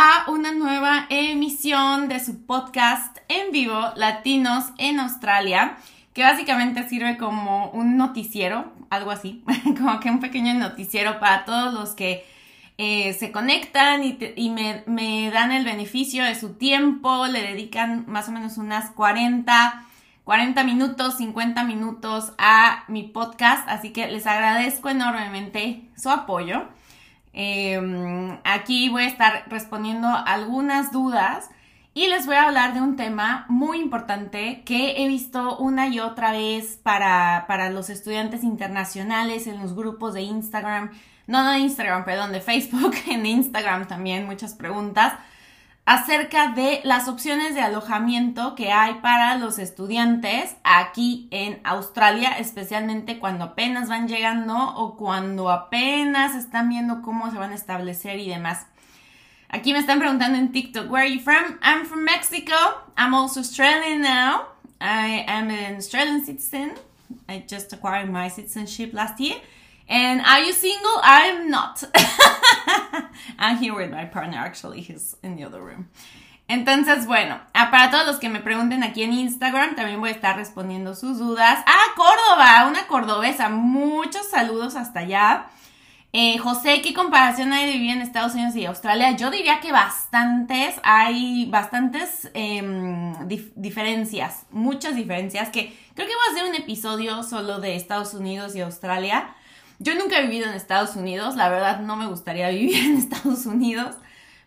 a 0.00 0.30
una 0.30 0.52
nueva 0.52 1.06
emisión 1.10 2.06
de 2.06 2.24
su 2.24 2.46
podcast 2.46 3.18
en 3.26 3.50
vivo 3.50 3.80
Latinos 3.96 4.66
en 4.78 5.00
Australia, 5.00 5.76
que 6.14 6.22
básicamente 6.22 6.88
sirve 6.88 7.16
como 7.16 7.70
un 7.70 7.96
noticiero, 7.96 8.72
algo 8.90 9.10
así, 9.10 9.42
como 9.76 9.98
que 9.98 10.08
un 10.08 10.20
pequeño 10.20 10.54
noticiero 10.54 11.18
para 11.18 11.44
todos 11.44 11.74
los 11.74 11.96
que 11.96 12.24
eh, 12.76 13.12
se 13.14 13.32
conectan 13.32 14.04
y, 14.04 14.50
me, 14.50 14.84
me, 14.86 15.32
dan 15.32 15.50
el 15.50 15.64
beneficio 15.64 16.22
de 16.22 16.36
su 16.36 16.50
tiempo, 16.54 17.26
le 17.26 17.42
dedican 17.42 18.04
más 18.06 18.28
o 18.28 18.30
menos 18.30 18.56
unas 18.56 18.92
40, 18.92 19.84
40 20.22 20.62
minutos, 20.62 21.16
50 21.16 21.64
minutos 21.64 22.34
a 22.38 22.84
mi 22.86 23.02
podcast, 23.02 23.68
así 23.68 23.90
que 23.90 24.06
les 24.06 24.28
agradezco 24.28 24.90
enormemente 24.90 25.82
su 25.96 26.08
apoyo. 26.08 26.68
Em, 27.40 28.36
aquí 28.42 28.88
voy 28.88 29.04
a 29.04 29.06
estar 29.06 29.44
respondiendo 29.48 30.08
algunas 30.08 30.90
dudas 30.90 31.48
y 31.94 32.08
les 32.08 32.26
voy 32.26 32.34
a 32.34 32.48
hablar 32.48 32.74
de 32.74 32.80
un 32.80 32.96
tema 32.96 33.46
muy 33.48 33.78
importante 33.78 34.62
que 34.64 35.04
he 35.04 35.06
visto 35.06 35.56
una 35.58 35.86
y 35.86 36.00
otra 36.00 36.32
vez 36.32 36.80
para, 36.82 37.44
para 37.46 37.70
los 37.70 37.90
estudiantes 37.90 38.42
internacionales 38.42 39.46
en 39.46 39.60
los 39.60 39.76
grupos 39.76 40.14
de 40.14 40.22
Instagram 40.22 40.90
no, 41.28 41.44
no 41.44 41.52
de 41.52 41.58
Instagram, 41.58 42.04
perdón, 42.04 42.32
de 42.32 42.40
Facebook, 42.40 42.94
en 43.08 43.24
Instagram 43.24 43.86
también 43.86 44.26
muchas 44.26 44.54
preguntas 44.54 45.12
acerca 45.88 46.48
de 46.48 46.82
las 46.84 47.08
opciones 47.08 47.54
de 47.54 47.62
alojamiento 47.62 48.54
que 48.54 48.70
hay 48.72 48.96
para 48.96 49.38
los 49.38 49.58
estudiantes 49.58 50.54
aquí 50.62 51.28
en 51.30 51.60
Australia, 51.64 52.32
especialmente 52.32 53.18
cuando 53.18 53.44
apenas 53.44 53.88
van 53.88 54.06
llegando 54.06 54.54
o 54.54 54.98
cuando 54.98 55.50
apenas 55.50 56.34
están 56.34 56.68
viendo 56.68 57.00
cómo 57.00 57.30
se 57.30 57.38
van 57.38 57.52
a 57.52 57.54
establecer 57.54 58.18
y 58.18 58.28
demás. 58.28 58.66
Aquí 59.48 59.72
me 59.72 59.78
están 59.78 59.98
preguntando 59.98 60.36
en 60.36 60.52
TikTok, 60.52 60.90
where 60.90 61.06
are 61.06 61.10
you 61.10 61.22
from? 61.22 61.58
I'm 61.62 61.86
from 61.86 62.04
Mexico. 62.04 62.54
I'm 62.98 63.14
also 63.14 63.40
Australian 63.40 64.02
now. 64.02 64.42
I 64.82 65.24
am 65.26 65.48
an 65.48 65.76
Australian 65.76 66.22
citizen. 66.22 66.72
I 67.30 67.42
just 67.48 67.72
acquired 67.72 68.10
my 68.10 68.28
citizenship 68.28 68.92
last 68.92 69.18
year. 69.18 69.36
And 69.88 70.20
are 70.20 70.40
you 70.40 70.52
single? 70.52 71.00
I'm 71.02 71.50
not. 71.50 71.82
I'm 73.38 73.56
here 73.56 73.74
with 73.74 73.90
my 73.90 74.04
partner, 74.04 74.36
actually, 74.36 74.82
he's 74.82 75.16
in 75.22 75.36
the 75.36 75.44
other 75.44 75.62
room. 75.62 75.88
Entonces, 76.46 77.06
bueno, 77.06 77.38
ah, 77.54 77.70
para 77.70 77.90
todos 77.90 78.06
los 78.06 78.16
que 78.16 78.28
me 78.28 78.40
pregunten 78.40 78.82
aquí 78.82 79.02
en 79.02 79.12
Instagram, 79.12 79.76
también 79.76 80.00
voy 80.00 80.10
a 80.10 80.12
estar 80.12 80.36
respondiendo 80.36 80.94
sus 80.94 81.18
dudas. 81.18 81.62
Ah, 81.66 81.94
Córdoba, 81.94 82.66
una 82.66 82.86
cordobesa. 82.86 83.48
Muchos 83.48 84.28
saludos 84.30 84.76
hasta 84.76 85.00
allá. 85.00 85.46
Eh, 86.14 86.38
José, 86.38 86.80
¿qué 86.80 86.94
comparación 86.94 87.52
hay 87.52 87.66
de 87.66 87.72
vivir 87.72 87.90
en 87.90 88.00
Estados 88.00 88.32
Unidos 88.32 88.56
y 88.56 88.64
Australia? 88.64 89.10
Yo 89.12 89.30
diría 89.30 89.60
que 89.60 89.72
bastantes, 89.72 90.76
hay 90.82 91.44
bastantes 91.50 92.30
em, 92.32 93.14
diferencias, 93.54 94.46
muchas 94.50 94.96
diferencias, 94.96 95.50
que 95.50 95.78
creo 95.94 96.08
que 96.08 96.14
voy 96.14 96.24
a 96.28 96.32
hacer 96.32 96.48
un 96.48 96.54
episodio 96.54 97.22
solo 97.22 97.60
de 97.60 97.76
Estados 97.76 98.14
Unidos 98.14 98.56
y 98.56 98.62
Australia 98.62 99.34
yo 99.78 99.94
nunca 99.94 100.18
he 100.18 100.22
vivido 100.22 100.46
en 100.46 100.54
Estados 100.54 100.96
Unidos, 100.96 101.36
la 101.36 101.48
verdad 101.48 101.80
no 101.80 101.96
me 101.96 102.06
gustaría 102.06 102.48
vivir 102.50 102.76
en 102.76 102.96
Estados 102.96 103.46
Unidos, 103.46 103.96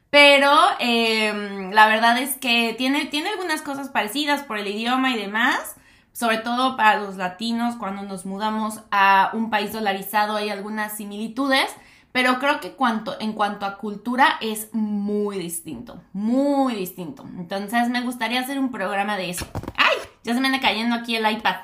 pero 0.09 0.51
em, 0.79 1.71
la 1.71 1.87
verdad 1.87 2.17
es 2.17 2.35
que 2.35 2.75
tiene, 2.77 3.05
tiene 3.05 3.29
algunas 3.29 3.61
cosas 3.61 3.89
parecidas 3.89 4.43
por 4.43 4.57
el 4.57 4.67
idioma 4.67 5.11
y 5.11 5.17
demás, 5.17 5.75
sobre 6.11 6.37
todo 6.37 6.75
para 6.75 6.99
los 6.99 7.15
latinos 7.15 7.75
cuando 7.77 8.03
nos 8.03 8.25
mudamos 8.25 8.81
a 8.91 9.31
un 9.33 9.49
país 9.49 9.71
dolarizado 9.71 10.35
hay 10.35 10.49
algunas 10.49 10.97
similitudes, 10.97 11.73
pero 12.11 12.39
creo 12.39 12.59
que 12.59 12.73
cuanto, 12.73 13.15
en 13.21 13.31
cuanto 13.31 13.65
a 13.65 13.77
cultura 13.77 14.37
es 14.41 14.67
muy 14.73 15.37
distinto, 15.37 16.01
muy 16.11 16.75
distinto. 16.75 17.25
Entonces 17.37 17.87
me 17.87 18.01
gustaría 18.01 18.41
hacer 18.41 18.59
un 18.59 18.69
programa 18.69 19.15
de 19.15 19.29
eso. 19.29 19.47
¡Ay! 19.77 19.95
Ya 20.23 20.33
se 20.33 20.41
me 20.41 20.47
anda 20.47 20.59
cayendo 20.59 20.95
aquí 20.95 21.15
el 21.15 21.29
iPad. 21.29 21.55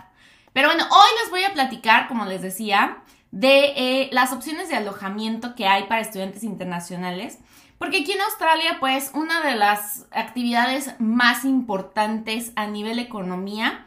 Pero 0.54 0.70
bueno, 0.70 0.86
hoy 0.90 1.10
les 1.22 1.30
voy 1.30 1.44
a 1.44 1.54
platicar, 1.54 2.08
como 2.08 2.24
les 2.26 2.42
decía, 2.42 3.04
de 3.32 3.74
eh, 3.76 4.10
las 4.12 4.34
opciones 4.34 4.70
de 4.70 4.76
alojamiento 4.76 5.56
que 5.56 5.68
hay 5.68 5.84
para 5.84 6.02
estudiantes 6.02 6.44
internacionales. 6.44 7.40
Porque 7.78 7.98
aquí 8.02 8.12
en 8.12 8.22
Australia, 8.22 8.78
pues, 8.80 9.12
una 9.14 9.42
de 9.42 9.56
las 9.56 10.06
actividades 10.12 10.96
más 11.00 11.46
importantes 11.46 12.52
a 12.56 12.66
nivel 12.68 12.98
economía 13.00 13.86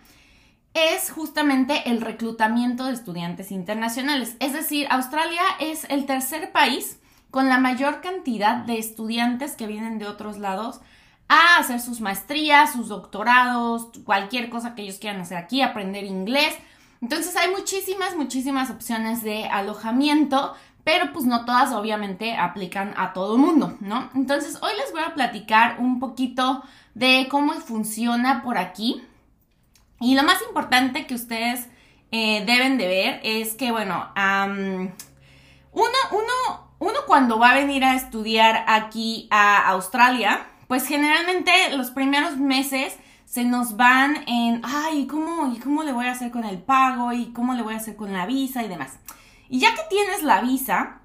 es 0.74 1.10
justamente 1.10 1.90
el 1.90 2.00
reclutamiento 2.00 2.84
de 2.84 2.92
estudiantes 2.92 3.50
internacionales. 3.50 4.36
Es 4.38 4.52
decir, 4.52 4.86
Australia 4.90 5.42
es 5.58 5.84
el 5.90 6.06
tercer 6.06 6.52
país 6.52 7.00
con 7.30 7.48
la 7.48 7.58
mayor 7.58 8.00
cantidad 8.00 8.56
de 8.56 8.78
estudiantes 8.78 9.56
que 9.56 9.66
vienen 9.66 9.98
de 9.98 10.06
otros 10.06 10.38
lados 10.38 10.80
a 11.28 11.58
hacer 11.58 11.80
sus 11.80 12.00
maestrías, 12.00 12.72
sus 12.72 12.88
doctorados, 12.88 13.88
cualquier 14.04 14.50
cosa 14.50 14.74
que 14.74 14.82
ellos 14.82 14.98
quieran 14.98 15.20
hacer 15.20 15.38
aquí, 15.38 15.62
aprender 15.62 16.04
inglés. 16.04 16.56
Entonces 17.00 17.34
hay 17.36 17.50
muchísimas, 17.50 18.14
muchísimas 18.16 18.70
opciones 18.70 19.22
de 19.22 19.46
alojamiento, 19.46 20.54
pero 20.84 21.12
pues 21.12 21.24
no 21.24 21.44
todas 21.44 21.72
obviamente 21.72 22.36
aplican 22.36 22.94
a 22.96 23.12
todo 23.12 23.36
el 23.36 23.40
mundo, 23.40 23.76
¿no? 23.80 24.10
Entonces 24.14 24.58
hoy 24.62 24.72
les 24.78 24.92
voy 24.92 25.02
a 25.02 25.14
platicar 25.14 25.76
un 25.78 25.98
poquito 25.98 26.62
de 26.94 27.26
cómo 27.30 27.52
funciona 27.54 28.42
por 28.42 28.58
aquí. 28.58 29.02
Y 30.00 30.14
lo 30.14 30.22
más 30.22 30.42
importante 30.42 31.06
que 31.06 31.14
ustedes 31.14 31.68
eh, 32.10 32.44
deben 32.46 32.76
de 32.78 32.86
ver 32.86 33.20
es 33.22 33.54
que, 33.54 33.70
bueno, 33.70 34.08
uno, 35.72 35.98
uno, 36.10 36.70
uno 36.78 36.98
cuando 37.06 37.38
va 37.38 37.50
a 37.50 37.54
venir 37.54 37.84
a 37.84 37.94
estudiar 37.94 38.64
aquí 38.66 39.28
a 39.30 39.68
Australia, 39.68 40.46
pues 40.68 40.86
generalmente 40.86 41.52
los 41.76 41.90
primeros 41.90 42.36
meses 42.36 42.96
se 43.30 43.44
nos 43.44 43.76
van 43.76 44.24
en, 44.26 44.60
ay, 44.64 45.06
¿cómo, 45.06 45.52
¿y 45.54 45.60
cómo 45.60 45.84
le 45.84 45.92
voy 45.92 46.06
a 46.06 46.10
hacer 46.10 46.32
con 46.32 46.42
el 46.42 46.58
pago? 46.58 47.12
¿Y 47.12 47.26
cómo 47.26 47.54
le 47.54 47.62
voy 47.62 47.74
a 47.74 47.76
hacer 47.76 47.94
con 47.94 48.12
la 48.12 48.26
visa? 48.26 48.64
Y 48.64 48.68
demás. 48.68 48.98
Y 49.48 49.60
ya 49.60 49.72
que 49.72 49.82
tienes 49.88 50.24
la 50.24 50.40
visa, 50.40 50.98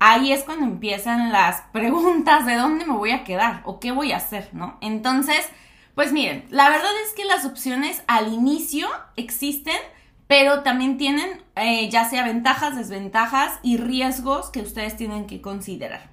ahí 0.00 0.32
es 0.32 0.42
cuando 0.42 0.66
empiezan 0.66 1.30
las 1.30 1.60
preguntas 1.72 2.44
de 2.46 2.56
dónde 2.56 2.84
me 2.84 2.94
voy 2.94 3.12
a 3.12 3.22
quedar 3.22 3.62
o 3.64 3.78
qué 3.78 3.92
voy 3.92 4.10
a 4.10 4.16
hacer, 4.16 4.48
¿no? 4.52 4.76
Entonces, 4.80 5.48
pues 5.94 6.10
miren, 6.10 6.46
la 6.50 6.68
verdad 6.68 6.90
es 7.06 7.12
que 7.12 7.24
las 7.24 7.44
opciones 7.44 8.02
al 8.08 8.32
inicio 8.32 8.88
existen, 9.14 9.78
pero 10.26 10.64
también 10.64 10.98
tienen 10.98 11.44
eh, 11.54 11.88
ya 11.90 12.08
sea 12.10 12.24
ventajas, 12.24 12.74
desventajas 12.74 13.60
y 13.62 13.76
riesgos 13.76 14.50
que 14.50 14.62
ustedes 14.62 14.96
tienen 14.96 15.28
que 15.28 15.40
considerar. 15.40 16.10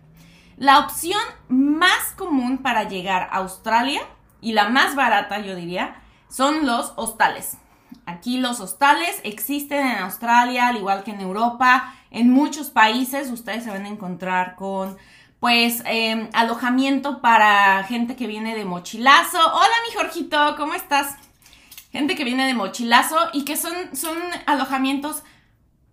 La 0.58 0.78
opción 0.78 1.20
más 1.48 2.14
común 2.16 2.60
para 2.60 2.84
llegar 2.84 3.24
a 3.32 3.38
Australia 3.38 4.04
y 4.46 4.52
la 4.54 4.70
más 4.70 4.94
barata, 4.94 5.40
yo 5.40 5.56
diría, 5.56 5.96
son 6.30 6.68
los 6.68 6.94
hostales. 6.98 7.58
Aquí 8.06 8.38
los 8.38 8.60
hostales 8.60 9.20
existen 9.24 9.88
en 9.88 9.98
Australia, 9.98 10.68
al 10.68 10.78
igual 10.78 11.04
que 11.04 11.10
en 11.10 11.20
Europa. 11.20 11.96
En 12.12 12.30
muchos 12.30 12.70
países 12.70 13.32
ustedes 13.32 13.64
se 13.64 13.72
van 13.72 13.86
a 13.86 13.90
encontrar 13.90 14.56
con 14.56 14.98
pues 15.40 15.82
em, 15.88 16.30
alojamiento 16.34 17.22
para 17.22 17.84
gente 17.86 18.16
que 18.16 18.28
viene 18.28 18.56
de 18.56 18.66
mochilazo. 18.66 19.40
Hola 19.40 19.76
mi 19.88 19.96
Jorgito, 19.96 20.56
¿cómo 20.58 20.76
estás? 20.76 21.16
Gente 21.92 22.16
que 22.16 22.24
viene 22.24 22.46
de 22.46 22.54
mochilazo 22.54 23.18
y 23.34 23.46
que 23.46 23.58
son, 23.58 23.74
son 23.96 24.16
alojamientos 24.46 25.24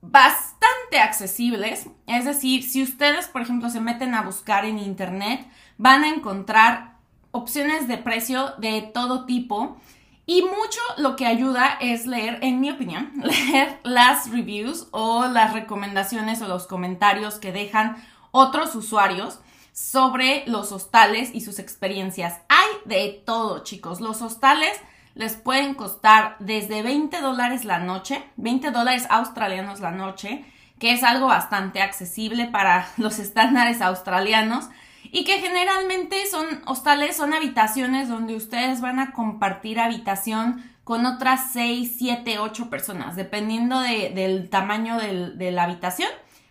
bastante 0.02 1.00
accesibles. 1.00 1.86
Es 2.06 2.26
decir, 2.26 2.64
si 2.64 2.82
ustedes, 2.82 3.28
por 3.28 3.40
ejemplo, 3.40 3.70
se 3.70 3.80
meten 3.80 4.14
a 4.14 4.20
buscar 4.20 4.66
en 4.66 4.78
internet, 4.78 5.46
van 5.78 6.04
a 6.04 6.10
encontrar 6.10 6.91
opciones 7.32 7.88
de 7.88 7.98
precio 7.98 8.54
de 8.58 8.82
todo 8.82 9.26
tipo. 9.26 9.76
Y 10.24 10.42
mucho 10.42 10.80
lo 10.98 11.16
que 11.16 11.26
ayuda 11.26 11.76
es 11.80 12.06
leer, 12.06 12.38
en 12.42 12.60
mi 12.60 12.70
opinión, 12.70 13.10
leer 13.22 13.80
las 13.82 14.30
reviews 14.30 14.86
o 14.92 15.26
las 15.26 15.52
recomendaciones 15.52 16.40
o 16.42 16.48
los 16.48 16.66
comentarios 16.66 17.36
que 17.36 17.52
dejan 17.52 17.96
otros 18.30 18.74
usuarios 18.76 19.40
sobre 19.72 20.44
los 20.46 20.70
hostales 20.70 21.30
y 21.34 21.40
sus 21.40 21.58
experiencias. 21.58 22.40
Hay 22.48 22.68
de 22.84 23.22
todo, 23.26 23.64
chicos. 23.64 24.00
Los 24.00 24.22
hostales 24.22 24.78
les 25.14 25.34
pueden 25.34 25.74
costar 25.74 26.36
desde 26.38 26.82
20 26.82 27.20
dólares 27.20 27.64
la 27.64 27.78
noche, 27.78 28.22
20 28.36 28.70
dólares 28.70 29.06
australianos 29.10 29.80
la 29.80 29.90
noche, 29.90 30.44
que 30.78 30.92
es 30.92 31.02
algo 31.02 31.26
bastante 31.26 31.82
accesible 31.82 32.46
para 32.46 32.88
los 32.96 33.18
estándares 33.18 33.82
australianos 33.82 34.68
y 35.12 35.24
que 35.24 35.38
generalmente 35.40 36.26
son 36.26 36.46
hostales, 36.66 37.16
son 37.16 37.34
habitaciones 37.34 38.08
donde 38.08 38.34
ustedes 38.34 38.80
van 38.80 38.98
a 38.98 39.12
compartir 39.12 39.78
habitación 39.78 40.64
con 40.84 41.04
otras 41.04 41.52
6, 41.52 41.94
7, 41.98 42.38
8 42.38 42.70
personas, 42.70 43.14
dependiendo 43.14 43.78
del 43.80 44.48
tamaño 44.48 44.96
de 44.98 45.52
la 45.52 45.64
habitación. 45.64 46.08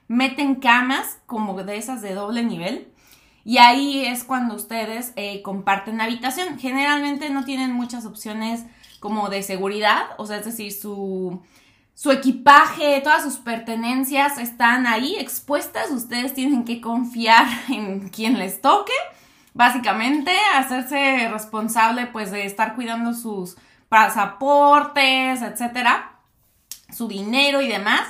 Meten 0.08 0.56
camas 0.56 1.18
como 1.26 1.62
de 1.64 1.78
esas 1.78 2.02
de 2.02 2.14
doble 2.14 2.44
nivel 2.44 2.92
y 3.44 3.58
ahí 3.58 4.06
es 4.06 4.24
cuando 4.24 4.56
ustedes 4.56 5.14
eh, 5.16 5.42
comparten 5.42 6.00
habitación. 6.00 6.60
Generalmente 6.60 7.30
no 7.30 7.44
tienen 7.44 7.72
muchas 7.72 8.06
opciones 8.06 8.64
como 9.00 9.30
de 9.30 9.42
seguridad, 9.42 10.04
o 10.18 10.28
sea, 10.28 10.38
es 10.38 10.46
decir, 10.46 10.72
su 10.72 11.42
su 11.94 12.12
equipaje, 12.12 13.00
todas 13.02 13.24
sus 13.24 13.38
pertenencias 13.38 14.38
están 14.38 14.88
ahí 14.88 15.16
expuestas. 15.18 15.92
Ustedes 15.92 16.34
tienen 16.34 16.66
que 16.66 16.82
confiar 16.82 17.46
en 17.70 18.10
quien 18.10 18.40
les 18.40 18.62
toque. 18.62 18.94
básicamente 19.54 20.32
hacerse 20.56 21.28
responsable 21.30 22.08
pues 22.08 22.32
de 22.32 22.46
estar 22.46 22.74
cuidando 22.76 23.14
sus 23.14 23.58
pasaportes, 23.90 25.42
etcétera, 25.42 26.14
su 26.90 27.10
dinero 27.10 27.62
y 27.62 27.68
demás. 27.68 28.02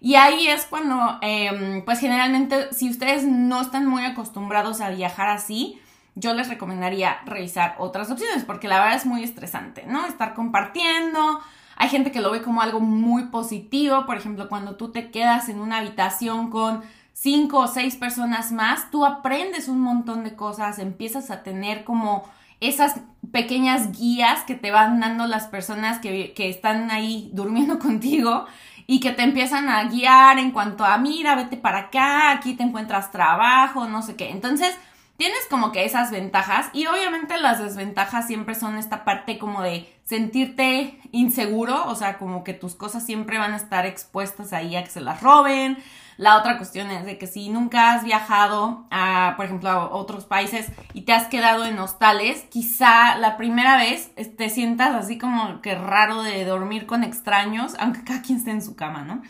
Y 0.00 0.16
ahí 0.16 0.48
es 0.48 0.64
cuando, 0.64 1.18
em, 1.22 1.84
pues 1.84 2.00
generalmente, 2.00 2.72
si 2.72 2.90
ustedes 2.90 3.24
no 3.24 3.60
están 3.60 3.86
muy 3.86 4.04
acostumbrados 4.04 4.80
a 4.80 4.90
viajar 4.90 5.28
así, 5.28 5.80
yo 6.14 6.34
les 6.34 6.48
recomendaría 6.48 7.20
revisar 7.24 7.76
otras 7.78 8.10
opciones, 8.10 8.44
porque 8.44 8.68
la 8.68 8.80
verdad 8.80 8.96
es 8.96 9.06
muy 9.06 9.22
estresante, 9.22 9.84
¿no? 9.86 10.06
Estar 10.06 10.34
compartiendo. 10.34 11.40
Hay 11.80 11.88
gente 11.88 12.10
que 12.10 12.20
lo 12.20 12.32
ve 12.32 12.42
como 12.42 12.60
algo 12.60 12.80
muy 12.80 13.26
positivo, 13.26 14.04
por 14.04 14.16
ejemplo, 14.16 14.48
cuando 14.48 14.74
tú 14.74 14.90
te 14.90 15.12
quedas 15.12 15.48
en 15.48 15.60
una 15.60 15.78
habitación 15.78 16.50
con 16.50 16.82
cinco 17.12 17.58
o 17.58 17.66
seis 17.68 17.94
personas 17.94 18.50
más, 18.50 18.90
tú 18.90 19.06
aprendes 19.06 19.68
un 19.68 19.80
montón 19.80 20.24
de 20.24 20.34
cosas, 20.34 20.80
empiezas 20.80 21.30
a 21.30 21.44
tener 21.44 21.84
como 21.84 22.24
esas 22.60 23.00
pequeñas 23.30 23.96
guías 23.96 24.42
que 24.42 24.56
te 24.56 24.72
van 24.72 24.98
dando 24.98 25.28
las 25.28 25.46
personas 25.46 26.00
que, 26.00 26.32
que 26.34 26.48
están 26.48 26.90
ahí 26.90 27.30
durmiendo 27.32 27.78
contigo 27.80 28.46
y 28.88 28.98
que 28.98 29.12
te 29.12 29.22
empiezan 29.22 29.68
a 29.68 29.84
guiar 29.84 30.40
en 30.40 30.50
cuanto 30.50 30.84
a, 30.84 30.98
mira, 30.98 31.36
vete 31.36 31.56
para 31.56 31.78
acá, 31.78 32.32
aquí 32.32 32.54
te 32.54 32.64
encuentras 32.64 33.12
trabajo, 33.12 33.86
no 33.86 34.02
sé 34.02 34.16
qué. 34.16 34.30
Entonces, 34.30 34.76
tienes 35.18 35.44
como 35.50 35.72
que 35.72 35.84
esas 35.84 36.10
ventajas 36.10 36.70
y 36.72 36.86
obviamente 36.86 37.36
las 37.38 37.58
desventajas 37.58 38.26
siempre 38.26 38.54
son 38.54 38.78
esta 38.78 39.04
parte 39.04 39.38
como 39.38 39.60
de 39.60 39.92
sentirte 40.04 40.98
inseguro, 41.12 41.84
o 41.86 41.94
sea, 41.96 42.16
como 42.16 42.44
que 42.44 42.54
tus 42.54 42.74
cosas 42.74 43.04
siempre 43.04 43.36
van 43.36 43.52
a 43.52 43.56
estar 43.56 43.84
expuestas 43.84 44.54
ahí 44.54 44.76
a 44.76 44.84
que 44.84 44.90
se 44.90 45.02
las 45.02 45.20
roben, 45.20 45.76
la 46.18 46.36
otra 46.36 46.56
cuestión 46.56 46.90
es 46.90 47.04
de 47.04 47.18
que 47.18 47.26
si 47.26 47.48
nunca 47.48 47.94
has 47.94 48.04
viajado 48.04 48.86
a, 48.90 49.34
por 49.36 49.46
ejemplo, 49.46 49.70
a 49.70 49.90
otros 49.90 50.24
países 50.24 50.66
y 50.94 51.02
te 51.02 51.12
has 51.12 51.26
quedado 51.26 51.64
en 51.64 51.78
hostales, 51.78 52.44
quizá 52.50 53.16
la 53.16 53.36
primera 53.36 53.76
vez 53.76 54.12
te 54.36 54.50
sientas 54.50 54.94
así 54.94 55.18
como 55.18 55.60
que 55.62 55.74
raro 55.74 56.22
de 56.22 56.44
dormir 56.44 56.86
con 56.86 57.04
extraños, 57.04 57.76
aunque 57.78 58.02
cada 58.04 58.22
quien 58.22 58.38
esté 58.38 58.50
en 58.50 58.62
su 58.62 58.74
cama, 58.76 59.02
¿no? 59.02 59.22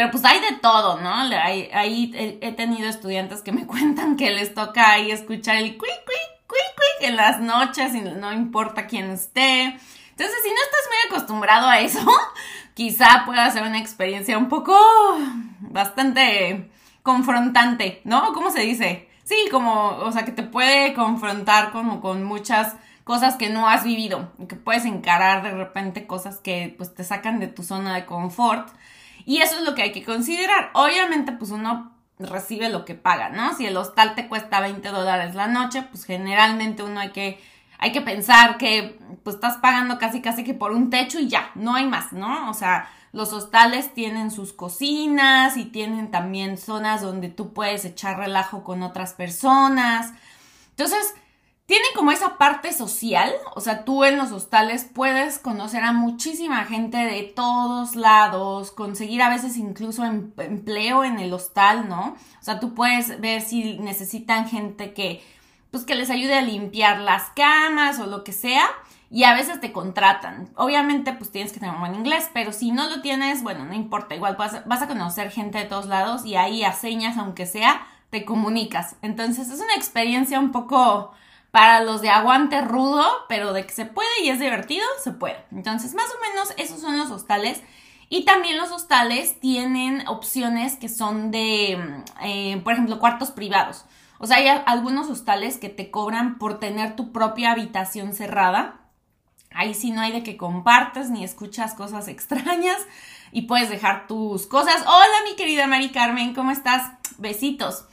Pero 0.00 0.12
pues 0.12 0.24
hay 0.24 0.40
de 0.40 0.56
todo, 0.62 0.98
¿no? 0.98 1.12
Ahí 1.12 2.10
he 2.40 2.52
tenido 2.52 2.88
estudiantes 2.88 3.42
que 3.42 3.52
me 3.52 3.66
cuentan 3.66 4.16
que 4.16 4.30
les 4.30 4.54
toca 4.54 4.92
ahí 4.92 5.10
escuchar 5.10 5.56
el 5.56 5.76
cuic, 5.76 5.92
cuic, 6.06 6.46
cuic, 6.46 6.74
cuic 6.74 7.10
en 7.10 7.16
las 7.16 7.38
noches 7.40 7.94
y 7.94 8.00
no 8.00 8.32
importa 8.32 8.86
quién 8.86 9.10
esté. 9.10 9.64
Entonces, 9.64 10.36
si 10.42 10.48
no 10.48 10.56
estás 10.62 10.88
muy 10.88 11.10
acostumbrado 11.10 11.68
a 11.68 11.80
eso, 11.80 12.00
quizá 12.74 13.24
pueda 13.26 13.50
ser 13.50 13.64
una 13.64 13.78
experiencia 13.78 14.38
un 14.38 14.48
poco 14.48 14.74
bastante 15.60 16.70
confrontante, 17.02 18.00
¿no? 18.04 18.32
¿Cómo 18.32 18.50
se 18.50 18.62
dice? 18.62 19.06
Sí, 19.24 19.48
como, 19.50 19.98
o 19.98 20.12
sea, 20.12 20.24
que 20.24 20.32
te 20.32 20.44
puede 20.44 20.94
confrontar 20.94 21.72
como 21.72 22.00
con 22.00 22.24
muchas 22.24 22.74
cosas 23.04 23.36
que 23.36 23.50
no 23.50 23.68
has 23.68 23.84
vivido, 23.84 24.32
que 24.48 24.56
puedes 24.56 24.86
encarar 24.86 25.42
de 25.42 25.50
repente 25.50 26.06
cosas 26.06 26.38
que 26.38 26.74
pues 26.78 26.94
te 26.94 27.04
sacan 27.04 27.38
de 27.38 27.48
tu 27.48 27.62
zona 27.62 27.94
de 27.94 28.06
confort. 28.06 28.70
Y 29.24 29.38
eso 29.38 29.58
es 29.58 29.64
lo 29.64 29.74
que 29.74 29.82
hay 29.82 29.92
que 29.92 30.04
considerar. 30.04 30.70
Obviamente, 30.74 31.32
pues 31.32 31.50
uno 31.50 31.92
recibe 32.18 32.68
lo 32.68 32.84
que 32.84 32.94
paga, 32.94 33.30
¿no? 33.30 33.54
Si 33.54 33.66
el 33.66 33.76
hostal 33.76 34.14
te 34.14 34.28
cuesta 34.28 34.60
20 34.60 34.88
dólares 34.88 35.34
la 35.34 35.48
noche, 35.48 35.82
pues 35.82 36.04
generalmente 36.04 36.82
uno 36.82 37.00
hay 37.00 37.10
que, 37.10 37.40
hay 37.78 37.92
que 37.92 38.02
pensar 38.02 38.58
que 38.58 38.98
pues 39.24 39.36
estás 39.36 39.56
pagando 39.56 39.98
casi 39.98 40.20
casi 40.20 40.44
que 40.44 40.54
por 40.54 40.72
un 40.72 40.90
techo 40.90 41.18
y 41.18 41.28
ya, 41.28 41.50
no 41.54 41.74
hay 41.74 41.86
más, 41.86 42.12
¿no? 42.12 42.50
O 42.50 42.54
sea, 42.54 42.88
los 43.12 43.32
hostales 43.32 43.92
tienen 43.94 44.30
sus 44.30 44.52
cocinas 44.52 45.56
y 45.56 45.64
tienen 45.64 46.10
también 46.10 46.58
zonas 46.58 47.02
donde 47.02 47.28
tú 47.28 47.52
puedes 47.52 47.84
echar 47.84 48.18
relajo 48.18 48.62
con 48.62 48.82
otras 48.82 49.14
personas. 49.14 50.12
Entonces, 50.70 51.14
tienen 51.70 51.90
como 51.94 52.10
esa 52.10 52.36
parte 52.36 52.72
social, 52.72 53.32
o 53.54 53.60
sea, 53.60 53.84
tú 53.84 54.02
en 54.02 54.16
los 54.16 54.32
hostales 54.32 54.90
puedes 54.92 55.38
conocer 55.38 55.84
a 55.84 55.92
muchísima 55.92 56.64
gente 56.64 56.96
de 56.96 57.22
todos 57.22 57.94
lados, 57.94 58.72
conseguir 58.72 59.22
a 59.22 59.28
veces 59.28 59.56
incluso 59.56 60.04
em, 60.04 60.32
empleo 60.38 61.04
en 61.04 61.20
el 61.20 61.32
hostal, 61.32 61.88
¿no? 61.88 62.16
O 62.40 62.42
sea, 62.42 62.58
tú 62.58 62.74
puedes 62.74 63.20
ver 63.20 63.40
si 63.40 63.78
necesitan 63.78 64.48
gente 64.48 64.94
que, 64.94 65.22
pues, 65.70 65.84
que 65.84 65.94
les 65.94 66.10
ayude 66.10 66.34
a 66.34 66.42
limpiar 66.42 66.98
las 66.98 67.30
camas 67.36 68.00
o 68.00 68.06
lo 68.06 68.24
que 68.24 68.32
sea 68.32 68.66
y 69.08 69.22
a 69.22 69.34
veces 69.34 69.60
te 69.60 69.70
contratan. 69.70 70.48
Obviamente, 70.56 71.12
pues 71.12 71.30
tienes 71.30 71.52
que 71.52 71.60
tener 71.60 71.76
un 71.76 71.82
buen 71.82 71.94
inglés, 71.94 72.28
pero 72.34 72.50
si 72.50 72.72
no 72.72 72.90
lo 72.90 73.00
tienes, 73.00 73.44
bueno, 73.44 73.64
no 73.64 73.74
importa, 73.74 74.16
igual 74.16 74.34
vas, 74.34 74.66
vas 74.66 74.82
a 74.82 74.88
conocer 74.88 75.30
gente 75.30 75.58
de 75.58 75.66
todos 75.66 75.86
lados 75.86 76.26
y 76.26 76.34
ahí 76.34 76.64
a 76.64 76.72
señas, 76.72 77.16
aunque 77.16 77.46
sea, 77.46 77.86
te 78.10 78.24
comunicas. 78.24 78.96
Entonces 79.02 79.50
es 79.50 79.60
una 79.60 79.76
experiencia 79.76 80.40
un 80.40 80.50
poco 80.50 81.12
para 81.50 81.82
los 81.82 82.00
de 82.00 82.10
aguante 82.10 82.60
rudo, 82.60 83.04
pero 83.28 83.52
de 83.52 83.66
que 83.66 83.72
se 83.72 83.86
puede 83.86 84.08
y 84.22 84.30
es 84.30 84.38
divertido, 84.38 84.86
se 85.02 85.12
puede. 85.12 85.36
Entonces, 85.50 85.94
más 85.94 86.06
o 86.06 86.30
menos 86.30 86.54
esos 86.56 86.80
son 86.80 86.96
los 86.96 87.10
hostales. 87.10 87.62
Y 88.08 88.24
también 88.24 88.56
los 88.56 88.70
hostales 88.72 89.38
tienen 89.40 90.06
opciones 90.08 90.76
que 90.76 90.88
son 90.88 91.30
de, 91.30 91.76
mm, 91.76 92.24
eh, 92.24 92.60
por 92.62 92.72
ejemplo, 92.72 92.98
cuartos 92.98 93.30
privados. 93.30 93.84
O 94.18 94.26
sea, 94.26 94.36
hay 94.38 94.48
algunos 94.66 95.08
hostales 95.08 95.58
que 95.58 95.68
te 95.68 95.90
cobran 95.90 96.38
por 96.38 96.58
tener 96.58 96.94
tu 96.94 97.12
propia 97.12 97.52
habitación 97.52 98.12
cerrada. 98.12 98.80
Ahí 99.52 99.74
sí 99.74 99.90
no 99.90 100.00
hay 100.00 100.12
de 100.12 100.22
que 100.22 100.36
compartas 100.36 101.10
ni 101.10 101.24
escuchas 101.24 101.74
cosas 101.74 102.08
extrañas 102.08 102.78
y 103.32 103.42
puedes 103.42 103.70
dejar 103.70 104.06
tus 104.06 104.46
cosas. 104.46 104.82
Hola 104.82 105.24
mi 105.28 105.36
querida 105.36 105.66
Mari 105.66 105.90
Carmen, 105.90 106.34
¿cómo 106.34 106.50
estás? 106.50 106.92
Besitos. 107.18 107.86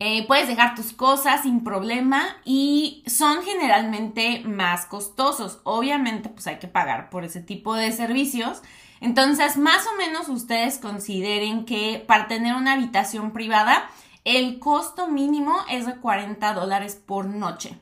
Eh, 0.00 0.26
puedes 0.28 0.46
dejar 0.46 0.76
tus 0.76 0.92
cosas 0.92 1.42
sin 1.42 1.64
problema 1.64 2.24
y 2.44 3.02
son 3.06 3.42
generalmente 3.42 4.42
más 4.44 4.86
costosos. 4.86 5.60
Obviamente 5.64 6.28
pues 6.28 6.46
hay 6.46 6.58
que 6.58 6.68
pagar 6.68 7.10
por 7.10 7.24
ese 7.24 7.40
tipo 7.40 7.74
de 7.74 7.90
servicios. 7.90 8.62
Entonces 9.00 9.56
más 9.56 9.86
o 9.86 9.96
menos 9.96 10.28
ustedes 10.28 10.78
consideren 10.78 11.64
que 11.64 12.04
para 12.06 12.28
tener 12.28 12.54
una 12.54 12.74
habitación 12.74 13.32
privada 13.32 13.90
el 14.24 14.58
costo 14.58 15.08
mínimo 15.08 15.56
es 15.70 15.86
de 15.86 15.96
40 15.96 16.52
dólares 16.54 17.00
por 17.04 17.26
noche. 17.26 17.78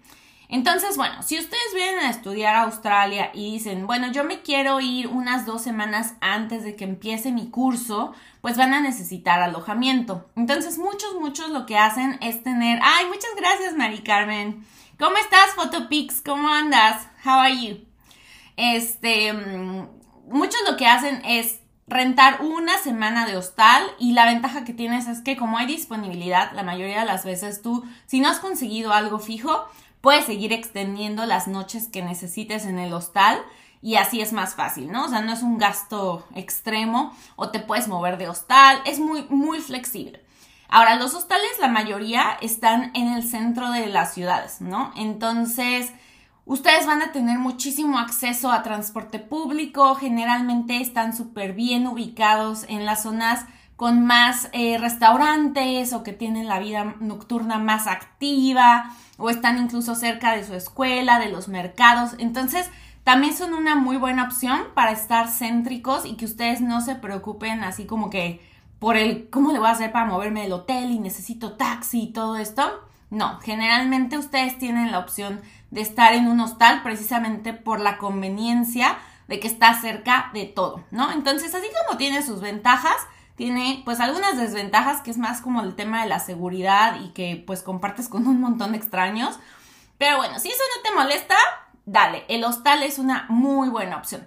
Entonces, 0.48 0.96
bueno, 0.96 1.22
si 1.22 1.38
ustedes 1.38 1.74
vienen 1.74 2.04
a 2.04 2.10
estudiar 2.10 2.54
a 2.54 2.62
Australia 2.62 3.30
y 3.34 3.52
dicen, 3.52 3.86
bueno, 3.86 4.12
yo 4.12 4.22
me 4.24 4.42
quiero 4.42 4.80
ir 4.80 5.08
unas 5.08 5.44
dos 5.44 5.62
semanas 5.62 6.14
antes 6.20 6.62
de 6.62 6.76
que 6.76 6.84
empiece 6.84 7.32
mi 7.32 7.50
curso, 7.50 8.14
pues 8.40 8.56
van 8.56 8.72
a 8.72 8.80
necesitar 8.80 9.42
alojamiento. 9.42 10.30
Entonces, 10.36 10.78
muchos, 10.78 11.14
muchos 11.20 11.50
lo 11.50 11.66
que 11.66 11.78
hacen 11.78 12.18
es 12.20 12.42
tener, 12.42 12.78
ay, 12.82 13.06
muchas 13.06 13.30
gracias, 13.36 13.76
Mari 13.76 14.02
Carmen. 14.02 14.64
¿Cómo 14.98 15.16
estás, 15.16 15.54
Photopix? 15.56 16.22
¿Cómo 16.22 16.48
andas? 16.48 17.06
How 17.24 17.40
are 17.40 17.56
you? 17.56 17.78
Este, 18.56 19.32
mm, 19.32 19.88
muchos 20.28 20.60
lo 20.68 20.76
que 20.76 20.86
hacen 20.86 21.22
es 21.24 21.60
rentar 21.88 22.40
una 22.40 22.78
semana 22.78 23.26
de 23.26 23.36
hostal 23.36 23.84
y 23.98 24.12
la 24.12 24.26
ventaja 24.26 24.64
que 24.64 24.72
tienes 24.72 25.06
es 25.06 25.20
que 25.20 25.36
como 25.36 25.58
hay 25.58 25.66
disponibilidad, 25.66 26.52
la 26.52 26.64
mayoría 26.64 27.00
de 27.00 27.06
las 27.06 27.24
veces 27.24 27.62
tú, 27.62 27.84
si 28.06 28.20
no 28.20 28.28
has 28.28 28.38
conseguido 28.38 28.92
algo 28.92 29.18
fijo, 29.18 29.68
puedes 30.06 30.26
seguir 30.26 30.52
extendiendo 30.52 31.26
las 31.26 31.48
noches 31.48 31.88
que 31.88 32.00
necesites 32.00 32.64
en 32.64 32.78
el 32.78 32.92
hostal 32.92 33.42
y 33.82 33.96
así 33.96 34.20
es 34.20 34.32
más 34.32 34.54
fácil, 34.54 34.92
¿no? 34.92 35.06
O 35.06 35.08
sea, 35.08 35.20
no 35.20 35.32
es 35.32 35.42
un 35.42 35.58
gasto 35.58 36.24
extremo 36.36 37.12
o 37.34 37.48
te 37.50 37.58
puedes 37.58 37.88
mover 37.88 38.16
de 38.16 38.28
hostal, 38.28 38.80
es 38.86 39.00
muy, 39.00 39.26
muy 39.30 39.58
flexible. 39.58 40.24
Ahora, 40.68 40.94
los 40.94 41.12
hostales, 41.14 41.50
la 41.60 41.66
mayoría 41.66 42.38
están 42.40 42.92
en 42.94 43.14
el 43.14 43.28
centro 43.28 43.72
de 43.72 43.88
las 43.88 44.14
ciudades, 44.14 44.60
¿no? 44.60 44.92
Entonces, 44.94 45.92
ustedes 46.44 46.86
van 46.86 47.02
a 47.02 47.10
tener 47.10 47.40
muchísimo 47.40 47.98
acceso 47.98 48.52
a 48.52 48.62
transporte 48.62 49.18
público, 49.18 49.96
generalmente 49.96 50.80
están 50.80 51.16
súper 51.16 51.52
bien 51.52 51.88
ubicados 51.88 52.64
en 52.68 52.84
las 52.84 53.02
zonas 53.02 53.44
con 53.76 54.06
más 54.06 54.48
eh, 54.52 54.78
restaurantes 54.78 55.92
o 55.92 56.02
que 56.02 56.12
tienen 56.12 56.48
la 56.48 56.58
vida 56.58 56.96
nocturna 57.00 57.58
más 57.58 57.86
activa 57.86 58.90
o 59.18 59.30
están 59.30 59.58
incluso 59.58 59.94
cerca 59.94 60.34
de 60.34 60.44
su 60.44 60.54
escuela, 60.54 61.18
de 61.18 61.28
los 61.28 61.48
mercados. 61.48 62.14
Entonces, 62.18 62.70
también 63.04 63.36
son 63.36 63.54
una 63.54 63.76
muy 63.76 63.98
buena 63.98 64.24
opción 64.24 64.62
para 64.74 64.92
estar 64.92 65.28
céntricos 65.28 66.06
y 66.06 66.16
que 66.16 66.24
ustedes 66.24 66.60
no 66.60 66.80
se 66.80 66.96
preocupen 66.96 67.62
así 67.62 67.86
como 67.86 68.10
que 68.10 68.40
por 68.78 68.96
el 68.96 69.30
cómo 69.30 69.52
le 69.52 69.58
voy 69.58 69.68
a 69.68 69.72
hacer 69.72 69.92
para 69.92 70.06
moverme 70.06 70.42
del 70.42 70.52
hotel 70.52 70.90
y 70.90 70.98
necesito 70.98 71.52
taxi 71.52 72.02
y 72.02 72.12
todo 72.12 72.36
esto. 72.36 72.82
No, 73.10 73.38
generalmente 73.40 74.18
ustedes 74.18 74.58
tienen 74.58 74.90
la 74.90 74.98
opción 74.98 75.40
de 75.70 75.82
estar 75.82 76.14
en 76.14 76.28
un 76.28 76.40
hostal 76.40 76.82
precisamente 76.82 77.52
por 77.52 77.80
la 77.80 77.98
conveniencia 77.98 78.98
de 79.28 79.38
que 79.38 79.48
está 79.48 79.80
cerca 79.80 80.30
de 80.34 80.44
todo, 80.44 80.84
¿no? 80.90 81.12
Entonces, 81.12 81.54
así 81.54 81.66
como 81.86 81.98
tiene 81.98 82.22
sus 82.22 82.40
ventajas, 82.40 82.96
tiene 83.36 83.82
pues 83.84 84.00
algunas 84.00 84.36
desventajas 84.36 85.02
que 85.02 85.10
es 85.10 85.18
más 85.18 85.40
como 85.40 85.62
el 85.62 85.74
tema 85.74 86.02
de 86.02 86.08
la 86.08 86.18
seguridad 86.18 87.00
y 87.00 87.10
que 87.10 87.42
pues 87.46 87.62
compartes 87.62 88.08
con 88.08 88.26
un 88.26 88.40
montón 88.40 88.72
de 88.72 88.78
extraños. 88.78 89.38
Pero 89.98 90.16
bueno, 90.16 90.38
si 90.40 90.48
eso 90.48 90.62
no 90.76 90.82
te 90.82 90.96
molesta, 90.96 91.36
dale, 91.84 92.24
el 92.28 92.44
hostal 92.44 92.82
es 92.82 92.98
una 92.98 93.26
muy 93.28 93.68
buena 93.68 93.98
opción. 93.98 94.26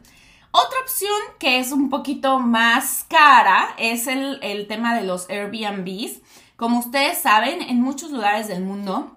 Otra 0.52 0.80
opción 0.82 1.20
que 1.40 1.60
es 1.60 1.72
un 1.72 1.90
poquito 1.90 2.40
más 2.40 3.06
cara 3.08 3.70
es 3.78 4.08
el, 4.08 4.40
el 4.42 4.68
tema 4.68 4.96
de 4.96 5.04
los 5.04 5.30
Airbnbs. 5.30 6.22
Como 6.56 6.80
ustedes 6.80 7.20
saben, 7.20 7.62
en 7.62 7.82
muchos 7.82 8.12
lugares 8.12 8.48
del 8.48 8.64
mundo 8.64 9.16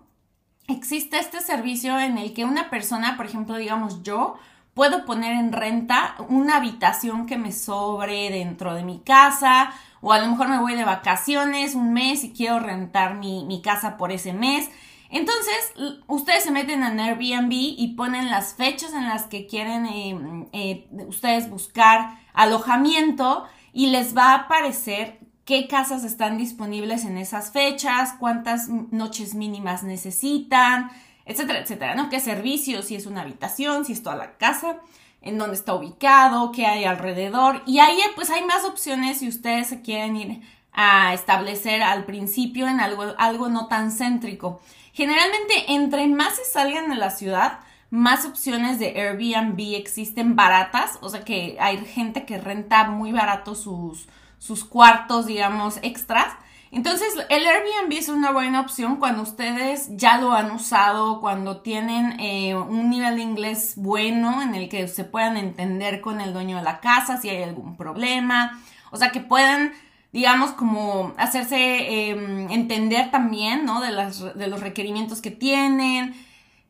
existe 0.69 1.19
este 1.19 1.41
servicio 1.41 1.99
en 1.99 2.19
el 2.19 2.35
que 2.35 2.45
una 2.45 2.71
persona, 2.71 3.17
por 3.17 3.27
ejemplo, 3.27 3.57
digamos 3.57 4.03
yo, 4.03 4.39
puedo 4.75 5.05
poner 5.05 5.33
en 5.33 5.53
renta 5.53 6.15
una 6.29 6.57
habitación 6.57 7.27
que 7.27 7.37
me 7.37 7.53
sobre 7.53 8.31
dentro 8.31 8.75
de 8.75 8.85
mi 8.85 9.01
casa 9.01 9.73
o 10.01 10.13
a 10.13 10.19
lo 10.19 10.29
mejor 10.29 10.49
me 10.49 10.59
voy 10.59 10.75
de 10.75 10.85
vacaciones 10.85 11.75
un 11.75 11.93
mes 11.93 12.25
y 12.25 12.33
quiero 12.33 12.59
rentar 12.59 13.15
mi, 13.15 13.63
casa 13.63 13.97
por 13.97 14.13
ese 14.13 14.33
mes. 14.33 14.69
Entonces, 15.11 15.75
ustedes 16.07 16.43
se 16.43 16.51
meten 16.51 16.83
en 16.83 16.99
Airbnb 16.99 17.53
y 17.53 17.95
ponen 17.97 18.31
las 18.31 18.55
fechas 18.55 18.95
en 18.95 19.09
las 19.09 19.25
que 19.25 19.47
quieren 19.47 19.87
eh, 19.87 20.49
eh, 20.53 20.87
ustedes 21.07 21.49
buscar 21.51 22.19
alojamiento 22.33 23.45
y 23.73 23.89
les 23.89 24.17
va 24.17 24.33
a 24.33 24.35
aparecer 24.35 25.21
qué 25.45 25.69
casas 25.69 26.03
están 26.03 26.39
disponibles 26.39 27.05
en 27.05 27.19
esas 27.19 27.53
fechas, 27.53 28.15
cuántas 28.19 28.69
noches 28.69 29.35
mínimas 29.35 29.83
necesitan, 29.83 30.91
etcétera, 31.25 31.61
etcétera, 31.61 31.95
¿no? 31.95 32.11
¿Qué 32.11 32.21
servicios? 32.21 32.87
Si 32.87 32.97
es 32.97 33.07
una 33.07 33.23
habitación, 33.23 33.85
si 33.85 33.93
es 33.93 34.03
toda 34.03 34.17
la 34.17 34.37
casa, 34.37 34.79
en 35.21 35.39
dónde 35.39 35.55
está 35.55 35.75
ubicado, 35.75 36.53
qué 36.53 36.67
hay 36.67 36.85
alrededor. 36.85 37.63
Y 37.67 37.79
ahí 37.79 37.99
pues 38.15 38.31
hay 38.31 38.45
más 38.45 38.65
opciones 38.65 39.19
si 39.19 39.29
ustedes 39.29 39.69
se 39.69 39.83
quieren 39.83 40.17
ir 40.17 40.43
a 40.73 41.15
establecer 41.15 41.83
al 41.83 42.05
principio 42.05 42.67
en 42.67 42.81
algo, 42.81 43.15
algo 43.19 43.49
no 43.49 43.69
tan 43.69 43.93
céntrico. 43.93 44.61
Generalmente, 44.93 45.73
entre 45.73 46.07
más 46.09 46.37
se 46.37 46.45
salgan 46.45 46.89
de 46.89 46.97
la 46.97 47.11
ciudad, 47.11 47.61
más 47.91 48.25
opciones 48.25 48.79
de 48.79 48.99
Airbnb 48.99 49.75
existen 49.77 50.35
baratas, 50.35 50.99
o 51.03 51.11
sea 51.11 51.25
que 51.25 51.57
hay 51.61 51.85
gente 51.85 52.25
que 52.25 52.39
renta 52.39 52.85
muy 52.85 53.13
barato 53.13 53.55
sus, 53.55 54.09
sus 54.39 54.65
cuartos, 54.65 55.27
digamos, 55.27 55.79
extras. 55.83 56.35
Entonces, 56.73 57.15
el 57.29 57.47
Airbnb 57.47 57.93
es 57.93 58.09
una 58.09 58.33
buena 58.33 58.61
opción 58.61 58.97
cuando 58.97 59.23
ustedes 59.23 59.91
ya 59.91 60.19
lo 60.19 60.33
han 60.33 60.51
usado, 60.53 61.21
cuando 61.21 61.61
tienen 61.61 62.19
eh, 62.19 62.55
un 62.57 62.89
nivel 62.89 63.17
de 63.17 63.23
inglés 63.23 63.75
bueno 63.77 64.41
en 64.41 64.55
el 64.55 64.71
que 64.71 64.89
se 64.89 65.05
puedan 65.05 65.37
entender 65.37 66.01
con 66.01 66.23
el 66.23 66.33
dueño 66.33 66.57
de 66.57 66.63
la 66.63 66.81
casa 66.81 67.21
si 67.21 67.29
hay 67.29 67.43
algún 67.43 67.77
problema. 67.77 68.59
O 68.91 68.97
sea, 68.97 69.11
que 69.11 69.21
puedan, 69.21 69.75
digamos, 70.13 70.53
como 70.53 71.13
hacerse 71.19 72.09
em, 72.09 72.51
entender 72.51 73.11
también, 73.11 73.67
¿no? 73.67 73.83
De, 73.83 73.91
las, 73.91 74.35
de 74.35 74.47
los 74.47 74.61
requerimientos 74.61 75.21
que 75.21 75.31
tienen. 75.31 76.15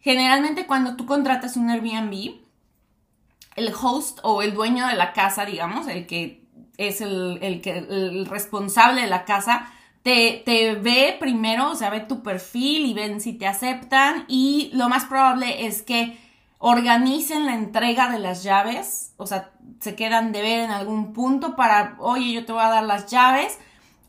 Generalmente 0.00 0.66
cuando 0.66 0.96
tú 0.96 1.06
contratas 1.06 1.56
un 1.56 1.70
Airbnb, 1.70 2.40
el 3.54 3.72
host 3.80 4.18
o 4.24 4.42
el 4.42 4.52
dueño 4.52 4.88
de 4.88 4.94
la 4.94 5.12
casa, 5.12 5.44
digamos, 5.44 5.86
el 5.86 6.08
que 6.08 6.42
es 6.76 7.00
el, 7.00 7.60
que, 7.62 7.78
el 7.78 8.26
responsable 8.26 9.02
de 9.02 9.06
la 9.06 9.24
casa, 9.24 9.70
te, 10.02 10.42
te, 10.44 10.74
ve 10.74 11.16
primero, 11.18 11.70
o 11.70 11.74
sea, 11.74 11.90
ve 11.90 12.00
tu 12.00 12.22
perfil 12.22 12.86
y 12.86 12.94
ven 12.94 13.20
si 13.20 13.32
te 13.32 13.46
aceptan 13.46 14.24
y 14.28 14.70
lo 14.74 14.88
más 14.88 15.04
probable 15.04 15.66
es 15.66 15.82
que 15.82 16.18
organicen 16.58 17.46
la 17.46 17.54
entrega 17.54 18.10
de 18.10 18.18
las 18.18 18.42
llaves, 18.42 19.14
o 19.16 19.26
sea, 19.26 19.50
se 19.80 19.94
quedan 19.96 20.32
de 20.32 20.42
ver 20.42 20.60
en 20.60 20.70
algún 20.70 21.12
punto 21.12 21.56
para, 21.56 21.96
oye, 21.98 22.32
yo 22.32 22.44
te 22.44 22.52
voy 22.52 22.62
a 22.62 22.68
dar 22.68 22.84
las 22.84 23.06
llaves. 23.06 23.58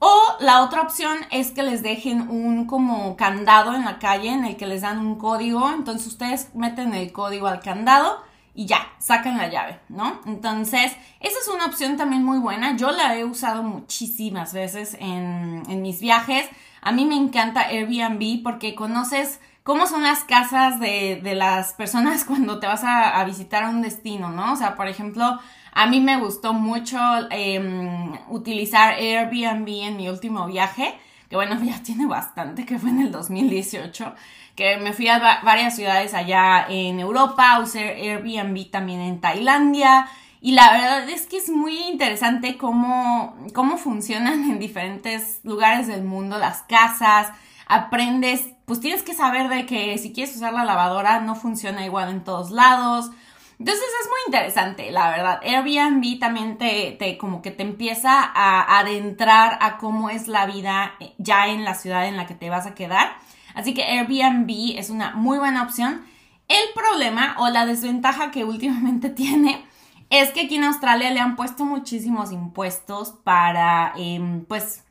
O 0.06 0.22
la 0.42 0.64
otra 0.64 0.82
opción 0.82 1.18
es 1.32 1.52
que 1.52 1.64
les 1.64 1.82
dejen 1.82 2.30
un 2.30 2.68
como 2.68 3.16
candado 3.16 3.74
en 3.74 3.86
la 3.86 4.00
calle 4.00 4.30
en 4.30 4.44
el 4.44 4.58
que 4.58 4.68
les 4.68 4.82
dan 4.82 5.00
un 5.00 5.16
código, 5.16 5.72
entonces 5.72 6.06
ustedes 6.08 6.54
meten 6.54 6.94
el 6.94 7.14
código 7.14 7.48
al 7.48 7.62
candado 7.62 8.22
y 8.55 8.67
ya, 8.67 8.88
sacan 9.00 9.38
la 9.38 9.50
llave, 9.50 9.79
¿no? 9.89 10.22
Entonces, 10.27 10.91
esa 11.19 11.39
es 11.39 11.48
una 11.53 11.65
opción 11.65 11.98
también 11.98 12.24
muy 12.24 12.38
buena. 12.38 12.77
Yo 12.77 12.91
la 12.91 13.15
he 13.17 13.25
usado 13.25 13.63
muchísimas 13.63 14.53
veces 14.53 14.95
en, 15.00 15.63
mis 15.81 16.00
viajes. 16.00 16.48
A 16.81 16.91
mí 16.91 17.05
me 17.05 17.15
encanta 17.15 17.62
Airbnb 17.62 18.43
porque 18.43 18.75
conoces 18.75 19.39
cómo 19.63 19.88
son 19.88 20.03
las 20.03 20.24
casas 20.24 20.79
de, 20.79 21.19
las 21.36 21.74
personas 21.74 22.25
cuando 22.27 22.60
te 22.60 22.67
vas 22.67 22.83
a, 22.83 23.24
visitar 23.25 23.63
a 23.63 23.69
un 23.69 23.81
destino, 23.81 24.29
¿no? 24.29 24.53
O 24.53 24.55
sea, 24.55 24.75
por 24.75 24.88
ejemplo, 24.88 25.39
a 25.72 25.88
mí 25.88 26.00
me 26.00 26.17
gustó 26.17 26.53
mucho 26.53 27.00
em, 27.31 28.13
utilizar 28.29 28.93
Airbnb 28.93 29.67
en 29.67 29.98
mi 29.98 30.10
último 30.10 30.45
viaje, 30.45 30.93
que 31.27 31.36
bueno, 31.36 31.57
ya 31.63 31.81
tiene 31.81 32.05
bastante, 32.05 32.67
que 32.67 32.77
fue 32.77 32.91
en 32.91 33.01
el 33.01 33.12
2018 33.12 34.13
que 34.55 34.77
me 34.77 34.93
fui 34.93 35.07
a 35.07 35.41
varias 35.43 35.75
ciudades 35.75 36.13
allá 36.13 36.67
en 36.69 37.00
Europa, 37.00 37.60
usé 37.60 38.12
Airbnb 38.12 38.69
también 38.69 39.01
en 39.01 39.19
Tailandia. 39.19 40.07
Y 40.41 40.51
la 40.51 40.72
verdad 40.72 41.10
es 41.10 41.25
que 41.25 41.38
es 41.38 41.50
muy 41.50 41.77
interesante 41.83 42.57
cómo, 42.57 43.36
cómo 43.53 43.77
funcionan 43.77 44.43
en 44.51 44.60
diferentes 44.60 45.39
lugares 45.43 45.88
del 45.88 46.03
mundo 46.03 46.38
las 46.38 46.63
casas. 46.63 47.29
Aprendes, 47.65 48.41
pues 48.65 48.79
tienes 48.79 49.03
que 49.03 49.13
saber 49.13 49.48
de 49.48 49.65
que 49.65 49.98
si 49.98 50.12
quieres 50.12 50.36
usar 50.36 50.53
la 50.53 50.65
lavadora 50.65 51.22
no 51.22 51.36
funciona 51.36 51.86
igual 51.86 52.10
en 52.10 52.24
todos 52.24 52.51
lados. 52.51 53.10
Entonces 53.57 53.86
es 54.01 54.10
muy 54.10 54.19
interesante, 54.27 54.91
la 54.91 55.10
verdad. 55.10 55.39
Airbnb 55.43 56.19
también 56.19 56.57
te, 56.57 56.91
te 57.00 57.17
como 57.17 57.41
que 57.41 57.51
te 57.51 57.63
empieza 57.63 58.22
a 58.22 58.79
adentrar 58.79 59.57
a 59.62 59.77
cómo 59.77 60.10
es 60.10 60.27
la 60.27 60.45
vida 60.45 60.91
ya 61.17 61.48
en 61.48 61.63
la 61.63 61.74
ciudad 61.74 62.05
en 62.05 62.17
la 62.17 62.27
que 62.27 62.36
te 62.36 62.50
vas 62.50 62.65
a 62.65 62.75
quedar. 62.75 63.15
Así 63.53 63.74
que 63.74 63.83
Airbnb 63.83 64.77
es 64.77 64.89
una 64.89 65.12
muy 65.15 65.38
buena 65.38 65.63
opción. 65.63 66.01
El 66.48 66.74
problema 66.75 67.36
o 67.39 67.50
la 67.50 67.65
desventaja 67.65 68.31
que 68.31 68.43
últimamente 68.43 69.10
tiene 69.10 69.65
es 70.10 70.31
que 70.31 70.41
aquí 70.41 70.55
en 70.55 70.65
Australia 70.65 71.12
le 71.12 71.19
han 71.19 71.36
puesto 71.36 71.65
muchísimos 71.65 72.31
impuestos 72.31 73.13
para, 73.24 73.93
em, 73.98 74.45
pues, 74.45 74.83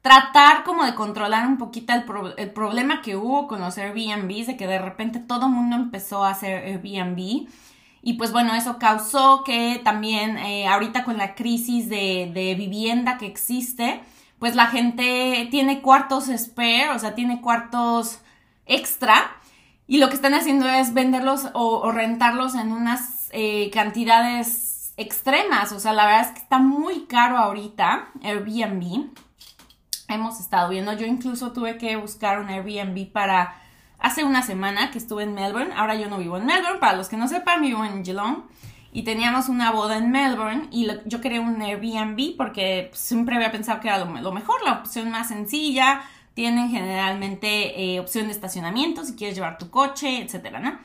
tratar 0.00 0.64
como 0.64 0.84
de 0.84 0.94
controlar 0.94 1.46
un 1.46 1.58
poquito 1.58 1.92
el, 1.92 2.50
problema 2.52 3.02
que 3.02 3.16
hubo 3.16 3.46
con 3.46 3.60
los 3.60 3.76
Airbnb, 3.76 4.46
de 4.46 4.56
que 4.56 4.66
de 4.66 4.78
repente 4.78 5.18
todo 5.18 5.46
el 5.46 5.52
mundo 5.52 5.76
empezó 5.76 6.24
a 6.24 6.30
hacer 6.30 6.64
Airbnb. 6.64 7.46
Y 8.02 8.14
pues 8.14 8.32
bueno, 8.32 8.54
eso 8.54 8.78
causó 8.78 9.44
que 9.44 9.78
también 9.84 10.38
eh, 10.38 10.66
ahorita 10.66 11.04
con 11.04 11.18
la 11.18 11.34
crisis 11.34 11.90
de 11.90 12.54
vivienda 12.56 13.18
que 13.18 13.26
existe, 13.26 14.00
pues 14.40 14.56
la 14.56 14.66
gente 14.66 15.46
tiene 15.50 15.82
cuartos 15.82 16.30
spare, 16.34 16.88
o 16.90 16.98
sea, 16.98 17.14
tiene 17.14 17.42
cuartos 17.42 18.20
extra. 18.64 19.36
Y 19.86 19.98
lo 19.98 20.08
que 20.08 20.14
están 20.14 20.32
haciendo 20.32 20.66
es 20.66 20.94
venderlos 20.94 21.50
o, 21.52 21.92
rentarlos 21.92 22.54
en 22.54 22.72
unas 22.72 23.28
eh, 23.32 23.70
cantidades 23.70 24.94
extremas. 24.96 25.72
O 25.72 25.78
sea, 25.78 25.92
la 25.92 26.06
verdad 26.06 26.22
es 26.22 26.32
que 26.32 26.38
está 26.38 26.58
muy 26.58 27.04
caro 27.04 27.36
ahorita 27.36 28.08
Airbnb. 28.22 29.10
Hemos 30.08 30.40
estado 30.40 30.70
viendo, 30.70 30.94
yo 30.94 31.06
incluso 31.06 31.52
tuve 31.52 31.76
que 31.76 31.96
buscar 31.96 32.40
un 32.40 32.48
Airbnb 32.48 33.12
para 33.12 33.60
hace 33.98 34.24
una 34.24 34.40
semana 34.40 34.90
que 34.90 34.98
estuve 34.98 35.24
en 35.24 35.34
Melbourne. 35.34 35.74
Ahora 35.76 35.96
yo 35.96 36.08
no 36.08 36.16
vivo 36.16 36.38
en 36.38 36.46
Melbourne, 36.46 36.80
para 36.80 36.96
los 36.96 37.10
que 37.10 37.18
no 37.18 37.28
sepan, 37.28 37.60
vivo 37.60 37.84
en 37.84 38.04
Geelong 38.04 38.44
y 38.92 39.02
teníamos 39.02 39.48
una 39.48 39.70
boda 39.70 39.96
en 39.96 40.10
Melbourne 40.10 40.68
y 40.72 40.88
yo 41.06 41.20
quería 41.20 41.40
un 41.40 41.62
Airbnb 41.62 42.36
porque 42.36 42.90
siempre 42.92 43.36
había 43.36 43.52
pensado 43.52 43.80
que 43.80 43.88
era 43.88 43.98
lo, 43.98 44.32
mejor, 44.32 44.62
la 44.64 44.72
opción 44.72 45.10
más 45.10 45.28
sencilla. 45.28 46.02
Tienen 46.34 46.70
generalmente 46.70 47.80
eh, 47.80 48.00
opción 48.00 48.26
de 48.26 48.32
estacionamiento 48.32 49.04
si 49.04 49.14
quieres 49.14 49.36
llevar 49.36 49.58
tu 49.58 49.70
coche, 49.70 50.22
etcétera, 50.22 50.58
¿no? 50.58 50.78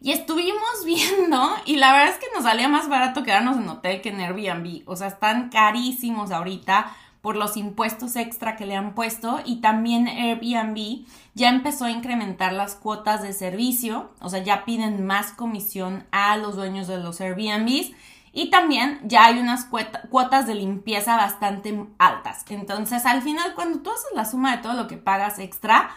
Y 0.00 0.12
estuvimos 0.12 0.62
viendo 0.84 1.50
y 1.66 1.76
la 1.76 1.92
verdad 1.92 2.14
es 2.14 2.18
que 2.18 2.34
nos 2.34 2.44
salía 2.44 2.68
más 2.68 2.88
barato 2.88 3.22
quedarnos 3.22 3.58
en 3.58 3.68
hotel 3.68 4.00
que 4.00 4.08
en 4.08 4.20
Airbnb. 4.20 4.82
O 4.86 4.96
sea, 4.96 5.08
están 5.08 5.50
carísimos 5.50 6.30
ahorita 6.30 6.96
por 7.20 7.36
los 7.36 7.56
impuestos 7.56 8.16
extra 8.16 8.56
que 8.56 8.66
le 8.66 8.76
han 8.76 8.94
puesto 8.94 9.40
y 9.44 9.60
también 9.60 10.08
Airbnb 10.08 11.04
ya 11.34 11.50
empezó 11.50 11.84
a 11.84 11.90
incrementar 11.90 12.52
las 12.52 12.74
cuotas 12.74 13.22
de 13.22 13.32
servicio, 13.32 14.10
o 14.20 14.28
sea, 14.28 14.42
ya 14.42 14.64
piden 14.64 15.04
más 15.04 15.32
comisión 15.32 16.06
a 16.12 16.36
los 16.36 16.56
dueños 16.56 16.86
de 16.88 16.98
los 16.98 17.20
Airbnbs 17.20 17.92
y 18.32 18.48
también 18.50 19.00
ya 19.02 19.26
hay 19.26 19.38
unas 19.38 19.66
cuotas 20.08 20.46
de 20.46 20.54
limpieza 20.54 21.16
bastante 21.16 21.86
altas. 21.98 22.44
Entonces, 22.48 23.04
al 23.04 23.22
final, 23.22 23.54
cuando 23.54 23.80
tú 23.80 23.90
haces 23.90 24.10
la 24.14 24.24
suma 24.24 24.56
de 24.56 24.62
todo 24.62 24.74
lo 24.74 24.86
que 24.86 24.96
pagas 24.96 25.38
extra, 25.40 25.90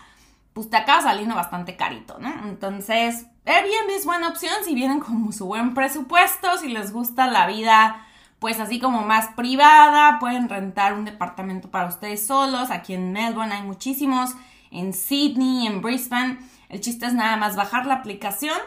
pues 0.53 0.70
te 0.70 0.77
acaba 0.77 1.01
saliendo 1.01 1.36
bastante 1.36 1.75
carito, 1.75 2.18
¿no? 2.20 2.34
Entonces, 2.46 3.27
Airbnb 3.46 3.92
es 3.96 4.06
buena 4.06 4.30
opción 4.30 4.53
si 4.65 4.74
vienen 4.74 5.00
con 5.00 5.32
su 5.32 5.46
buen 5.46 5.74
presupuesto, 5.74 6.58
si 6.58 6.70
les 6.70 6.92
gusta 6.92 7.27
la 7.27 7.46
vida 7.48 8.08
pues 8.43 8.59
así 8.59 8.77
como 8.77 9.03
más 9.03 9.29
privada, 9.38 10.19
pueden 10.19 10.50
rentar 10.50 10.95
un 10.95 11.05
departamento 11.05 11.71
para 11.71 11.88
ustedes 11.88 12.27
solos. 12.27 12.71
Aquí 12.71 12.93
en 12.93 13.13
Melbourne 13.13 13.53
hay 13.53 13.62
muchísimos, 13.62 14.31
en 14.69 14.91
Sydney, 14.91 15.65
en 15.65 15.81
Brisbane. 15.81 16.39
El 16.67 16.81
chiste 16.81 17.05
es 17.05 17.13
nada 17.13 17.38
más 17.38 17.55
bajar 17.55 17.85
la 17.85 17.93
aplicación, 17.93 18.57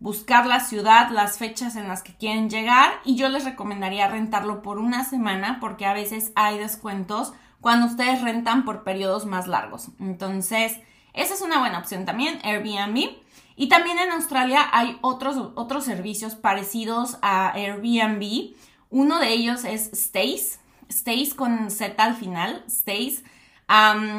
buscar 0.00 0.46
la 0.46 0.60
ciudad, 0.60 1.10
las 1.10 1.36
fechas 1.36 1.76
en 1.76 1.86
las 1.86 2.02
que 2.02 2.14
quieren 2.14 2.48
llegar 2.48 2.92
y 3.04 3.16
yo 3.16 3.28
les 3.28 3.44
recomendaría 3.44 4.08
rentarlo 4.08 4.62
por 4.62 4.78
una 4.78 5.04
semana 5.04 5.58
porque 5.60 5.84
a 5.84 5.92
veces 5.92 6.32
hay 6.34 6.56
descuentos 6.56 7.34
cuando 7.60 7.88
ustedes 7.88 8.22
rentan 8.22 8.64
por 8.64 8.84
periodos 8.84 9.26
más 9.26 9.46
largos. 9.48 9.90
Entonces, 10.00 10.80
esa 11.12 11.34
es 11.34 11.42
una 11.42 11.58
buena 11.58 11.78
opción 11.78 12.06
también, 12.06 12.40
Airbnb. 12.42 13.10
Y 13.54 13.68
también 13.68 13.98
en 13.98 14.12
Australia 14.12 14.66
hay 14.72 14.96
otros, 15.02 15.36
otros 15.56 15.84
servicios 15.84 16.36
parecidos 16.36 17.18
a 17.20 17.52
Airbnb 17.52 18.54
uno 18.90 19.18
de 19.18 19.32
ellos 19.32 19.64
es 19.64 19.90
Stace, 19.92 20.58
Stace 20.90 21.34
con 21.34 21.70
Z 21.70 22.02
al 22.02 22.14
final, 22.14 22.64
Stace. 22.68 23.22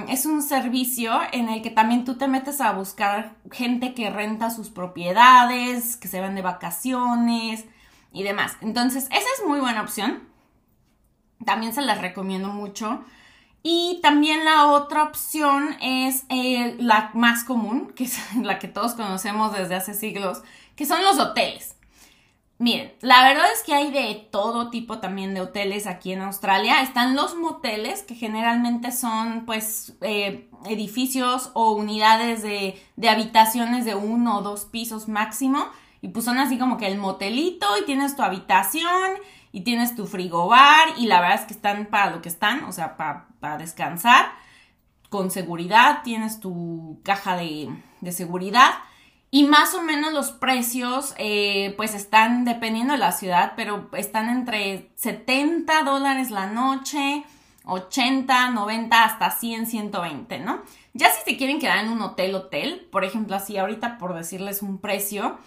es 0.09 0.25
un 0.25 0.41
servicio 0.41 1.19
en 1.31 1.49
el 1.49 1.61
que 1.61 1.69
también 1.69 2.05
tú 2.05 2.17
te 2.17 2.27
metes 2.27 2.59
a 2.61 2.73
buscar 2.73 3.35
gente 3.51 3.93
que 3.93 4.09
renta 4.09 4.49
sus 4.49 4.69
propiedades, 4.69 5.95
que 5.95 6.07
se 6.07 6.19
van 6.19 6.35
de 6.35 6.41
vacaciones 6.41 7.65
y 8.11 8.23
demás. 8.23 8.57
Entonces, 8.61 9.05
esa 9.05 9.17
es 9.37 9.47
muy 9.47 9.59
buena 9.59 9.81
opción. 9.81 10.27
También 11.45 11.73
se 11.73 11.81
las 11.81 12.01
recomiendo 12.01 12.49
mucho. 12.49 13.03
Y 13.63 13.99
también 14.01 14.45
la 14.45 14.67
otra 14.67 15.03
opción 15.03 15.75
es 15.81 16.23
eh, 16.29 16.75
la 16.79 17.11
más 17.13 17.43
común, 17.43 17.91
que 17.95 18.05
es 18.05 18.17
la 18.41 18.59
que 18.59 18.67
todos 18.67 18.93
conocemos 18.93 19.53
desde 19.53 19.75
hace 19.75 19.93
siglos, 19.93 20.41
que 20.75 20.85
son 20.85 21.03
los 21.03 21.19
hoteles. 21.19 21.76
Miren, 22.59 22.91
la 23.01 23.23
verdad 23.23 23.45
es 23.53 23.61
que 23.61 23.75
hay 23.75 23.91
de 23.91 24.27
todo 24.31 24.71
tipo 24.71 24.97
también 24.97 25.35
de 25.35 25.41
hoteles 25.41 25.85
aquí 25.85 26.11
en 26.11 26.21
Australia. 26.21 26.81
Están 26.81 27.15
los 27.15 27.35
moteles, 27.35 28.01
que 28.01 28.15
generalmente 28.15 28.91
son 28.91 29.45
pues 29.45 29.95
eh, 30.01 30.49
edificios 30.65 31.51
o 31.53 31.73
unidades 31.73 32.41
de, 32.41 32.81
de, 32.95 33.09
habitaciones 33.09 33.85
de 33.85 33.93
uno 33.93 34.39
o 34.39 34.41
dos 34.41 34.65
pisos 34.65 35.07
máximo. 35.07 35.67
Y 36.01 36.07
pues 36.07 36.25
son 36.25 36.39
así 36.39 36.57
como 36.57 36.77
que 36.77 36.87
el 36.87 36.97
motelito 36.97 37.67
y 37.79 37.85
tienes 37.85 38.15
tu 38.15 38.23
habitación 38.23 39.11
y 39.51 39.61
tienes 39.61 39.95
tu 39.95 40.07
frigobar 40.07 40.89
y 40.97 41.05
la 41.05 41.19
verdad 41.21 41.39
es 41.39 41.45
que 41.45 41.53
están 41.53 41.87
para 41.87 42.11
lo 42.11 42.21
que 42.21 42.29
están, 42.29 42.63
o 42.65 42.71
sea, 42.71 42.97
para, 42.97 43.57
descansar. 43.57 44.31
Con 45.09 45.31
seguridad, 45.31 46.01
tienes 46.03 46.39
tu 46.39 46.99
caja 47.03 47.37
de, 47.37 47.69
de 48.01 48.11
seguridad. 48.11 48.71
Y 49.29 49.43
más 49.43 49.73
o 49.73 49.81
menos 49.81 50.13
los 50.13 50.31
precios, 50.31 51.13
eh, 51.17 51.73
pues 51.75 51.93
están 51.93 52.45
dependiendo 52.45 52.93
de 52.93 52.99
la 52.99 53.11
ciudad, 53.11 53.53
pero 53.55 53.89
están 53.93 54.29
entre 54.29 54.89
70 54.95 55.83
dólares 55.83 56.31
la 56.31 56.47
noche, 56.47 57.25
80, 57.65 58.51
90, 58.51 59.03
hasta 59.03 59.31
100, 59.31 59.65
120, 59.67 60.39
¿no? 60.39 60.61
Ya 60.93 61.11
si 61.11 61.29
se 61.29 61.37
quieren 61.37 61.59
quedar 61.59 61.83
en 61.83 61.91
un 61.91 62.01
hotel, 62.01 62.35
hotel, 62.35 62.87
por 62.89 63.03
ejemplo, 63.03 63.35
así 63.35 63.57
ahorita 63.57 63.97
por 63.97 64.15
decirles 64.15 64.61
un 64.61 64.77
precio, 64.77 65.37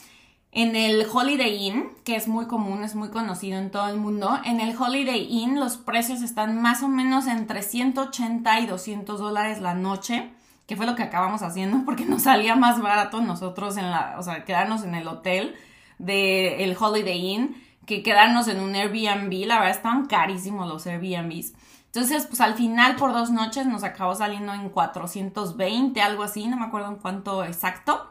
en 0.52 0.76
el 0.76 1.06
Holiday 1.10 1.68
Inn, 1.68 1.90
que 2.04 2.16
es 2.16 2.28
muy 2.28 2.46
común, 2.46 2.82
es 2.82 2.94
muy 2.94 3.10
conocido 3.10 3.58
en 3.58 3.70
todo 3.70 3.88
el 3.88 3.96
mundo, 3.96 4.38
en 4.44 4.60
el 4.60 4.76
Holiday 4.76 5.26
Inn 5.30 5.58
los 5.58 5.76
precios 5.76 6.22
están 6.22 6.60
más 6.60 6.82
o 6.82 6.88
menos 6.88 7.26
entre 7.28 7.62
180 7.62 8.60
y 8.60 8.66
200 8.66 9.18
dólares 9.18 9.60
la 9.60 9.74
noche 9.74 10.30
que 10.70 10.76
fue 10.76 10.86
lo 10.86 10.94
que 10.94 11.02
acabamos 11.02 11.42
haciendo 11.42 11.82
porque 11.84 12.04
nos 12.04 12.22
salía 12.22 12.54
más 12.54 12.80
barato 12.80 13.20
nosotros 13.20 13.76
en 13.76 13.90
la, 13.90 14.14
o 14.18 14.22
sea, 14.22 14.44
quedarnos 14.44 14.84
en 14.84 14.94
el 14.94 15.08
hotel 15.08 15.56
del 15.98 16.60
el 16.60 16.76
Holiday 16.78 17.26
Inn 17.26 17.62
que 17.86 18.04
quedarnos 18.04 18.46
en 18.46 18.60
un 18.60 18.76
Airbnb, 18.76 19.46
la 19.48 19.56
verdad 19.56 19.72
estaban 19.72 20.06
carísimos 20.06 20.68
los 20.68 20.86
Airbnbs. 20.86 21.54
Entonces, 21.86 22.26
pues 22.26 22.40
al 22.40 22.54
final 22.54 22.94
por 22.94 23.12
dos 23.12 23.32
noches 23.32 23.66
nos 23.66 23.82
acabó 23.82 24.14
saliendo 24.14 24.54
en 24.54 24.68
420, 24.68 26.00
algo 26.00 26.22
así, 26.22 26.46
no 26.46 26.56
me 26.56 26.66
acuerdo 26.66 26.86
en 26.86 26.96
cuánto 26.98 27.42
exacto, 27.44 28.08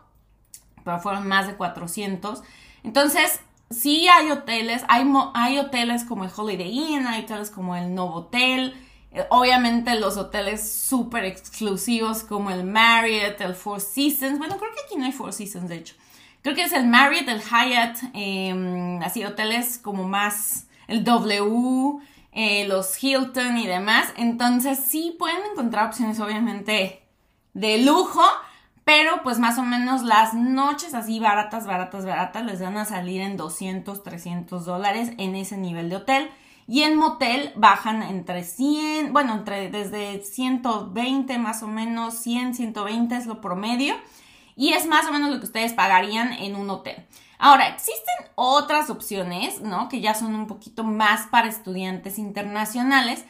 pero 0.84 1.00
fueron 1.00 1.30
más 1.30 1.48
de 1.48 1.56
400. 1.56 2.44
Entonces, 2.84 3.40
sí 3.70 4.10
hay 4.10 4.32
hoteles, 4.32 4.84
hay, 4.90 5.10
hay 5.34 5.60
hoteles 5.60 6.04
como 6.04 6.26
el 6.26 6.32
Holiday 6.36 6.78
Inn, 6.78 7.08
hay 7.08 7.24
hoteles 7.24 7.52
como 7.52 7.78
el 7.78 7.96
Novotel, 7.96 8.72
eh, 8.72 8.89
obviamente 9.30 10.00
los 10.00 10.18
hoteles 10.18 10.72
súper 10.72 11.26
exclusivos 11.26 12.24
como 12.24 12.52
el 12.52 12.64
Marriott, 12.64 13.42
el 13.42 13.56
Four 13.56 13.82
Seasons. 13.82 14.38
Bueno, 14.38 14.58
creo 14.58 14.72
que 14.72 14.82
aquí 14.86 14.96
no 14.98 15.06
hay 15.06 15.12
Four 15.12 15.34
Seasons, 15.34 15.70
de 15.70 15.78
hecho. 15.78 15.96
Creo 16.42 16.56
que 16.56 16.64
es 16.64 16.74
el 16.74 16.88
Marriott, 16.88 17.28
el 17.28 17.42
Hyatt, 17.42 17.98
em, 18.14 19.02
así 19.02 19.24
hoteles 19.26 19.78
como 19.78 20.08
más 20.08 20.68
el 20.88 21.04
W, 21.04 22.00
eh, 22.32 22.68
los 22.68 23.04
Hilton 23.04 23.58
y 23.58 23.68
demás. 23.68 24.14
Entonces 24.16 24.80
sí 24.80 25.16
pueden 25.18 25.40
encontrar 25.52 25.88
opciones 25.88 26.20
obviamente 26.20 27.04
de 27.54 27.80
lujo, 27.80 28.24
pero 28.84 29.22
pues 29.24 29.40
más 29.40 29.58
o 29.58 29.64
menos 29.64 30.04
las 30.04 30.34
noches 30.34 30.94
así 30.94 31.20
baratas, 31.20 31.68
baratas, 31.68 32.06
baratas 32.06 32.46
les 32.46 32.62
van 32.62 32.78
a 32.78 32.86
salir 32.86 33.22
en 33.22 33.36
200, 33.36 34.04
300 34.04 34.66
dólares 34.66 35.12
en 35.18 35.36
ese 35.36 35.58
nivel 35.58 35.90
de 35.90 35.98
hotel. 35.98 36.30
Y 36.70 36.84
en 36.84 36.98
motel 36.98 37.52
bajan 37.56 38.04
entre 38.04 38.44
100, 38.44 39.12
bueno, 39.12 39.34
entre 39.34 39.72
desde 39.72 40.24
120 40.24 41.40
más 41.40 41.64
o 41.64 41.68
menos, 41.68 42.14
100, 42.14 42.54
120 42.54 43.16
es 43.18 43.26
lo 43.26 43.42
promedio. 43.42 43.96
Y 44.56 44.74
es 44.74 44.86
más 44.86 45.08
o 45.08 45.12
menos 45.12 45.32
lo 45.32 45.40
que 45.40 45.48
ustedes 45.48 45.74
pagarían 45.74 46.32
en 46.32 46.56
un 46.56 46.70
hotel. 46.70 47.08
Ahora, 47.40 47.70
existen 47.70 48.14
otras 48.36 48.92
opciones, 48.92 49.62
¿no? 49.62 49.90
Que 49.90 50.00
ya 50.00 50.14
son 50.14 50.36
un 50.36 50.46
poquito 50.46 50.84
más 50.84 51.26
para 51.32 51.48
estudiantes 51.48 52.20
internacionales. 52.20 53.26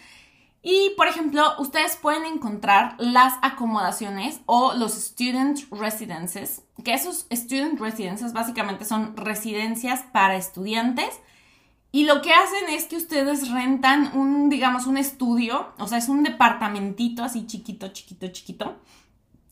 Y, 0.62 0.89
por 0.97 1.08
ejemplo, 1.08 1.54
ustedes 1.60 1.95
pueden 1.95 2.25
encontrar 2.25 2.95
las 2.97 3.36
acomodaciones 3.41 4.41
o 4.47 4.73
los 4.73 4.95
student 4.95 5.62
residences, 5.71 6.63
que 6.84 6.93
esos 6.93 7.25
student 7.32 7.80
residences 7.80 8.34
básicamente 8.34 8.84
son 8.84 9.15
residencias 9.15 10.02
para 10.12 10.36
estudiantes 10.36 11.21
y 11.91 12.06
lo 12.06 12.21
que 12.21 12.34
hacen 12.34 12.69
es 12.69 12.86
que 12.86 12.97
ustedes 12.97 13.49
rentan 13.52 14.12
un, 14.15 14.49
digamos, 14.49 14.86
un 14.86 14.97
estudio, 14.97 15.73
o 15.80 15.88
sea, 15.88 15.97
es 15.97 16.08
un 16.08 16.23
departamentito 16.23 17.23
así 17.23 17.47
chiquito, 17.47 17.88
chiquito, 17.88 18.28
chiquito, 18.28 18.75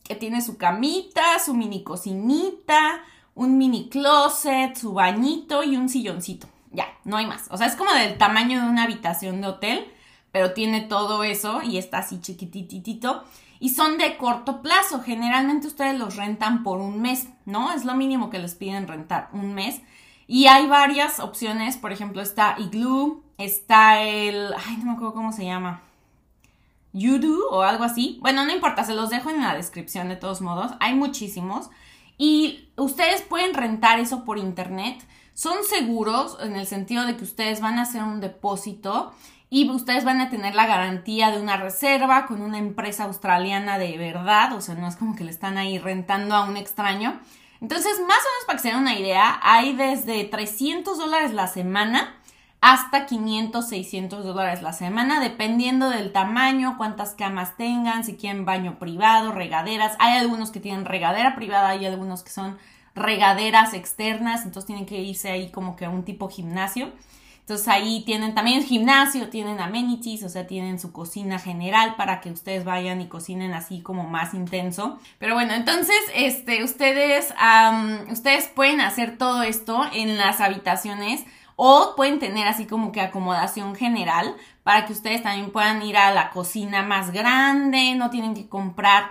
que 0.04 0.14
tiene 0.14 0.40
su 0.40 0.56
camita, 0.56 1.38
su 1.44 1.54
mini 1.54 1.82
cocinita, 1.82 3.02
un 3.34 3.58
mini 3.58 3.88
closet, 3.88 4.76
su 4.76 4.94
bañito 4.94 5.64
y 5.64 5.76
un 5.76 5.88
silloncito. 5.88 6.48
Ya, 6.70 6.86
no 7.04 7.16
hay 7.16 7.26
más. 7.26 7.48
O 7.50 7.56
sea, 7.56 7.66
es 7.66 7.74
como 7.74 7.92
del 7.92 8.18
tamaño 8.18 8.60
de 8.60 8.68
una 8.68 8.84
habitación 8.84 9.40
de 9.40 9.48
hotel, 9.48 9.86
pero 10.30 10.54
tiene 10.54 10.82
todo 10.82 11.24
eso 11.24 11.62
y 11.62 11.78
está 11.78 11.98
así 11.98 12.20
chiquititito. 12.20 13.24
Y 13.60 13.70
son 13.70 13.98
de 13.98 14.16
corto 14.16 14.62
plazo. 14.62 15.02
Generalmente 15.02 15.66
ustedes 15.66 15.98
los 15.98 16.16
rentan 16.16 16.62
por 16.62 16.80
un 16.80 17.00
mes, 17.00 17.28
¿no? 17.44 17.72
Es 17.72 17.84
lo 17.84 17.94
mínimo 17.94 18.30
que 18.30 18.38
les 18.38 18.54
piden 18.54 18.86
rentar, 18.86 19.28
un 19.32 19.54
mes. 19.54 19.80
Y 20.28 20.46
hay 20.46 20.66
varias 20.66 21.20
opciones, 21.20 21.78
por 21.78 21.90
ejemplo, 21.90 22.20
está 22.20 22.54
Igloo, 22.58 23.24
está 23.38 24.02
el, 24.02 24.52
ay, 24.54 24.76
no 24.76 24.84
me 24.84 24.92
acuerdo 24.92 25.14
cómo 25.14 25.32
se 25.32 25.46
llama, 25.46 25.80
Yudu 26.92 27.46
o 27.50 27.62
algo 27.62 27.82
así. 27.82 28.18
Bueno, 28.20 28.44
no 28.44 28.52
importa, 28.52 28.84
se 28.84 28.94
los 28.94 29.08
dejo 29.08 29.30
en 29.30 29.40
la 29.40 29.54
descripción 29.54 30.08
de 30.08 30.16
todos 30.16 30.42
modos. 30.42 30.72
Hay 30.80 30.94
muchísimos. 30.94 31.70
Y 32.18 32.68
ustedes 32.76 33.22
pueden 33.22 33.54
rentar 33.54 34.00
eso 34.00 34.24
por 34.26 34.38
internet. 34.38 35.02
Son 35.32 35.64
seguros 35.64 36.36
en 36.42 36.56
el 36.56 36.66
sentido 36.66 37.06
de 37.06 37.16
que 37.16 37.24
ustedes 37.24 37.60
van 37.62 37.78
a 37.78 37.82
hacer 37.82 38.02
un 38.02 38.20
depósito 38.20 39.14
y 39.48 39.70
ustedes 39.70 40.04
van 40.04 40.20
a 40.20 40.28
tener 40.28 40.54
la 40.54 40.66
garantía 40.66 41.30
de 41.30 41.40
una 41.40 41.56
reserva 41.56 42.26
con 42.26 42.42
una 42.42 42.58
empresa 42.58 43.04
australiana 43.04 43.78
de 43.78 43.96
verdad. 43.96 44.52
O 44.52 44.60
sea, 44.60 44.74
no 44.74 44.88
es 44.88 44.96
como 44.96 45.16
que 45.16 45.24
le 45.24 45.30
están 45.30 45.56
ahí 45.56 45.78
rentando 45.78 46.34
a 46.34 46.44
un 46.44 46.58
extraño. 46.58 47.18
Entonces, 47.60 48.00
más 48.00 48.18
o 48.18 48.28
menos 48.28 48.44
para 48.46 48.56
que 48.56 48.62
se 48.62 48.68
den 48.68 48.78
una 48.78 48.98
idea, 48.98 49.40
hay 49.42 49.74
desde 49.74 50.24
300 50.24 50.96
dólares 50.96 51.32
la 51.32 51.46
semana 51.46 52.14
hasta 52.60 53.06
500, 53.06 53.68
600 53.68 54.24
dólares 54.24 54.62
la 54.62 54.72
semana, 54.72 55.20
dependiendo 55.20 55.90
del 55.90 56.12
tamaño, 56.12 56.76
cuántas 56.76 57.14
camas 57.14 57.56
tengan, 57.56 58.04
si 58.04 58.16
quieren 58.16 58.44
baño 58.44 58.78
privado, 58.78 59.32
regaderas. 59.32 59.94
Hay 60.00 60.18
algunos 60.18 60.50
que 60.50 60.60
tienen 60.60 60.84
regadera 60.84 61.36
privada, 61.36 61.68
hay 61.68 61.86
algunos 61.86 62.24
que 62.24 62.30
son 62.30 62.58
regaderas 62.94 63.74
externas, 63.74 64.44
entonces 64.44 64.66
tienen 64.66 64.86
que 64.86 65.00
irse 65.00 65.30
ahí 65.30 65.50
como 65.50 65.76
que 65.76 65.84
a 65.84 65.90
un 65.90 66.04
tipo 66.04 66.28
gimnasio. 66.28 66.92
Entonces 67.48 67.68
ahí 67.68 68.02
tienen 68.04 68.34
también 68.34 68.62
gimnasio, 68.62 69.30
tienen 69.30 69.58
amenities, 69.58 70.22
o 70.22 70.28
sea, 70.28 70.46
tienen 70.46 70.78
su 70.78 70.92
cocina 70.92 71.38
general 71.38 71.96
para 71.96 72.20
que 72.20 72.30
ustedes 72.30 72.62
vayan 72.62 73.00
y 73.00 73.08
cocinen 73.08 73.54
así 73.54 73.80
como 73.80 74.04
más 74.04 74.34
intenso. 74.34 74.98
Pero 75.16 75.32
bueno, 75.32 75.54
entonces, 75.54 75.96
este, 76.14 76.62
ustedes, 76.62 77.32
ustedes 78.12 78.48
pueden 78.48 78.82
hacer 78.82 79.16
todo 79.16 79.42
esto 79.42 79.82
en 79.94 80.18
las 80.18 80.42
habitaciones 80.42 81.24
o 81.56 81.94
pueden 81.96 82.18
tener 82.18 82.46
así 82.46 82.66
como 82.66 82.92
que 82.92 83.00
acomodación 83.00 83.74
general 83.74 84.36
para 84.62 84.84
que 84.84 84.92
ustedes 84.92 85.22
también 85.22 85.50
puedan 85.50 85.80
ir 85.80 85.96
a 85.96 86.12
la 86.12 86.28
cocina 86.28 86.82
más 86.82 87.12
grande, 87.12 87.94
no 87.94 88.10
tienen 88.10 88.34
que 88.34 88.46
comprar 88.46 89.08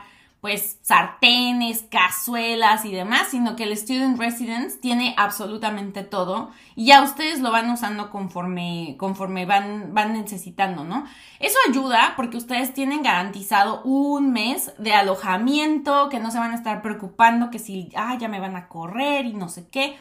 pues 0.47 0.77
sartenes, 0.81 1.83
cazuelas 1.91 2.86
y 2.86 2.93
demás, 2.93 3.27
sino 3.31 3.57
que 3.57 3.63
el 3.63 3.75
Student 3.75 4.17
Residence 4.17 4.77
tiene 4.77 5.13
absolutamente 5.17 6.03
todo 6.03 6.51
y 6.73 6.86
ya 6.86 7.03
ustedes 7.03 7.41
lo 7.41 7.51
van 7.51 7.69
usando 7.69 8.10
conforme, 8.12 8.95
conforme 8.97 9.45
van, 9.45 9.93
van 9.93 10.13
necesitando, 10.13 10.86
¿no? 10.86 11.03
Eso 11.41 11.57
ayuda 11.67 12.13
porque 12.15 12.38
ustedes 12.38 12.73
tienen 12.73 13.03
garantizado 13.03 13.81
un 13.83 14.31
mes 14.31 14.71
de 14.77 14.93
alojamiento, 14.93 16.07
que 16.07 16.21
no 16.21 16.31
se 16.31 16.39
van 16.39 16.51
a 16.51 16.55
estar 16.55 16.81
preocupando 16.81 17.51
que 17.51 17.60
si, 17.60 17.89
ah, 17.97 18.15
ya 18.17 18.29
me 18.29 18.39
van 18.39 18.55
a 18.55 18.69
correr 18.69 19.25
y 19.25 19.33
no 19.33 19.49
sé 19.49 19.67
qué. 19.67 19.97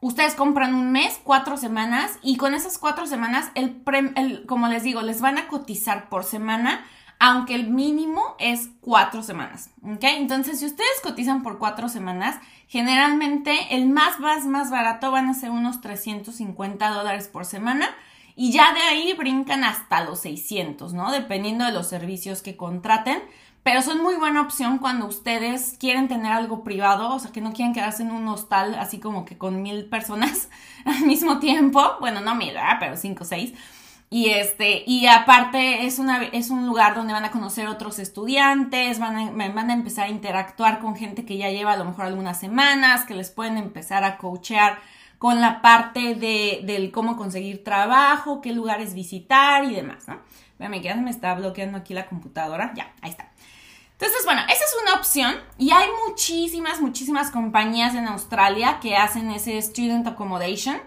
Ustedes 0.00 0.34
compran 0.34 0.74
un 0.74 0.92
mes, 0.92 1.18
cuatro 1.24 1.56
semanas 1.56 2.18
y 2.20 2.36
con 2.36 2.52
esas 2.52 2.76
cuatro 2.76 3.06
semanas, 3.06 3.50
el, 3.54 3.82
el 4.16 4.44
como 4.44 4.68
les 4.68 4.82
digo, 4.82 5.00
les 5.00 5.22
van 5.22 5.38
a 5.38 5.48
cotizar 5.48 6.10
por 6.10 6.24
semana 6.24 6.84
aunque 7.24 7.54
el 7.54 7.70
mínimo 7.70 8.34
es 8.40 8.70
cuatro 8.80 9.22
semanas, 9.22 9.70
¿ok? 9.84 10.02
Entonces, 10.02 10.58
si 10.58 10.66
ustedes 10.66 10.90
cotizan 11.04 11.44
por 11.44 11.60
cuatro 11.60 11.88
semanas, 11.88 12.34
generalmente 12.66 13.56
el 13.76 13.88
más, 13.88 14.18
más, 14.18 14.44
más 14.44 14.72
barato 14.72 15.12
van 15.12 15.28
a 15.28 15.34
ser 15.34 15.50
unos 15.50 15.80
350 15.80 16.90
dólares 16.90 17.28
por 17.28 17.44
semana 17.44 17.88
y 18.34 18.50
ya 18.50 18.74
de 18.74 18.80
ahí 18.80 19.12
brincan 19.12 19.62
hasta 19.62 20.02
los 20.02 20.18
600, 20.18 20.94
¿no? 20.94 21.12
Dependiendo 21.12 21.64
de 21.64 21.70
los 21.70 21.86
servicios 21.86 22.42
que 22.42 22.56
contraten. 22.56 23.22
Pero 23.62 23.82
son 23.82 24.02
muy 24.02 24.16
buena 24.16 24.40
opción 24.40 24.78
cuando 24.78 25.06
ustedes 25.06 25.76
quieren 25.78 26.08
tener 26.08 26.32
algo 26.32 26.64
privado, 26.64 27.14
o 27.14 27.20
sea, 27.20 27.30
que 27.30 27.40
no 27.40 27.52
quieren 27.52 27.72
quedarse 27.72 28.02
en 28.02 28.10
un 28.10 28.26
hostal 28.26 28.74
así 28.74 28.98
como 28.98 29.24
que 29.24 29.38
con 29.38 29.62
mil 29.62 29.84
personas 29.84 30.48
al 30.84 31.02
mismo 31.02 31.38
tiempo. 31.38 31.80
Bueno, 32.00 32.20
no 32.20 32.34
mil, 32.34 32.54
pero 32.80 32.96
cinco 32.96 33.22
o 33.22 33.26
seis. 33.28 33.54
Y 34.12 34.28
este, 34.28 34.84
y 34.86 35.06
aparte 35.06 35.86
es 35.86 35.98
una, 35.98 36.22
es 36.22 36.50
un 36.50 36.66
lugar 36.66 36.94
donde 36.94 37.14
van 37.14 37.24
a 37.24 37.30
conocer 37.30 37.66
otros 37.66 37.98
estudiantes, 37.98 38.98
van 38.98 39.16
a, 39.16 39.48
van 39.48 39.70
a 39.70 39.72
empezar 39.72 40.04
a 40.04 40.10
interactuar 40.10 40.80
con 40.80 40.96
gente 40.96 41.24
que 41.24 41.38
ya 41.38 41.48
lleva 41.48 41.72
a 41.72 41.78
lo 41.78 41.86
mejor 41.86 42.04
algunas 42.04 42.38
semanas, 42.38 43.06
que 43.06 43.14
les 43.14 43.30
pueden 43.30 43.56
empezar 43.56 44.04
a 44.04 44.18
coachear 44.18 44.80
con 45.16 45.40
la 45.40 45.62
parte 45.62 46.14
de, 46.14 46.60
del 46.64 46.92
cómo 46.92 47.16
conseguir 47.16 47.64
trabajo, 47.64 48.42
qué 48.42 48.52
lugares 48.52 48.92
visitar 48.92 49.64
y 49.64 49.74
demás, 49.74 50.06
¿no? 50.06 50.20
Vean, 50.58 50.72
que 50.72 50.82
ya 50.82 50.94
me 50.94 51.10
está 51.10 51.32
bloqueando 51.32 51.78
aquí 51.78 51.94
la 51.94 52.04
computadora. 52.04 52.74
Ya, 52.76 52.92
ahí 53.00 53.12
está. 53.12 53.30
Entonces, 53.92 54.26
bueno, 54.26 54.42
esa 54.42 54.62
es 54.62 54.76
una 54.82 54.94
opción 54.96 55.36
y 55.56 55.70
hay 55.70 55.88
muchísimas, 56.06 56.82
muchísimas 56.82 57.30
compañías 57.30 57.94
en 57.94 58.06
Australia 58.08 58.78
que 58.78 58.94
hacen 58.94 59.30
ese 59.30 59.56
student 59.62 60.06
accommodation. 60.06 60.82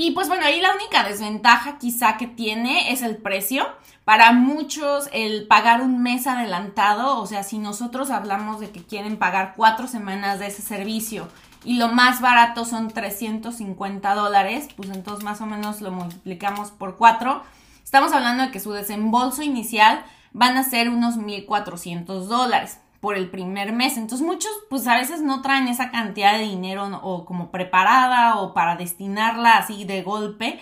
Y 0.00 0.12
pues 0.12 0.28
bueno, 0.28 0.46
ahí 0.46 0.60
la 0.60 0.76
única 0.76 1.02
desventaja 1.02 1.76
quizá 1.76 2.18
que 2.18 2.28
tiene 2.28 2.92
es 2.92 3.02
el 3.02 3.16
precio. 3.16 3.66
Para 4.04 4.30
muchos 4.30 5.10
el 5.12 5.48
pagar 5.48 5.82
un 5.82 6.04
mes 6.04 6.28
adelantado, 6.28 7.20
o 7.20 7.26
sea, 7.26 7.42
si 7.42 7.58
nosotros 7.58 8.12
hablamos 8.12 8.60
de 8.60 8.70
que 8.70 8.84
quieren 8.84 9.16
pagar 9.16 9.54
cuatro 9.56 9.88
semanas 9.88 10.38
de 10.38 10.46
ese 10.46 10.62
servicio 10.62 11.26
y 11.64 11.78
lo 11.78 11.88
más 11.88 12.20
barato 12.20 12.64
son 12.64 12.86
350 12.86 14.14
dólares, 14.14 14.68
pues 14.76 14.88
entonces 14.90 15.24
más 15.24 15.40
o 15.40 15.46
menos 15.46 15.80
lo 15.80 15.90
multiplicamos 15.90 16.70
por 16.70 16.96
cuatro. 16.96 17.42
Estamos 17.82 18.12
hablando 18.12 18.44
de 18.44 18.50
que 18.52 18.60
su 18.60 18.70
desembolso 18.70 19.42
inicial 19.42 20.04
van 20.32 20.58
a 20.58 20.62
ser 20.62 20.90
unos 20.90 21.16
1.400 21.16 22.26
dólares 22.28 22.78
por 23.00 23.16
el 23.16 23.30
primer 23.30 23.72
mes. 23.72 23.96
Entonces 23.96 24.26
muchos 24.26 24.50
pues 24.68 24.86
a 24.86 24.96
veces 24.96 25.22
no 25.22 25.42
traen 25.42 25.68
esa 25.68 25.90
cantidad 25.90 26.36
de 26.36 26.44
dinero 26.44 26.88
o 27.02 27.24
como 27.24 27.50
preparada 27.50 28.36
o 28.36 28.54
para 28.54 28.76
destinarla 28.76 29.56
así 29.56 29.84
de 29.84 30.02
golpe. 30.02 30.60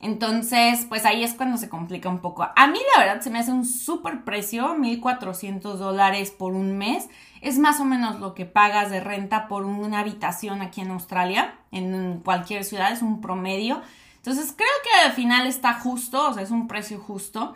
Entonces 0.00 0.86
pues 0.88 1.04
ahí 1.04 1.24
es 1.24 1.34
cuando 1.34 1.56
se 1.56 1.68
complica 1.68 2.08
un 2.08 2.20
poco. 2.20 2.46
A 2.54 2.66
mí 2.66 2.78
la 2.94 3.04
verdad 3.04 3.20
se 3.22 3.30
me 3.30 3.38
hace 3.38 3.52
un 3.52 3.64
súper 3.64 4.24
precio, 4.24 4.76
1.400 4.76 5.60
dólares 5.76 6.30
por 6.30 6.52
un 6.52 6.76
mes. 6.78 7.08
Es 7.40 7.58
más 7.58 7.78
o 7.80 7.84
menos 7.84 8.18
lo 8.18 8.34
que 8.34 8.44
pagas 8.44 8.90
de 8.90 9.00
renta 9.00 9.46
por 9.48 9.64
una 9.64 10.00
habitación 10.00 10.62
aquí 10.62 10.80
en 10.80 10.90
Australia, 10.90 11.54
en 11.70 12.20
cualquier 12.24 12.64
ciudad, 12.64 12.92
es 12.92 13.02
un 13.02 13.20
promedio. 13.20 13.80
Entonces 14.16 14.52
creo 14.56 14.68
que 14.82 15.06
al 15.06 15.12
final 15.12 15.46
está 15.46 15.74
justo, 15.74 16.28
o 16.28 16.34
sea, 16.34 16.42
es 16.42 16.50
un 16.50 16.66
precio 16.66 16.98
justo. 16.98 17.54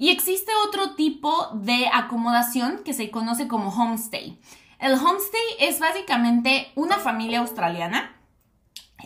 Y 0.00 0.08
existe 0.08 0.50
otro 0.66 0.94
tipo 0.94 1.48
de 1.52 1.86
acomodación 1.92 2.80
que 2.86 2.94
se 2.94 3.10
conoce 3.10 3.48
como 3.48 3.68
homestay. 3.68 4.40
El 4.78 4.94
homestay 4.94 5.42
es 5.58 5.78
básicamente 5.78 6.72
una 6.74 6.96
familia 6.96 7.40
australiana, 7.40 8.16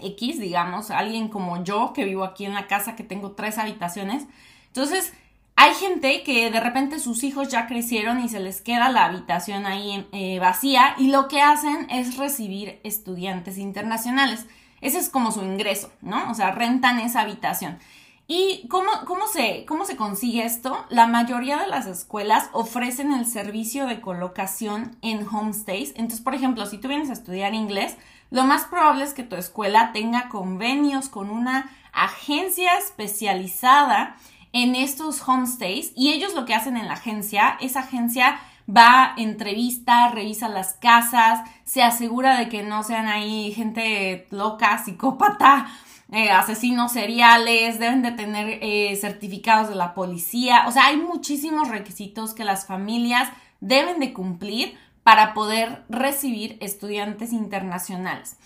X, 0.00 0.38
digamos, 0.38 0.92
alguien 0.92 1.26
como 1.26 1.64
yo 1.64 1.92
que 1.94 2.04
vivo 2.04 2.22
aquí 2.22 2.44
en 2.44 2.54
la 2.54 2.68
casa 2.68 2.94
que 2.94 3.02
tengo 3.02 3.33
tres 3.33 3.59
habitaciones. 3.59 4.26
Entonces, 4.68 5.12
hay 5.57 5.74
gente 5.74 6.22
que 6.22 6.52
de 6.52 6.61
repente 6.61 7.00
sus 7.00 7.24
hijos 7.24 7.48
ya 7.48 7.66
crecieron 7.66 8.20
y 8.20 8.28
se 8.28 8.38
les 8.38 8.61
queda 8.61 8.88
la 8.88 9.07
habitación 9.07 9.66
ahí 9.66 10.07
eh, 10.12 10.38
vacía 10.38 10.94
y 10.96 11.09
lo 11.09 11.26
que 11.26 11.42
hacen 11.42 11.90
es 11.90 12.18
recibir 12.18 12.78
estudiantes 12.85 13.59
internacionales. 13.59 14.46
Ese 14.80 14.98
es 14.98 15.09
como 15.09 15.33
su 15.33 15.42
ingreso, 15.42 15.90
¿no? 16.02 16.30
O 16.30 16.35
sea, 16.35 16.52
rentan 16.52 17.00
esa 17.00 17.22
habitación. 17.22 17.80
¿Y 18.26 18.66
cómo, 18.68 18.90
cómo, 19.06 19.26
se, 19.26 19.66
cómo 19.66 19.84
se 19.84 19.96
consigue 19.96 20.44
esto? 20.44 20.87
La 20.88 21.06
mayoría 21.06 21.58
de 21.58 21.66
las 21.66 21.87
escuelas 21.87 22.48
ofrecen 22.52 23.12
el 23.12 23.26
servicio 23.26 23.87
de 23.87 24.00
colocación 24.00 24.96
en 25.02 25.26
homestays. 25.28 25.90
Entonces, 25.90 26.22
por 26.22 26.34
ejemplo, 26.34 26.64
si 26.64 26.78
tú 26.78 26.88
vienes 26.88 27.10
a 27.10 27.14
estudiar 27.14 27.52
inglés, 27.52 27.96
lo 28.30 28.44
más 28.44 28.64
probable 28.64 29.04
es 29.04 29.12
que 29.12 29.24
tu 29.24 29.37
escuela 29.37 29.92
tenga 29.92 30.30
convenios 30.30 31.10
con 31.10 31.28
una 31.28 31.70
agencia 31.92 32.78
especializada 32.78 34.16
en 34.52 34.74
estos 34.74 35.20
homestays 35.28 35.92
y 35.94 36.12
ellos 36.12 36.34
lo 36.34 36.46
que 36.46 36.54
hacen 36.54 36.78
en 36.78 36.87
la 36.87 36.94
agencia, 36.94 37.58
esa 37.60 37.80
agencia 37.80 38.40
va, 38.68 39.12
entrevista, 39.18 40.08
revisa 40.08 40.48
las 40.48 40.74
casas, 40.74 41.40
se 41.64 41.82
asegura 41.82 42.38
de 42.38 42.48
que 42.48 42.62
no 42.62 42.82
sean 42.84 43.06
ahí 43.06 43.52
gente 43.52 44.26
loca, 44.30 44.82
psicópata 44.82 45.66
eh, 46.14 46.31
asesinos 46.31 46.92
seriales, 46.92 47.79
deben 47.79 48.03
de 48.03 48.12
tener 48.12 48.59
eh, 48.62 48.96
certificados 48.96 49.68
de 49.68 49.74
la 49.74 49.94
policía, 49.94 50.64
o 50.68 50.72
sea, 50.72 50.87
hay 50.87 50.96
muchísimos 50.96 51.68
requisitos 51.68 52.35
que 52.35 52.44
las 52.44 52.66
familias 52.66 53.29
deben 53.61 53.98
de 53.98 54.12
cumplir 54.12 54.79
para 55.03 55.35
poder 55.35 55.85
recibir 55.88 56.57
estudiantes 56.61 57.33
internacionales. 57.33 58.37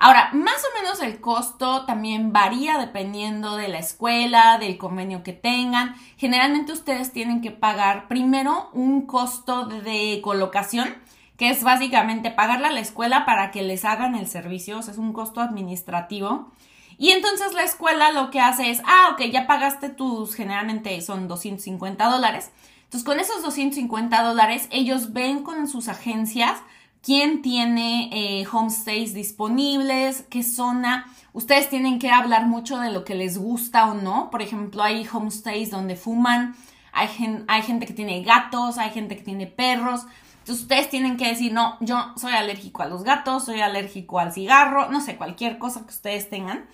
Ahora, 0.00 0.30
más 0.32 0.62
o 0.64 0.80
menos 0.80 1.02
el 1.02 1.20
costo 1.20 1.84
también 1.84 2.32
varía 2.32 2.78
dependiendo 2.78 3.56
de 3.56 3.66
la 3.66 3.78
escuela, 3.78 4.56
del 4.58 4.78
convenio 4.78 5.24
que 5.24 5.32
tengan. 5.32 5.96
Generalmente 6.16 6.72
ustedes 6.72 7.12
tienen 7.12 7.40
que 7.40 7.50
pagar 7.50 8.06
primero 8.06 8.70
un 8.72 9.06
costo 9.06 9.66
de 9.66 10.20
colocación, 10.22 10.94
que 11.36 11.50
es 11.50 11.64
básicamente 11.64 12.30
pagarle 12.30 12.68
a 12.68 12.72
la 12.72 12.80
escuela 12.80 13.26
para 13.26 13.50
que 13.50 13.62
les 13.62 13.84
hagan 13.84 14.14
el 14.14 14.28
servicio, 14.28 14.78
o 14.78 14.82
sea, 14.82 14.92
es 14.92 14.98
un 14.98 15.12
costo 15.12 15.40
administrativo. 15.40 16.52
Y 16.98 17.12
entonces 17.12 17.54
la 17.54 17.62
escuela 17.62 18.10
lo 18.10 18.30
que 18.30 18.40
hace 18.40 18.70
es, 18.70 18.82
ah, 18.84 19.10
ok, 19.12 19.22
ya 19.30 19.46
pagaste 19.46 19.88
tus, 19.88 20.34
generalmente 20.34 21.00
son 21.00 21.28
250 21.28 22.04
dólares. 22.04 22.50
Entonces 22.84 23.04
con 23.04 23.20
esos 23.20 23.42
250 23.42 24.22
dólares 24.22 24.66
ellos 24.70 25.12
ven 25.12 25.44
con 25.44 25.68
sus 25.68 25.88
agencias 25.88 26.58
quién 27.02 27.42
tiene 27.42 28.10
eh, 28.12 28.46
homestays 28.50 29.14
disponibles, 29.14 30.24
qué 30.28 30.42
zona. 30.42 31.06
Ustedes 31.32 31.70
tienen 31.70 31.98
que 31.98 32.10
hablar 32.10 32.46
mucho 32.46 32.78
de 32.78 32.90
lo 32.90 33.04
que 33.04 33.14
les 33.14 33.38
gusta 33.38 33.86
o 33.86 33.94
no. 33.94 34.30
Por 34.30 34.42
ejemplo, 34.42 34.82
hay 34.82 35.06
homestays 35.10 35.70
donde 35.70 35.94
fuman, 35.94 36.56
hay, 36.92 37.08
hay 37.46 37.62
gente 37.62 37.86
que 37.86 37.92
tiene 37.92 38.22
gatos, 38.22 38.78
hay 38.78 38.90
gente 38.90 39.16
que 39.16 39.22
tiene 39.22 39.46
perros. 39.46 40.06
Entonces 40.48 40.62
ustedes 40.62 40.88
tienen 40.88 41.18
que 41.18 41.28
decir, 41.28 41.52
no, 41.52 41.76
yo 41.80 42.14
soy 42.16 42.32
alérgico 42.32 42.82
a 42.82 42.86
los 42.86 43.04
gatos, 43.04 43.44
soy 43.44 43.60
alérgico 43.60 44.18
al 44.18 44.32
cigarro, 44.32 44.90
no 44.90 45.02
sé, 45.02 45.16
cualquier 45.18 45.58
cosa 45.58 45.82
que 45.82 45.90
ustedes 45.90 46.30
tengan. 46.30 46.64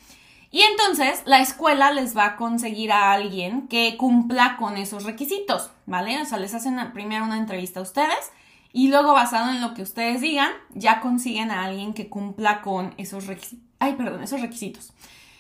Y 0.53 0.61
entonces 0.63 1.23
la 1.25 1.41
escuela 1.41 1.91
les 1.91 2.17
va 2.17 2.25
a 2.25 2.37
conseguir 2.37 2.93
a 2.93 3.11
alguien 3.11 3.67
que 3.67 3.97
cumpla 3.97 4.57
con 4.59 4.77
esos 4.77 5.03
requisitos, 5.03 5.73
¿vale? 5.87 6.23
O 6.23 6.25
sea, 6.25 6.39
les 6.39 6.55
hacen 6.55 6.79
primero 6.93 7.25
una 7.25 7.37
entrevista 7.37 7.81
a 7.81 7.83
ustedes 7.83 8.31
y 8.73 8.87
luego 8.87 9.13
basado 9.13 9.51
en 9.51 9.61
lo 9.61 9.75
que 9.75 9.83
ustedes 9.83 10.21
digan, 10.21 10.53
ya 10.71 11.01
consiguen 11.01 11.51
a 11.51 11.65
alguien 11.65 11.95
que 11.95 12.09
cumpla 12.09 12.63
con 12.63 12.95
esos 12.97 13.27
requisitos. 13.27 13.67
Ay, 13.81 13.95
perdón, 13.95 14.23
esos 14.23 14.41
requisitos. 14.41 14.93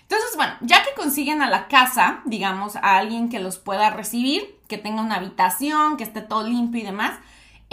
Entonces, 0.02 0.32
bueno, 0.34 0.54
ya 0.60 0.82
que 0.82 1.00
consiguen 1.00 1.40
a 1.40 1.48
la 1.48 1.68
casa, 1.68 2.22
digamos, 2.24 2.74
a 2.74 2.96
alguien 2.96 3.28
que 3.28 3.38
los 3.38 3.58
pueda 3.58 3.90
recibir, 3.90 4.58
que 4.66 4.76
tenga 4.76 5.02
una 5.02 5.14
habitación, 5.18 5.96
que 5.96 6.02
esté 6.02 6.20
todo 6.20 6.42
limpio 6.42 6.80
y 6.80 6.84
demás, 6.84 7.12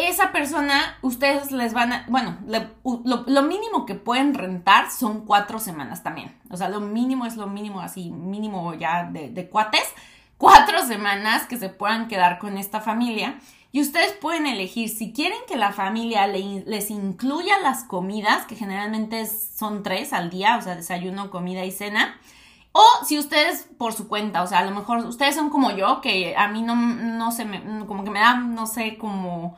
esa 0.08 0.32
persona, 0.32 0.98
ustedes 1.02 1.52
les 1.52 1.74
van 1.74 1.94
a, 1.94 2.06
bueno, 2.08 2.38
lo, 2.46 3.42
mínimo 3.44 3.86
que 3.86 3.96
pueden 3.96 4.34
rentar 4.34 4.92
son 4.92 5.26
cuatro 5.26 5.60
semanas 5.60 6.04
también. 6.04 6.36
O 6.50 6.58
sea, 6.58 6.70
lo 6.70 6.80
mínimo 6.80 7.26
es 7.26 7.36
lo 7.36 7.48
mínimo, 7.48 7.82
así, 7.82 8.12
mínimo 8.12 8.74
ya 8.74 9.10
de, 9.12 9.50
cuates, 9.50 9.84
cuatro 10.38 10.86
semanas 10.86 11.46
que 11.48 11.58
se 11.58 11.70
puedan 11.70 12.08
quedar 12.08 12.40
con 12.40 12.58
esta 12.58 12.82
familia. 12.82 13.40
Y 13.74 13.82
ustedes 13.82 14.12
pueden 14.14 14.48
elegir 14.48 14.90
si 14.90 15.14
quieren 15.14 15.40
que 15.48 15.56
la 15.56 15.72
familia 15.72 16.28
les 16.28 16.92
incluya 16.92 17.60
las 17.60 17.84
comidas, 17.86 18.46
que 18.46 18.56
generalmente 18.56 19.26
son 19.26 19.82
tres 19.82 20.12
al 20.12 20.30
día, 20.30 20.58
o 20.58 20.62
sea, 20.62 20.76
desayuno, 20.76 21.32
comida 21.32 21.64
y 21.64 21.72
cena. 21.72 22.20
O 22.74 22.84
si 23.06 23.20
ustedes 23.20 23.68
por 23.78 23.94
su 23.94 24.08
cuenta, 24.08 24.44
o 24.44 24.48
sea, 24.48 24.60
a 24.60 24.66
lo 24.66 24.72
mejor 24.72 25.00
ustedes 25.06 25.36
son 25.36 25.50
como 25.50 25.72
yo, 25.72 26.02
que 26.02 26.36
a 26.38 26.48
mí 26.48 26.62
no, 26.62 26.76
no 26.76 27.32
se 27.32 27.46
me, 27.46 27.86
como 27.86 28.04
que 28.04 28.10
me 28.10 28.20
da, 28.20 28.36
no 28.36 28.66
sé, 28.66 28.98
como 28.98 29.58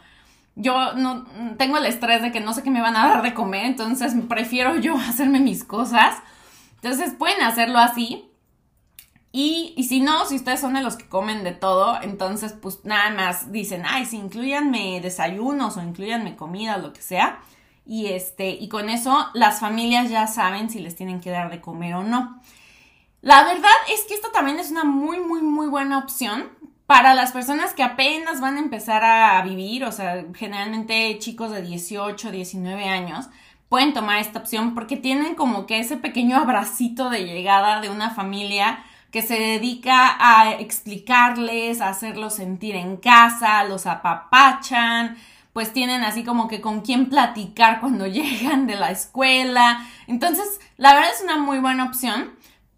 yo 0.56 0.94
no 0.94 1.26
tengo 1.58 1.78
el 1.78 1.86
estrés 1.86 2.22
de 2.22 2.32
que 2.32 2.40
no 2.40 2.54
sé 2.54 2.64
qué 2.64 2.70
me 2.70 2.82
van 2.82 2.96
a 2.96 3.08
dar 3.08 3.22
de 3.24 3.34
comer, 3.34 3.66
entonces 3.66 4.14
prefiero 4.28 4.76
yo 4.78 4.96
hacerme 5.10 5.40
mis 5.40 5.64
cosas. 5.64 6.16
Entonces 6.76 7.14
pueden 7.18 7.42
hacerlo 7.42 7.80
así. 7.80 8.30
Y, 9.36 9.74
y, 9.76 9.86
si 9.86 10.00
no, 10.00 10.26
si 10.26 10.36
ustedes 10.36 10.60
son 10.60 10.76
de 10.76 10.82
los 10.84 10.96
que 10.96 11.10
comen 11.10 11.44
de 11.44 11.54
todo, 11.54 12.00
entonces 12.04 12.54
pues 12.54 12.82
nada 12.84 13.10
más 13.10 13.52
dicen, 13.52 13.82
ay, 13.84 14.06
si 14.06 14.18
incluyanme 14.18 15.02
desayunos 15.02 15.76
o 15.76 15.82
incluyanme 15.82 16.36
comida 16.36 16.76
o 16.76 16.82
lo 16.82 16.94
que 16.94 17.02
sea. 17.02 17.40
Y 17.84 18.08
este, 18.08 18.52
y 18.52 18.70
con 18.70 18.90
eso 18.90 19.28
las 19.34 19.60
familias 19.60 20.12
ya 20.12 20.28
saben 20.28 20.70
si 20.70 20.80
les 20.80 20.96
tienen 20.96 21.20
que 21.20 21.32
dar 21.32 21.50
de 21.50 21.62
comer 21.62 21.96
o 21.96 22.04
no. 22.04 22.40
La 23.22 23.44
verdad 23.44 23.72
es 23.92 24.04
que 24.06 24.14
esto 24.14 24.30
también 24.32 24.60
es 24.60 24.70
una 24.70 24.84
muy, 24.84 25.20
muy, 25.20 25.42
muy 25.42 25.68
buena 25.68 25.98
opción 25.98 26.52
para 26.86 27.16
las 27.16 27.32
personas 27.32 27.74
que 27.74 27.84
apenas 27.84 28.42
van 28.42 28.58
a 28.58 28.60
empezar 28.60 29.04
a 29.04 29.42
vivir, 29.44 29.86
o 29.86 29.92
sea, 29.92 30.26
generalmente 30.36 31.18
chicos 31.20 31.52
de 31.52 31.62
18, 31.62 32.32
19 32.32 32.86
años, 32.86 33.30
pueden 33.70 33.94
tomar 33.94 34.20
esta 34.20 34.40
opción 34.40 34.76
porque 34.76 34.98
tienen 34.98 35.36
como 35.36 35.66
que 35.66 35.80
ese 35.80 35.98
pequeño 35.98 36.38
abracito 36.38 37.10
de 37.10 37.26
llegada 37.26 37.82
de 37.82 37.90
una 37.90 38.12
familia 38.12 38.84
que 39.12 39.22
se 39.22 39.40
dedica 39.40 40.16
a 40.20 40.54
explicarles, 40.54 41.82
a 41.82 41.90
hacerlos 41.90 42.36
sentir 42.36 42.76
en 42.76 42.98
casa, 42.98 43.64
los 43.64 43.86
apapachan, 43.86 45.18
pues 45.54 45.72
tienen 45.72 46.04
así 46.04 46.24
como 46.24 46.48
que 46.48 46.62
con 46.62 46.82
quién 46.82 47.10
platicar 47.10 47.80
cuando 47.80 48.08
llegan 48.08 48.68
de 48.68 48.76
la 48.76 48.92
escuela. 48.92 49.88
Entonces, 50.08 50.60
la 50.78 50.94
verdad 50.96 51.12
es 51.14 51.22
una 51.24 51.38
muy 51.38 51.60
buena 51.60 51.86
opción. 51.86 52.34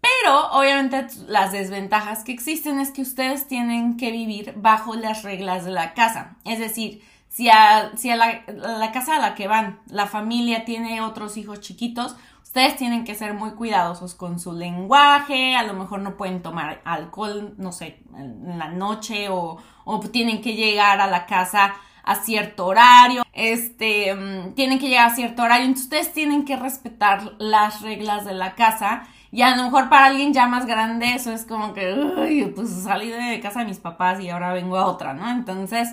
Pero 0.06 0.50
obviamente 0.50 1.06
las 1.28 1.52
desventajas 1.52 2.24
que 2.24 2.32
existen 2.32 2.78
es 2.78 2.90
que 2.90 3.02
ustedes 3.02 3.48
tienen 3.48 3.96
que 3.96 4.10
vivir 4.10 4.54
bajo 4.56 4.94
las 4.94 5.22
reglas 5.22 5.64
de 5.64 5.72
la 5.72 5.94
casa. 5.94 6.36
Es 6.44 6.58
decir, 6.58 7.02
si 7.28 7.48
a, 7.48 7.92
si 7.96 8.10
a 8.10 8.16
la, 8.16 8.42
la, 8.46 8.92
casa 8.92 9.16
a 9.16 9.20
la 9.20 9.34
que 9.34 9.48
van 9.48 9.80
la 9.88 10.06
familia 10.06 10.64
tiene 10.64 11.00
otros 11.00 11.36
hijos 11.36 11.60
chiquitos, 11.60 12.16
ustedes 12.42 12.76
tienen 12.76 13.04
que 13.04 13.14
ser 13.14 13.34
muy 13.34 13.50
cuidadosos 13.52 14.14
con 14.14 14.38
su 14.38 14.52
lenguaje, 14.52 15.56
a 15.56 15.62
lo 15.62 15.74
mejor 15.74 16.00
no 16.00 16.16
pueden 16.16 16.42
tomar 16.42 16.80
alcohol, 16.84 17.54
no 17.58 17.72
sé, 17.72 18.00
en 18.16 18.58
la 18.58 18.68
noche 18.68 19.28
o, 19.28 19.58
o 19.84 20.00
tienen 20.00 20.40
que 20.40 20.54
llegar 20.54 21.00
a 21.00 21.06
la 21.06 21.26
casa 21.26 21.74
a 22.04 22.14
cierto 22.14 22.66
horario, 22.66 23.24
este, 23.32 24.14
mm, 24.14 24.54
tienen 24.54 24.78
que 24.78 24.88
llegar 24.88 25.10
a 25.10 25.14
cierto 25.14 25.42
horario, 25.42 25.66
entonces 25.66 25.86
ustedes 25.86 26.12
tienen 26.12 26.44
que 26.44 26.56
respetar 26.56 27.34
las 27.38 27.82
reglas 27.82 28.24
de 28.24 28.32
la 28.32 28.54
casa 28.54 29.08
y 29.36 29.42
a 29.42 29.54
lo 29.54 29.64
mejor 29.64 29.90
para 29.90 30.06
alguien 30.06 30.32
ya 30.32 30.46
más 30.46 30.64
grande 30.64 31.12
eso 31.12 31.30
es 31.30 31.44
como 31.44 31.74
que, 31.74 31.92
uy, 31.92 32.46
pues 32.56 32.70
salí 32.70 33.10
de 33.10 33.38
casa 33.40 33.60
de 33.60 33.66
mis 33.66 33.78
papás 33.78 34.18
y 34.18 34.30
ahora 34.30 34.54
vengo 34.54 34.78
a 34.78 34.86
otra, 34.86 35.12
¿no? 35.12 35.30
Entonces, 35.30 35.90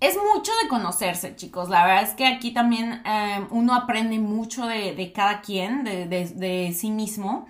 es 0.00 0.16
mucho 0.34 0.50
de 0.60 0.68
conocerse, 0.68 1.36
chicos. 1.36 1.68
La 1.68 1.84
verdad 1.86 2.02
es 2.02 2.14
que 2.14 2.26
aquí 2.26 2.50
también 2.50 3.00
eh, 3.04 3.46
uno 3.50 3.74
aprende 3.74 4.18
mucho 4.18 4.66
de, 4.66 5.12
cada 5.14 5.40
quien, 5.40 5.84
de, 5.84 6.06
de, 6.08 6.72
sí 6.72 6.90
mismo. 6.90 7.46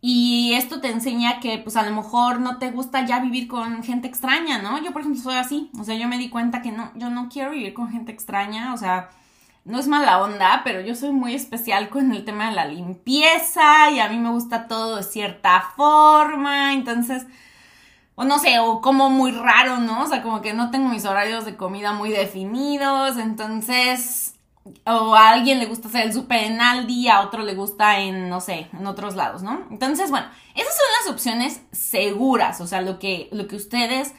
Y 0.00 0.52
esto 0.54 0.80
te 0.80 0.92
enseña 0.92 1.40
que, 1.40 1.58
pues 1.58 1.74
a 1.74 1.82
lo 1.82 1.90
mejor 1.96 2.38
no 2.38 2.58
te 2.58 2.70
gusta 2.70 3.04
ya 3.04 3.18
vivir 3.18 3.48
con 3.48 3.82
gente 3.82 4.06
extraña, 4.06 4.62
¿no? 4.62 4.80
Yo, 4.80 4.92
por 4.92 5.00
ejemplo, 5.00 5.20
soy 5.20 5.34
así. 5.34 5.72
O 5.76 5.82
sea, 5.82 5.96
yo 5.96 6.06
me 6.06 6.18
di 6.18 6.28
cuenta 6.28 6.62
que 6.62 6.70
no, 6.70 6.92
yo 6.94 7.10
no 7.10 7.28
quiero 7.28 7.50
vivir 7.50 7.74
con 7.74 7.90
gente 7.90 8.12
extraña. 8.12 8.74
O 8.74 8.76
sea, 8.76 9.08
no 9.66 9.80
es 9.80 9.88
mala 9.88 10.22
onda, 10.22 10.62
pero 10.64 10.80
yo 10.80 10.94
soy 10.94 11.10
muy 11.10 11.34
especial 11.34 11.88
con 11.88 12.12
el 12.12 12.24
tema 12.24 12.48
de 12.48 12.54
la 12.54 12.66
limpieza 12.66 13.90
y 13.90 13.98
a 13.98 14.08
mí 14.08 14.16
me 14.16 14.30
gusta 14.30 14.68
todo 14.68 14.96
de 14.96 15.02
cierta 15.02 15.60
forma, 15.76 16.72
entonces, 16.72 17.26
o 18.14 18.24
no 18.24 18.38
sé, 18.38 18.60
o 18.60 18.80
como 18.80 19.10
muy 19.10 19.32
raro, 19.32 19.78
¿no? 19.78 20.04
O 20.04 20.06
sea, 20.06 20.22
como 20.22 20.40
que 20.40 20.54
no 20.54 20.70
tengo 20.70 20.88
mis 20.88 21.04
horarios 21.04 21.44
de 21.44 21.56
comida 21.56 21.92
muy 21.92 22.10
definidos, 22.10 23.16
entonces, 23.18 24.36
o 24.86 25.16
a 25.16 25.30
alguien 25.30 25.58
le 25.58 25.66
gusta 25.66 25.88
hacer 25.88 26.06
el 26.06 26.12
súper 26.12 26.44
en 26.44 26.60
Aldi, 26.60 27.08
a 27.08 27.22
otro 27.22 27.42
le 27.42 27.56
gusta 27.56 27.98
en, 27.98 28.28
no 28.28 28.40
sé, 28.40 28.68
en 28.72 28.86
otros 28.86 29.16
lados, 29.16 29.42
¿no? 29.42 29.66
Entonces, 29.72 30.10
bueno, 30.10 30.28
esas 30.54 30.74
son 30.76 30.86
las 31.00 31.12
opciones 31.12 31.60
seguras, 31.72 32.60
o 32.60 32.68
sea, 32.68 32.82
lo 32.82 33.00
que, 33.00 33.28
lo 33.32 33.48
que 33.48 33.56
ustedes 33.56 34.14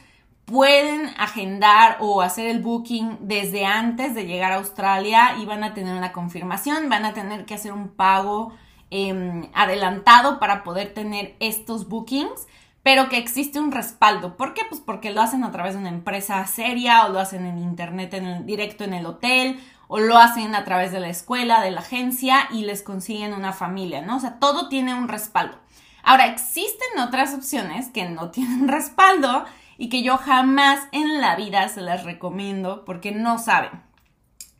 pueden 0.48 1.12
agendar 1.18 1.98
o 2.00 2.22
hacer 2.22 2.46
el 2.46 2.60
booking 2.60 3.18
desde 3.20 3.66
antes 3.66 4.14
de 4.14 4.24
llegar 4.24 4.52
a 4.52 4.56
Australia 4.56 5.36
y 5.38 5.44
van 5.44 5.62
a 5.62 5.74
tener 5.74 5.94
una 5.94 6.12
confirmación, 6.12 6.88
van 6.88 7.04
a 7.04 7.12
tener 7.12 7.44
que 7.44 7.54
hacer 7.54 7.72
un 7.72 7.88
pago 7.88 8.52
em, 8.90 9.50
adelantado 9.52 10.38
para 10.38 10.64
poder 10.64 10.94
tener 10.94 11.36
estos 11.38 11.86
bookings, 11.86 12.46
pero 12.82 13.10
que 13.10 13.18
existe 13.18 13.60
un 13.60 13.72
respaldo. 13.72 14.38
¿Por 14.38 14.54
qué? 14.54 14.62
Pues 14.66 14.80
porque 14.80 15.12
lo 15.12 15.20
hacen 15.20 15.44
a 15.44 15.52
través 15.52 15.74
de 15.74 15.80
una 15.80 15.90
empresa 15.90 16.44
seria 16.46 17.04
o 17.04 17.10
lo 17.10 17.20
hacen 17.20 17.44
en 17.44 17.58
internet 17.58 18.14
en 18.14 18.46
directo 18.46 18.84
en 18.84 18.94
el 18.94 19.04
hotel 19.04 19.60
o 19.86 19.98
lo 19.98 20.16
hacen 20.16 20.54
a 20.54 20.64
través 20.64 20.92
de 20.92 21.00
la 21.00 21.10
escuela, 21.10 21.60
de 21.60 21.72
la 21.72 21.80
agencia 21.80 22.48
y 22.50 22.64
les 22.64 22.82
consiguen 22.82 23.34
una 23.34 23.52
familia, 23.52 24.00
¿no? 24.00 24.16
O 24.16 24.20
sea, 24.20 24.38
todo 24.38 24.70
tiene 24.70 24.94
un 24.94 25.08
respaldo. 25.08 25.58
Ahora, 26.02 26.26
existen 26.26 26.98
otras 27.06 27.34
opciones 27.34 27.88
que 27.88 28.08
no 28.08 28.30
tienen 28.30 28.66
respaldo 28.66 29.44
y 29.78 29.88
que 29.88 30.02
yo 30.02 30.18
jamás 30.18 30.80
en 30.92 31.20
la 31.20 31.36
vida 31.36 31.68
se 31.68 31.80
las 31.80 32.04
recomiendo 32.04 32.84
porque 32.84 33.12
no 33.12 33.38
saben. 33.38 33.70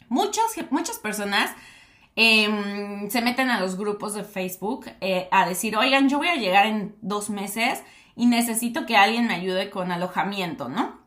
Muchas, 0.09 0.45
muchas 0.71 0.99
personas 0.99 1.51
em, 2.17 3.11
se 3.11 3.21
meten 3.21 3.51
a 3.51 3.61
los 3.61 3.77
grupos 3.77 4.15
de 4.15 4.25
Facebook 4.25 4.87
eh, 5.01 5.29
a 5.33 5.47
decir, 5.47 5.77
oigan, 5.77 6.09
yo 6.09 6.19
voy 6.19 6.29
a 6.29 6.37
llegar 6.37 6.67
en 6.67 6.97
dos 7.03 7.29
meses 7.31 7.83
y 8.15 8.27
necesito 8.27 8.87
que 8.87 8.97
alguien 8.97 9.27
me 9.27 9.35
ayude 9.35 9.71
con 9.71 9.93
alojamiento, 9.93 10.69
¿no? 10.69 10.99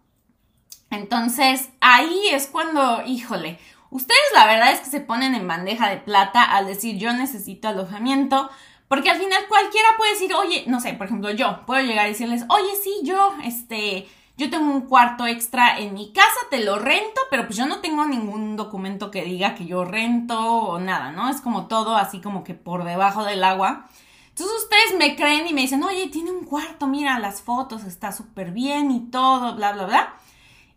Entonces, 0.90 1.70
ahí 1.80 2.28
es 2.32 2.48
cuando, 2.48 3.04
híjole, 3.06 3.60
ustedes 3.90 4.20
la 4.34 4.46
verdad 4.46 4.74
es 4.74 4.82
que 4.82 4.90
se 4.90 5.00
ponen 5.00 5.36
en 5.36 5.48
bandeja 5.48 5.90
de 5.90 5.98
plata 5.98 6.44
al 6.44 6.68
decir 6.68 6.98
yo 6.98 7.14
necesito 7.14 7.70
alojamiento, 7.70 8.50
porque 8.92 9.10
al 9.10 9.20
final 9.20 9.46
cualquiera 9.48 9.88
puede 9.96 10.12
decir, 10.12 10.34
oye, 10.34 10.66
no 10.68 10.82
sé, 10.82 10.92
por 10.92 11.06
ejemplo, 11.06 11.32
yo 11.32 11.66
puedo 11.66 11.82
llegar 11.82 12.08
y 12.08 12.10
decirles, 12.10 12.44
oye, 12.50 12.72
sí, 12.84 12.92
yo, 13.04 13.32
este, 13.42 14.06
yo 14.36 14.50
tengo 14.50 14.70
un 14.70 14.82
cuarto 14.82 15.26
extra 15.28 15.80
en 15.80 15.94
mi 15.94 16.12
casa, 16.12 16.28
te 16.50 16.62
lo 16.62 16.78
rento, 16.78 17.22
pero 17.30 17.46
pues 17.46 17.56
yo 17.56 17.66
no 17.68 17.80
tengo 17.80 18.06
ningún 18.06 18.58
documento 18.58 19.10
que 19.10 19.24
diga 19.24 19.56
que 19.56 19.66
yo 19.66 19.86
rento 19.86 20.38
o 20.38 20.78
nada, 20.78 21.14
¿no? 21.14 21.30
Es 21.30 21.40
como 21.40 21.68
todo 21.68 21.96
así 21.96 22.20
como 22.20 22.44
que 22.44 22.54
por 22.54 22.84
debajo 22.84 23.24
del 23.24 23.46
agua. 23.46 23.88
Entonces 24.28 24.58
ustedes 24.62 25.00
me 25.00 25.16
creen 25.16 25.48
y 25.48 25.54
me 25.54 25.62
dicen, 25.62 25.84
oye, 25.84 26.10
tiene 26.10 26.32
un 26.32 26.44
cuarto, 26.44 26.86
mira 26.88 27.18
las 27.18 27.42
fotos, 27.42 27.86
está 27.86 28.12
súper 28.12 28.52
bien 28.52 28.92
y 28.92 29.10
todo, 29.10 29.56
bla, 29.56 29.72
bla, 29.72 29.86
bla. 29.86 30.16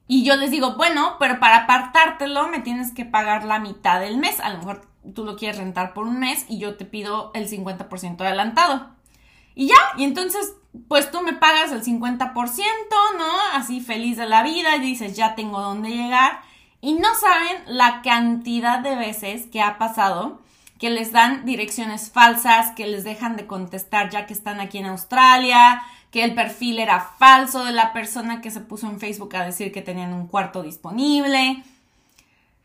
Y 0.06 0.22
yo 0.22 0.36
les 0.36 0.52
digo, 0.52 0.76
bueno, 0.76 1.16
pero 1.18 1.40
para 1.40 1.64
apartártelo 1.64 2.46
me 2.46 2.60
tienes 2.60 2.92
que 2.92 3.06
pagar 3.06 3.42
la 3.42 3.58
mitad 3.58 3.98
del 3.98 4.18
mes. 4.18 4.38
A 4.38 4.50
lo 4.50 4.58
mejor 4.58 4.93
tú 5.14 5.24
lo 5.24 5.36
quieres 5.36 5.58
rentar 5.58 5.92
por 5.92 6.06
un 6.06 6.18
mes 6.18 6.46
y 6.48 6.58
yo 6.58 6.76
te 6.76 6.84
pido 6.84 7.30
el 7.34 7.48
50% 7.48 8.20
adelantado. 8.20 8.88
Y 9.54 9.68
ya, 9.68 9.76
y 9.96 10.04
entonces, 10.04 10.54
pues 10.88 11.10
tú 11.10 11.22
me 11.22 11.34
pagas 11.34 11.70
el 11.72 11.82
50%, 11.82 12.34
¿no? 13.18 13.26
Así 13.52 13.80
feliz 13.80 14.16
de 14.16 14.26
la 14.26 14.42
vida 14.42 14.76
y 14.76 14.80
dices, 14.80 15.16
ya 15.16 15.34
tengo 15.34 15.60
dónde 15.60 15.90
llegar. 15.90 16.40
Y 16.80 16.94
no 16.94 17.08
saben 17.14 17.62
la 17.66 18.02
cantidad 18.02 18.80
de 18.80 18.96
veces 18.96 19.46
que 19.46 19.62
ha 19.62 19.78
pasado 19.78 20.42
que 20.78 20.90
les 20.90 21.12
dan 21.12 21.44
direcciones 21.44 22.10
falsas, 22.10 22.72
que 22.72 22.86
les 22.86 23.04
dejan 23.04 23.36
de 23.36 23.46
contestar 23.46 24.10
ya 24.10 24.26
que 24.26 24.34
están 24.34 24.60
aquí 24.60 24.78
en 24.78 24.86
Australia, 24.86 25.82
que 26.10 26.24
el 26.24 26.34
perfil 26.34 26.78
era 26.78 27.00
falso 27.00 27.64
de 27.64 27.72
la 27.72 27.92
persona 27.92 28.40
que 28.40 28.50
se 28.50 28.60
puso 28.60 28.88
en 28.88 29.00
Facebook 29.00 29.34
a 29.36 29.44
decir 29.44 29.72
que 29.72 29.82
tenían 29.82 30.12
un 30.12 30.26
cuarto 30.26 30.62
disponible. 30.62 31.62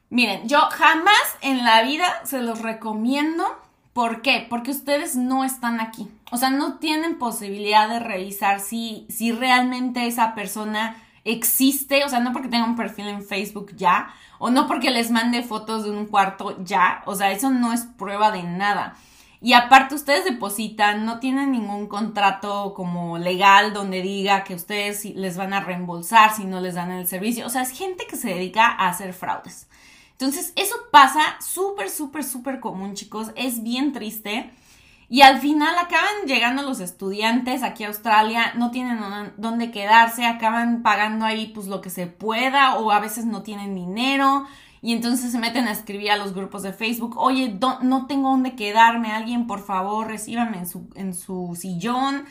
Miren, 0.10 0.48
yo 0.48 0.60
jamás 0.72 1.38
en 1.42 1.64
la 1.64 1.84
vida 1.84 2.22
se 2.24 2.42
los 2.42 2.62
recomiendo. 2.62 3.46
¿Por 3.94 4.22
qué? 4.22 4.46
Porque 4.50 4.72
ustedes 4.72 5.16
no 5.16 5.44
están 5.44 5.80
aquí. 5.80 6.10
O 6.32 6.38
sea, 6.38 6.50
no 6.50 6.80
tienen 6.80 7.20
posibilidad 7.20 7.88
de 7.88 8.00
revisar 8.00 8.60
si, 8.60 9.06
si 9.10 9.32
realmente 9.32 10.08
esa 10.08 10.34
persona 10.34 10.96
existe. 11.26 12.04
O 12.06 12.10
sea, 12.10 12.22
no 12.22 12.34
porque 12.34 12.48
tenga 12.48 12.66
un 12.66 12.76
perfil 12.76 13.08
en 13.08 13.24
Facebook 13.24 13.76
ya. 13.76 14.14
O 14.40 14.50
no 14.50 14.68
porque 14.68 14.90
les 14.90 15.12
mande 15.12 15.44
fotos 15.44 15.84
de 15.84 15.92
un 15.92 16.08
cuarto 16.08 16.58
ya. 16.64 17.04
O 17.06 17.16
sea, 17.16 17.32
eso 17.32 17.52
no 17.52 17.72
es 17.72 17.82
prueba 17.82 18.32
de 18.32 18.42
nada. 18.44 18.96
Y 19.42 19.54
aparte 19.54 19.96
ustedes 19.96 20.26
depositan, 20.26 21.06
no 21.06 21.20
tienen 21.20 21.52
ningún 21.52 21.88
contrato 21.88 22.74
como 22.74 23.18
legal 23.18 23.74
donde 23.74 24.02
diga 24.02 24.44
que 24.44 24.54
ustedes 24.56 25.06
les 25.06 25.38
van 25.38 25.54
a 25.54 25.62
reembolsar 25.62 26.36
si 26.36 26.44
no 26.44 26.60
les 26.60 26.76
dan 26.76 26.92
el 26.92 27.08
servicio. 27.08 27.46
O 27.46 27.50
sea, 27.50 27.62
es 27.62 27.72
gente 27.72 28.06
que 28.06 28.18
se 28.18 28.30
dedica 28.30 28.68
a 28.68 28.90
hacer 28.90 29.14
fraudes. 29.14 29.69
Entonces, 30.20 30.52
eso 30.58 30.76
pasa 30.92 31.38
súper, 31.40 31.90
súper, 31.90 32.26
súper 32.26 32.60
común, 32.60 32.94
chicos. 32.94 33.32
Es 33.38 33.64
bien 33.64 33.94
triste. 33.94 34.52
Y 35.08 35.22
al 35.22 35.40
final 35.40 35.76
acaban 35.78 36.28
llegando 36.28 36.62
los 36.62 36.82
estudiantes 36.82 37.64
aquí 37.64 37.86
a 37.86 37.88
Australia, 37.88 38.54
no 38.56 38.70
tienen 38.70 39.00
dónde 39.38 39.72
quedarse, 39.72 40.26
acaban 40.26 40.84
pagando 40.84 41.26
ahí 41.26 41.48
pues 41.48 41.68
lo 41.68 41.80
que 41.80 41.90
se 41.90 42.06
pueda 42.06 42.76
o 42.76 42.92
a 42.92 43.00
veces 43.00 43.26
no 43.26 43.42
tienen 43.42 43.74
dinero 43.74 44.46
y 44.82 44.94
entonces 44.94 45.32
se 45.32 45.40
meten 45.40 45.68
a 45.68 45.72
escribir 45.72 46.12
a 46.12 46.18
los 46.18 46.34
grupos 46.34 46.64
de 46.64 46.74
Facebook, 46.74 47.18
oye, 47.18 47.58
no 47.82 48.06
tengo 48.06 48.30
dónde 48.30 48.56
quedarme, 48.56 49.12
alguien 49.12 49.48
por 49.48 49.66
favor 49.66 50.08
recíbame 50.08 50.60
en 50.60 50.68
su, 50.68 50.90
en 50.96 51.14
su 51.14 51.58
sillón. 51.60 52.26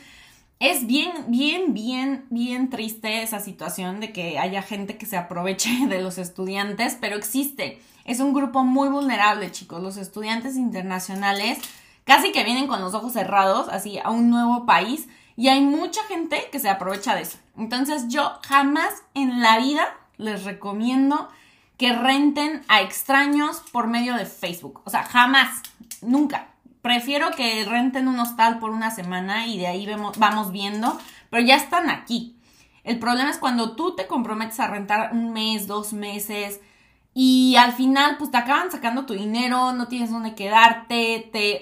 Es 0.59 0.85
bien, 0.87 1.11
bien, 1.27 1.73
bien, 1.73 2.25
bien 2.29 2.69
triste 2.69 3.23
esa 3.23 3.39
situación 3.39 4.01
de 4.01 4.11
que 4.11 4.37
haya 4.37 4.61
gente 4.61 4.97
que 4.97 5.05
se 5.05 5.15
aproveche 5.15 5.69
de 5.87 6.01
los 6.01 6.17
estudiantes, 6.17 6.97
pero 6.99 7.15
existe. 7.15 7.81
Es 8.03 8.19
un 8.19 8.33
grupo 8.33 8.65
muy 8.65 8.89
vulnerable, 8.89 9.51
chicos. 9.51 9.81
Los 9.81 9.95
estudiantes 9.95 10.57
internacionales 10.57 11.59
casi 12.03 12.33
que 12.33 12.43
vienen 12.43 12.67
con 12.67 12.81
los 12.81 12.93
ojos 12.93 13.13
cerrados, 13.13 13.69
así, 13.69 13.99
a 13.99 14.09
un 14.09 14.29
nuevo 14.29 14.65
país, 14.65 15.07
y 15.37 15.47
hay 15.47 15.61
mucha 15.61 16.03
gente 16.05 16.49
que 16.51 16.59
se 16.59 16.67
aprovecha 16.67 17.15
de 17.15 17.21
eso. 17.21 17.37
Entonces 17.57 18.09
yo 18.09 18.33
jamás 18.45 19.03
en 19.13 19.41
la 19.41 19.59
vida 19.59 19.87
les 20.17 20.43
recomiendo 20.43 21.29
que 21.77 21.93
renten 21.93 22.63
a 22.67 22.81
extraños 22.81 23.61
por 23.71 23.87
medio 23.87 24.15
de 24.15 24.25
Facebook. 24.25 24.81
O 24.83 24.89
sea, 24.89 25.03
jamás, 25.03 25.61
nunca 26.01 26.49
prefiero 26.89 27.29
que 27.37 27.63
renten 27.65 28.07
un 28.07 28.19
hostal 28.19 28.57
por 28.57 28.71
una 28.71 28.89
semana 28.89 29.45
y 29.45 29.59
de 29.59 29.67
ahí 29.67 29.85
vemos, 29.85 30.17
vamos 30.17 30.51
viendo, 30.51 30.99
pero 31.29 31.45
ya 31.45 31.55
están 31.55 31.87
aquí. 31.87 32.35
El 32.83 32.97
problema 32.97 33.29
es 33.29 33.37
cuando 33.37 33.75
tú 33.75 33.95
te 33.95 34.07
comprometes 34.07 34.59
a 34.59 34.65
rentar 34.65 35.11
un 35.13 35.31
mes, 35.31 35.67
dos 35.67 35.93
meses 35.93 36.59
y 37.13 37.55
al 37.59 37.73
final, 37.73 38.17
pues 38.17 38.31
te 38.31 38.37
acaban 38.37 38.71
sacando 38.71 39.05
tu 39.05 39.13
dinero, 39.13 39.71
no 39.71 39.87
tienes 39.87 40.09
dónde 40.09 40.33
quedarte, 40.33 41.29
te, 41.31 41.61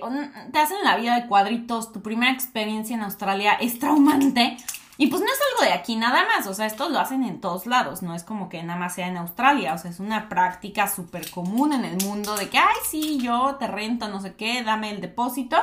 te 0.54 0.60
hacen 0.60 0.78
la 0.86 0.96
vida 0.96 1.20
de 1.20 1.28
cuadritos, 1.28 1.92
tu 1.92 2.02
primera 2.02 2.32
experiencia 2.32 2.96
en 2.96 3.02
Australia 3.02 3.56
es 3.60 3.80
traumante. 3.80 4.56
Y 4.98 5.08
pues 5.08 5.22
no 5.22 5.28
es 5.28 5.40
algo 5.52 5.70
de 5.70 5.78
aquí 5.78 5.96
nada 5.96 6.26
más, 6.26 6.48
o 6.48 6.54
sea, 6.54 6.66
esto 6.66 6.90
lo 6.90 7.00
hacen 7.00 7.24
en 7.24 7.40
todos 7.40 7.68
lados, 7.68 8.02
no 8.02 8.16
es 8.16 8.24
como 8.24 8.50
que 8.50 8.64
nada 8.64 8.80
más 8.80 8.96
sea 8.96 9.08
en 9.08 9.18
Australia, 9.18 9.76
o 9.76 9.78
sea, 9.78 9.92
es 9.92 10.00
una 10.00 10.28
práctica 10.28 10.88
súper 10.88 11.30
común 11.30 11.74
en 11.74 11.86
el 11.86 12.04
mundo 12.04 12.36
de 12.36 12.50
que, 12.50 12.58
ay, 12.58 12.76
sí, 12.90 13.20
yo 13.20 13.56
te 13.60 13.68
rento, 13.68 14.08
no 14.08 14.20
sé 14.22 14.36
qué, 14.36 14.64
dame 14.64 14.90
el 14.90 15.00
depósito. 15.02 15.58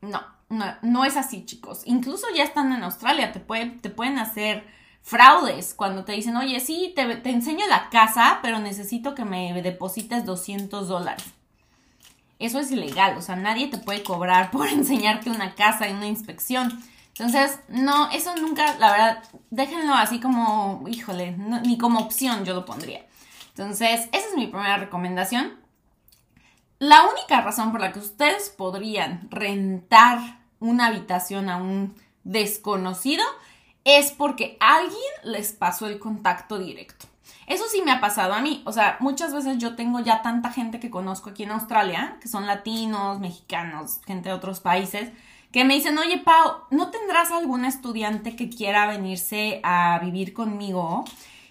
No, 0.00 0.22
no, 0.48 0.64
no 0.80 1.04
es 1.04 1.16
así, 1.16 1.44
chicos. 1.44 1.82
Incluso 1.84 2.26
ya 2.34 2.44
estando 2.44 2.74
en 2.76 2.82
Australia, 2.82 3.30
te, 3.32 3.40
te 3.40 3.90
pueden 3.90 4.18
hacer 4.18 4.66
fraudes 5.02 5.74
cuando 5.74 6.04
te 6.04 6.12
dicen, 6.12 6.36
oye, 6.36 6.60
sí, 6.60 6.92
te, 6.96 7.16
te 7.16 7.30
enseño 7.30 7.66
la 7.68 7.90
casa, 7.90 8.38
pero 8.40 8.58
necesito 8.58 9.14
que 9.14 9.24
me 9.24 9.60
deposites 9.62 10.24
200 10.24 10.88
dólares. 10.88 11.24
Eso 12.38 12.58
es 12.58 12.70
ilegal, 12.72 13.16
o 13.16 13.22
sea, 13.22 13.36
nadie 13.36 13.68
te 13.68 13.78
puede 13.78 14.02
cobrar 14.02 14.50
por 14.52 14.68
enseñarte 14.68 15.30
una 15.30 15.54
casa 15.54 15.88
en 15.88 15.96
una 15.96 16.08
inspección. 16.08 16.82
Entonces, 17.18 17.60
no, 17.68 18.10
eso 18.10 18.34
nunca, 18.36 18.74
la 18.78 18.90
verdad, 18.90 19.22
déjenlo 19.50 19.94
así 19.94 20.18
como, 20.18 20.84
híjole, 20.88 21.32
ni 21.32 21.76
como 21.76 22.00
opción 22.00 22.44
yo 22.44 22.54
lo 22.54 22.64
pondría. 22.64 23.04
Entonces, 23.48 24.08
esa 24.12 24.28
es 24.28 24.34
mi 24.36 24.46
primera 24.46 24.78
recomendación. 24.78 25.60
La 26.78 27.02
única 27.06 27.42
razón 27.42 27.70
por 27.70 27.80
la 27.80 27.92
que 27.92 27.98
ustedes 27.98 28.48
podrían 28.48 29.28
rentar 29.30 30.40
una 30.58 30.86
habitación 30.86 31.48
a 31.50 31.58
un 31.58 31.94
desconocido 32.24 33.22
es 33.84 34.10
porque 34.12 34.56
alguien 34.60 35.00
les 35.24 35.52
pasó 35.52 35.86
el 35.86 35.98
contacto 35.98 36.58
directo. 36.58 37.06
Eso 37.46 37.64
sí 37.70 37.82
me 37.84 37.92
ha 37.92 38.00
pasado 38.00 38.32
a 38.32 38.40
mí. 38.40 38.62
O 38.64 38.72
sea, 38.72 38.96
muchas 39.00 39.34
veces 39.34 39.58
yo 39.58 39.76
tengo 39.76 40.00
ya 40.00 40.22
tanta 40.22 40.50
gente 40.50 40.80
que 40.80 40.90
conozco 40.90 41.30
aquí 41.30 41.42
en 41.42 41.50
Australia, 41.50 42.16
que 42.20 42.28
son 42.28 42.46
latinos, 42.46 43.20
mexicanos, 43.20 44.00
gente 44.06 44.30
de 44.30 44.34
otros 44.34 44.60
países, 44.60 45.10
que 45.52 45.64
me 45.64 45.74
dicen, 45.74 45.98
oye 45.98 46.18
Pau, 46.18 46.62
¿no 46.70 46.90
tendrás 46.90 47.30
algún 47.30 47.64
estudiante 47.64 48.34
que 48.34 48.48
quiera 48.48 48.86
venirse 48.86 49.60
a 49.62 50.00
vivir 50.02 50.32
conmigo? 50.32 51.04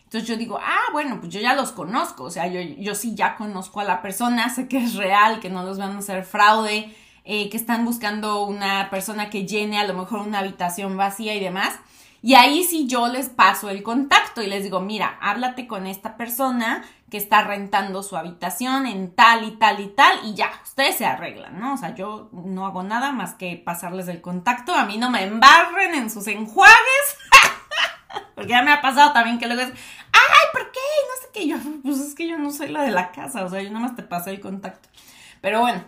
Entonces 0.06 0.28
yo 0.28 0.36
digo, 0.36 0.60
ah, 0.62 0.92
bueno, 0.92 1.20
pues 1.22 1.32
yo 1.32 1.40
ya 1.40 1.54
los 1.54 1.72
conozco, 1.72 2.26
o 2.26 2.32
sea, 2.32 2.48
yo, 2.48 2.60
yo 2.60 2.96
sí 2.96 3.16
ya 3.16 3.38
conozco 3.38 3.80
a 3.80 3.86
la 3.86 4.02
persona, 4.02 4.50
sé 4.50 4.68
que 4.68 4.84
es 4.84 4.96
real, 4.96 5.40
que 5.40 5.50
no 5.50 5.64
los 5.64 5.78
van 5.78 5.92
a 5.92 6.00
hacer 6.00 6.26
fraude, 6.26 6.94
eh, 7.24 7.50
que 7.50 7.56
están 7.56 7.86
buscando 7.86 8.44
una 8.44 8.90
persona 8.90 9.30
que 9.30 9.46
llene 9.46 9.80
a 9.80 9.88
lo 9.88 9.94
mejor 9.94 10.20
una 10.20 10.40
habitación 10.40 10.98
vacía 10.98 11.36
y 11.36 11.40
demás. 11.40 11.80
Y 12.24 12.36
ahí 12.36 12.64
sí 12.64 12.88
yo 12.88 13.08
les 13.08 13.30
paso 13.30 13.70
el 13.70 13.82
contacto 13.82 14.44
y 14.44 14.48
les 14.48 14.64
digo, 14.64 14.80
mira, 14.80 15.18
háblate 15.22 15.68
con 15.68 15.88
esta 15.88 16.18
persona 16.18 16.84
que 17.10 17.18
está 17.18 17.44
rentando 17.44 18.04
su 18.04 18.16
habitación 18.16 18.86
en 18.86 19.14
tal 19.14 19.44
y 19.44 19.52
tal 19.52 19.80
y 19.82 19.88
tal 19.88 20.20
y 20.24 20.34
ya, 20.36 20.50
ustedes 20.64 20.96
se 20.96 21.06
arreglan, 21.06 21.60
¿no? 21.60 21.74
O 21.74 21.78
sea, 21.78 21.94
yo 21.94 22.30
no 22.32 22.66
hago 22.66 22.84
nada 22.84 23.12
más 23.12 23.34
que 23.34 23.58
pasarles 23.58 24.08
el 24.08 24.22
contacto, 24.22 24.74
a 24.74 24.86
mí 24.86 24.98
no 24.98 25.10
me 25.10 25.24
embarren 25.24 25.96
en 25.96 26.10
sus 26.10 26.28
enjuagues, 26.28 27.18
porque 28.36 28.52
ya 28.52 28.62
me 28.62 28.72
ha 28.72 28.82
pasado 28.82 29.12
también 29.12 29.40
que 29.40 29.48
luego 29.48 29.64
es, 29.64 29.70
ay, 29.70 30.48
¿por 30.54 30.72
qué? 30.72 30.80
No 30.80 31.22
sé 31.22 31.30
qué, 31.34 31.48
yo, 31.48 31.58
pues 31.84 32.00
es 32.00 32.16
que 32.16 32.30
yo 32.30 32.38
no 32.38 32.52
soy 32.52 32.70
la 32.70 32.84
de 32.84 32.92
la 32.92 33.12
casa, 33.12 33.44
o 33.44 33.50
sea, 33.50 33.62
yo 33.62 33.70
nada 33.72 33.88
más 33.88 33.96
te 33.96 34.04
paso 34.04 34.30
el 34.30 34.40
contacto. 34.40 34.88
Pero 35.42 35.60
bueno, 35.60 35.84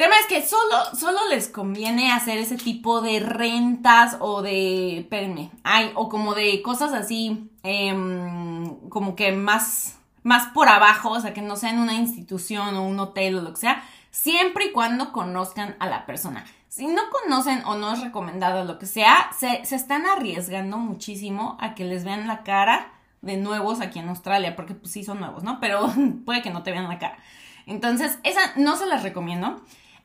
tema 0.00 0.14
es 0.18 0.26
que 0.28 0.40
solo, 0.40 0.76
solo 0.98 1.18
les 1.28 1.48
conviene 1.48 2.10
hacer 2.10 2.38
ese 2.38 2.56
tipo 2.56 3.02
de 3.02 3.20
rentas 3.20 4.16
o 4.20 4.40
de, 4.40 5.00
espérenme, 5.00 5.50
ay, 5.62 5.92
o 5.94 6.08
como 6.08 6.32
de 6.34 6.62
cosas 6.62 6.94
así, 6.94 7.50
em, 7.62 8.88
como 8.88 9.14
que 9.14 9.30
más, 9.32 9.98
más 10.22 10.46
por 10.54 10.68
abajo, 10.68 11.10
o 11.10 11.20
sea, 11.20 11.34
que 11.34 11.42
no 11.42 11.54
sea 11.54 11.68
en 11.68 11.80
una 11.80 11.92
institución 11.92 12.76
o 12.76 12.88
un 12.88 12.98
hotel 12.98 13.36
o 13.36 13.42
lo 13.42 13.50
que 13.50 13.60
sea, 13.60 13.84
siempre 14.10 14.64
y 14.64 14.72
cuando 14.72 15.12
conozcan 15.12 15.76
a 15.80 15.86
la 15.86 16.06
persona. 16.06 16.46
Si 16.68 16.86
no 16.86 17.02
conocen 17.10 17.62
o 17.66 17.74
no 17.74 17.92
es 17.92 18.00
recomendado 18.00 18.64
lo 18.64 18.78
que 18.78 18.86
sea, 18.86 19.30
se, 19.38 19.66
se 19.66 19.76
están 19.76 20.06
arriesgando 20.06 20.78
muchísimo 20.78 21.58
a 21.60 21.74
que 21.74 21.84
les 21.84 22.04
vean 22.04 22.26
la 22.26 22.42
cara 22.42 22.90
de 23.20 23.36
nuevos 23.36 23.82
aquí 23.82 23.98
en 23.98 24.08
Australia, 24.08 24.56
porque 24.56 24.72
pues 24.72 24.94
sí 24.94 25.04
son 25.04 25.20
nuevos, 25.20 25.42
¿no? 25.42 25.60
Pero 25.60 25.92
puede 26.24 26.40
que 26.40 26.48
no 26.48 26.62
te 26.62 26.72
vean 26.72 26.88
la 26.88 26.98
cara. 26.98 27.18
Entonces, 27.66 28.18
esa 28.22 28.40
no 28.56 28.76
se 28.76 28.86
las 28.86 29.02
recomiendo. 29.02 29.60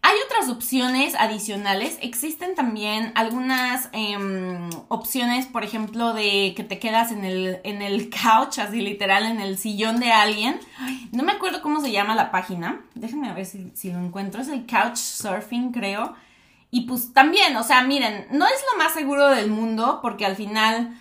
Hay 0.08 0.18
otras 0.24 0.50
opciones 0.50 1.16
adicionales. 1.16 1.98
Existen 2.00 2.54
también 2.54 3.12
algunas 3.16 3.90
em, 3.92 4.70
opciones, 4.88 5.48
por 5.48 5.64
ejemplo, 5.64 6.14
de 6.14 6.54
que 6.56 6.64
te 6.64 6.78
quedas 6.78 7.12
en 7.12 7.26
el, 7.26 7.60
en 7.64 7.82
el 7.82 8.12
couch, 8.24 8.60
así 8.60 8.82
literal, 8.82 9.24
en 9.24 9.42
el 9.42 9.58
sillón 9.58 10.00
de 10.00 10.12
alguien. 10.12 10.60
no 11.12 11.24
me 11.24 11.32
acuerdo 11.32 11.64
cómo 11.64 11.82
se 11.82 11.92
llama 11.92 12.14
la 12.14 12.30
página. 12.30 12.82
Déjenme 12.94 13.34
ver 13.34 13.48
si, 13.48 13.72
si 13.74 13.92
lo 13.92 13.98
encuentro. 13.98 14.44
Es 14.44 14.48
el 14.50 14.68
couch 14.68 14.98
surfing, 14.98 15.72
creo. 15.72 16.14
Y 16.70 16.82
pues 16.82 17.12
también, 17.12 17.58
o 17.58 17.64
sea, 17.64 17.82
miren, 17.82 18.28
no 18.30 18.46
es 18.46 18.64
lo 18.72 18.78
más 18.84 18.94
seguro 18.94 19.30
del 19.30 19.50
mundo 19.50 20.02
porque 20.04 20.28
al 20.28 20.36
final, 20.36 20.96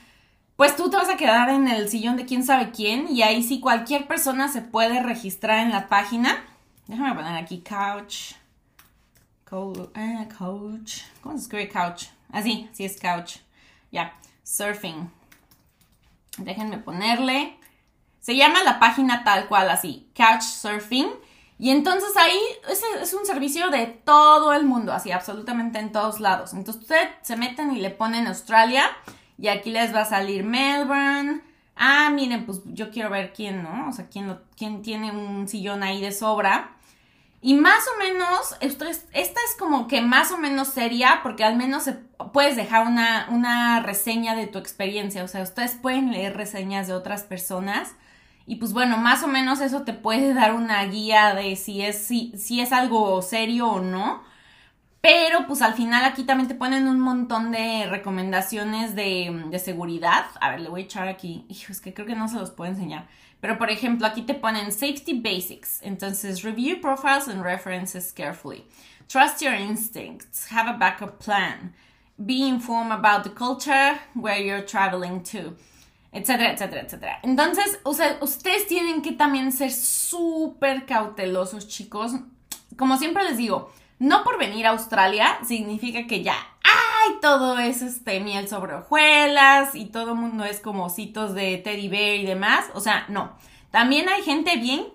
pues 0.57 0.77
tú 0.77 0.88
te 0.88 0.97
vas 0.97 1.11
a 1.11 1.19
quedar 1.19 1.51
en 1.51 1.69
el 1.69 1.90
sillón 1.90 2.17
de 2.17 2.25
quién 2.25 2.43
sabe 2.43 2.71
quién 2.71 3.09
y 3.11 3.21
ahí 3.21 3.43
sí 3.43 3.61
cualquier 3.61 4.07
persona 4.07 4.49
se 4.49 4.62
puede 4.62 5.03
registrar 5.03 5.59
en 5.59 5.73
la 5.73 5.88
página. 5.88 6.43
Déjame 6.87 7.14
poner 7.14 7.37
aquí 7.37 7.59
couch 7.59 8.37
eh, 9.95 10.29
couch. 10.37 11.03
¿Cómo 11.23 11.37
se 11.37 11.43
escribe 11.43 11.69
couch? 11.69 12.07
Así, 12.33 12.69
sí 12.73 12.85
es 12.85 13.01
couch. 13.01 13.37
Ya, 13.93 14.14
surfing. 14.43 15.11
Déjenme 16.38 16.79
ponerle. 16.79 17.57
Se 18.21 18.35
llama 18.37 18.64
la 18.64 18.81
página 18.81 19.23
tal 19.23 19.47
cual, 19.47 19.71
así, 19.71 20.09
couch 20.17 20.43
surfing. 20.43 21.09
Y 21.59 21.71
entonces 21.71 22.17
ahí 22.17 22.38
es, 22.69 22.83
es, 23.01 23.14
un 23.14 23.25
servicio 23.25 23.71
de 23.71 23.87
todo 23.87 24.53
el 24.53 24.64
mundo, 24.64 24.93
así, 24.93 25.12
absolutamente 25.12 25.79
en 25.79 25.93
todos 25.93 26.19
lados. 26.19 26.53
Entonces 26.53 26.83
ustedes 26.83 27.09
se 27.23 27.37
meten 27.37 27.77
y 27.77 27.81
le 27.81 27.90
ponen 27.90 28.27
Australia 28.27 28.90
y 29.38 29.49
aquí 29.49 29.71
les 29.71 29.95
va 29.95 30.01
a 30.01 30.05
salir 30.05 30.43
Melbourne. 30.43 31.43
Ah, 31.77 32.11
miren, 32.12 32.45
pues 32.45 32.61
yo 32.67 32.90
quiero 32.90 33.11
ver 33.11 33.33
quién, 33.33 33.62
¿no? 33.62 33.88
O 33.88 33.93
sea, 33.93 34.09
quién, 34.09 34.37
quién 34.57 34.83
tiene 34.83 35.12
un 35.12 35.47
sillón 35.47 35.85
ahí 35.85 36.01
de 36.01 36.11
sobra. 36.11 36.77
Y 37.46 37.52
más 37.52 37.85
o 37.94 37.98
menos, 37.98 38.57
esto 38.62 38.87
es, 38.87 39.07
esta 39.12 39.38
es 39.38 39.54
como 39.59 39.87
que 39.87 40.00
más 40.00 40.33
o 40.33 40.38
menos 40.38 40.68
seria, 40.68 41.20
porque 41.22 41.44
al 41.44 41.57
menos 41.57 41.90
puedes 42.33 42.57
dejar 42.57 42.87
una, 42.87 43.26
una 43.30 43.80
reseña 43.80 44.35
de 44.35 44.46
tu 44.46 44.59
experiencia. 44.59 45.22
O 45.22 45.28
sea, 45.28 45.42
ustedes 45.42 45.74
pueden 45.74 46.11
leer 46.11 46.38
reseñas 46.38 46.87
de 46.87 46.94
otras 46.94 47.22
personas. 47.22 47.96
Y 48.46 48.57
pues 48.57 48.72
bueno, 48.72 48.96
más 48.96 49.22
o 49.24 49.26
menos 49.28 49.61
eso 49.61 49.83
te 49.83 49.92
puede 49.92 50.33
dar 50.33 50.54
una 50.54 50.83
guía 50.87 51.35
de 51.35 51.54
si 51.57 51.83
es, 51.83 51.98
si, 51.98 52.33
si 52.35 52.62
es 52.62 52.72
algo 52.72 53.20
serio 53.20 53.68
o 53.68 53.80
no. 53.83 54.22
Pero 55.02 55.46
pues 55.46 55.61
al 55.61 55.74
final 55.74 56.02
aquí 56.07 56.24
también 56.24 56.48
te 56.48 56.54
ponen 56.54 56.88
un 56.88 56.98
montón 56.98 57.50
de 57.52 57.87
recomendaciones 57.90 58.94
de, 58.94 59.44
de 59.50 59.59
seguridad. 59.59 60.24
A 60.40 60.48
ver, 60.48 60.61
le 60.61 60.70
voy 60.70 60.80
a 60.80 60.85
echar 60.85 61.09
aquí. 61.09 61.44
Hijo, 61.50 61.72
es 61.72 61.83
que 61.83 61.92
creo 61.92 62.07
que 62.07 62.16
no 62.16 62.26
se 62.26 62.37
los 62.37 62.52
puedo 62.52 62.70
enseñar. 62.70 63.07
Pero 63.44 63.59
por 63.59 63.68
ejemplo, 63.68 64.07
aquí 64.07 64.22
te 64.22 64.33
ponen 64.33 64.72
safety 64.72 65.20
basics. 65.20 65.78
Entonces, 65.83 66.44
review 66.44 66.80
profiles 66.80 67.28
and 67.28 67.44
references 67.44 68.11
carefully. 68.11 68.64
Trust 69.07 69.42
your 69.42 69.52
instincts. 69.52 70.50
Have 70.50 70.66
a 70.66 70.78
backup 70.78 71.22
plan. 71.22 71.74
Be 72.16 72.48
informed 72.48 72.90
about 72.90 73.22
the 73.22 73.28
culture 73.28 74.00
where 74.14 74.40
you're 74.40 74.64
traveling 74.64 75.22
to. 75.24 75.59
Etcétera, 76.11 76.54
etcétera, 76.54 76.85
etcétera. 76.87 77.18
Entonces, 77.22 77.78
o 77.83 77.92
sea, 77.92 78.16
ustedes 78.22 78.66
tienen 78.66 79.02
que 79.02 79.12
también 79.12 79.52
ser 79.52 79.72
súper 79.72 80.87
cautelosos, 80.87 81.68
chicos. 81.68 82.12
Como 82.78 82.96
siempre 82.96 83.24
les 83.24 83.37
digo, 83.37 83.70
no 83.98 84.24
por 84.24 84.38
venir 84.38 84.64
a 84.64 84.70
Australia 84.70 85.38
significa 85.44 86.07
que 86.07 86.22
ya 86.22 86.37
todo 87.21 87.59
es 87.59 87.83
este 87.83 88.21
miel 88.21 88.49
sobre 88.49 88.75
hojuelas 88.75 89.75
y 89.75 89.87
todo 89.87 90.12
el 90.12 90.19
mundo 90.19 90.45
es 90.45 90.61
como 90.61 90.87
ositos 90.87 91.35
de 91.35 91.59
teddy 91.59 91.88
bear 91.88 92.17
y 92.17 92.27
demás. 92.27 92.67
O 92.75 92.81
sea, 92.81 93.07
no. 93.09 93.33
También 93.71 94.09
hay 94.09 94.23
gente 94.23 94.57
bien, 94.57 94.87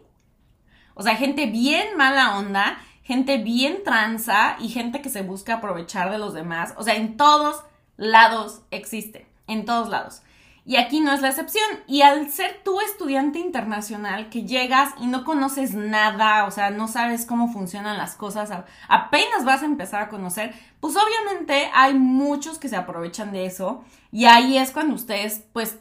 o 0.94 1.04
sea, 1.04 1.16
gente 1.16 1.48
bien 1.48 1.98
mala 1.98 2.38
onda, 2.38 2.80
gente 3.04 3.38
bien 3.38 3.84
tranza 3.84 4.56
y 4.60 4.70
gente 4.70 5.02
que 5.02 5.10
se 5.10 5.22
busca 5.22 5.56
aprovechar 5.56 6.12
de 6.12 6.18
los 6.18 6.34
demás. 6.34 6.74
O 6.78 6.84
sea, 6.84 6.96
en 6.96 7.18
todos 7.18 7.64
lados 7.98 8.62
existe, 8.72 9.28
en 9.48 9.66
todos 9.66 9.90
lados. 9.90 10.22
Y 10.70 10.76
aquí 10.76 11.00
no 11.00 11.12
es 11.12 11.22
la 11.22 11.30
excepción. 11.30 11.66
Y 11.88 12.04
al 12.04 12.30
ser 12.30 12.62
tú 12.64 12.80
estudiante 12.80 13.40
internacional 13.40 14.30
que 14.30 14.44
llegas 14.44 14.94
y 15.02 15.08
no 15.08 15.26
conoces 15.26 15.74
nada, 15.74 16.46
o 16.46 16.52
sea, 16.52 16.70
no 16.70 16.88
sabes 16.88 17.26
cómo 17.26 17.52
funcionan 17.52 17.98
las 17.98 18.14
cosas, 18.14 18.52
apenas 18.88 19.46
vas 19.46 19.64
a 19.64 19.66
empezar 19.66 20.04
a 20.04 20.10
conocer, 20.10 20.54
pues 20.80 20.96
obviamente 20.96 21.72
hay 21.74 21.96
muchos 21.96 22.60
que 22.60 22.70
se 22.70 22.76
aprovechan 22.76 23.32
de 23.32 23.48
eso. 23.48 23.84
Y 24.12 24.26
ahí 24.26 24.60
es 24.60 24.70
cuando 24.70 24.94
ustedes, 24.94 25.44
pues, 25.54 25.80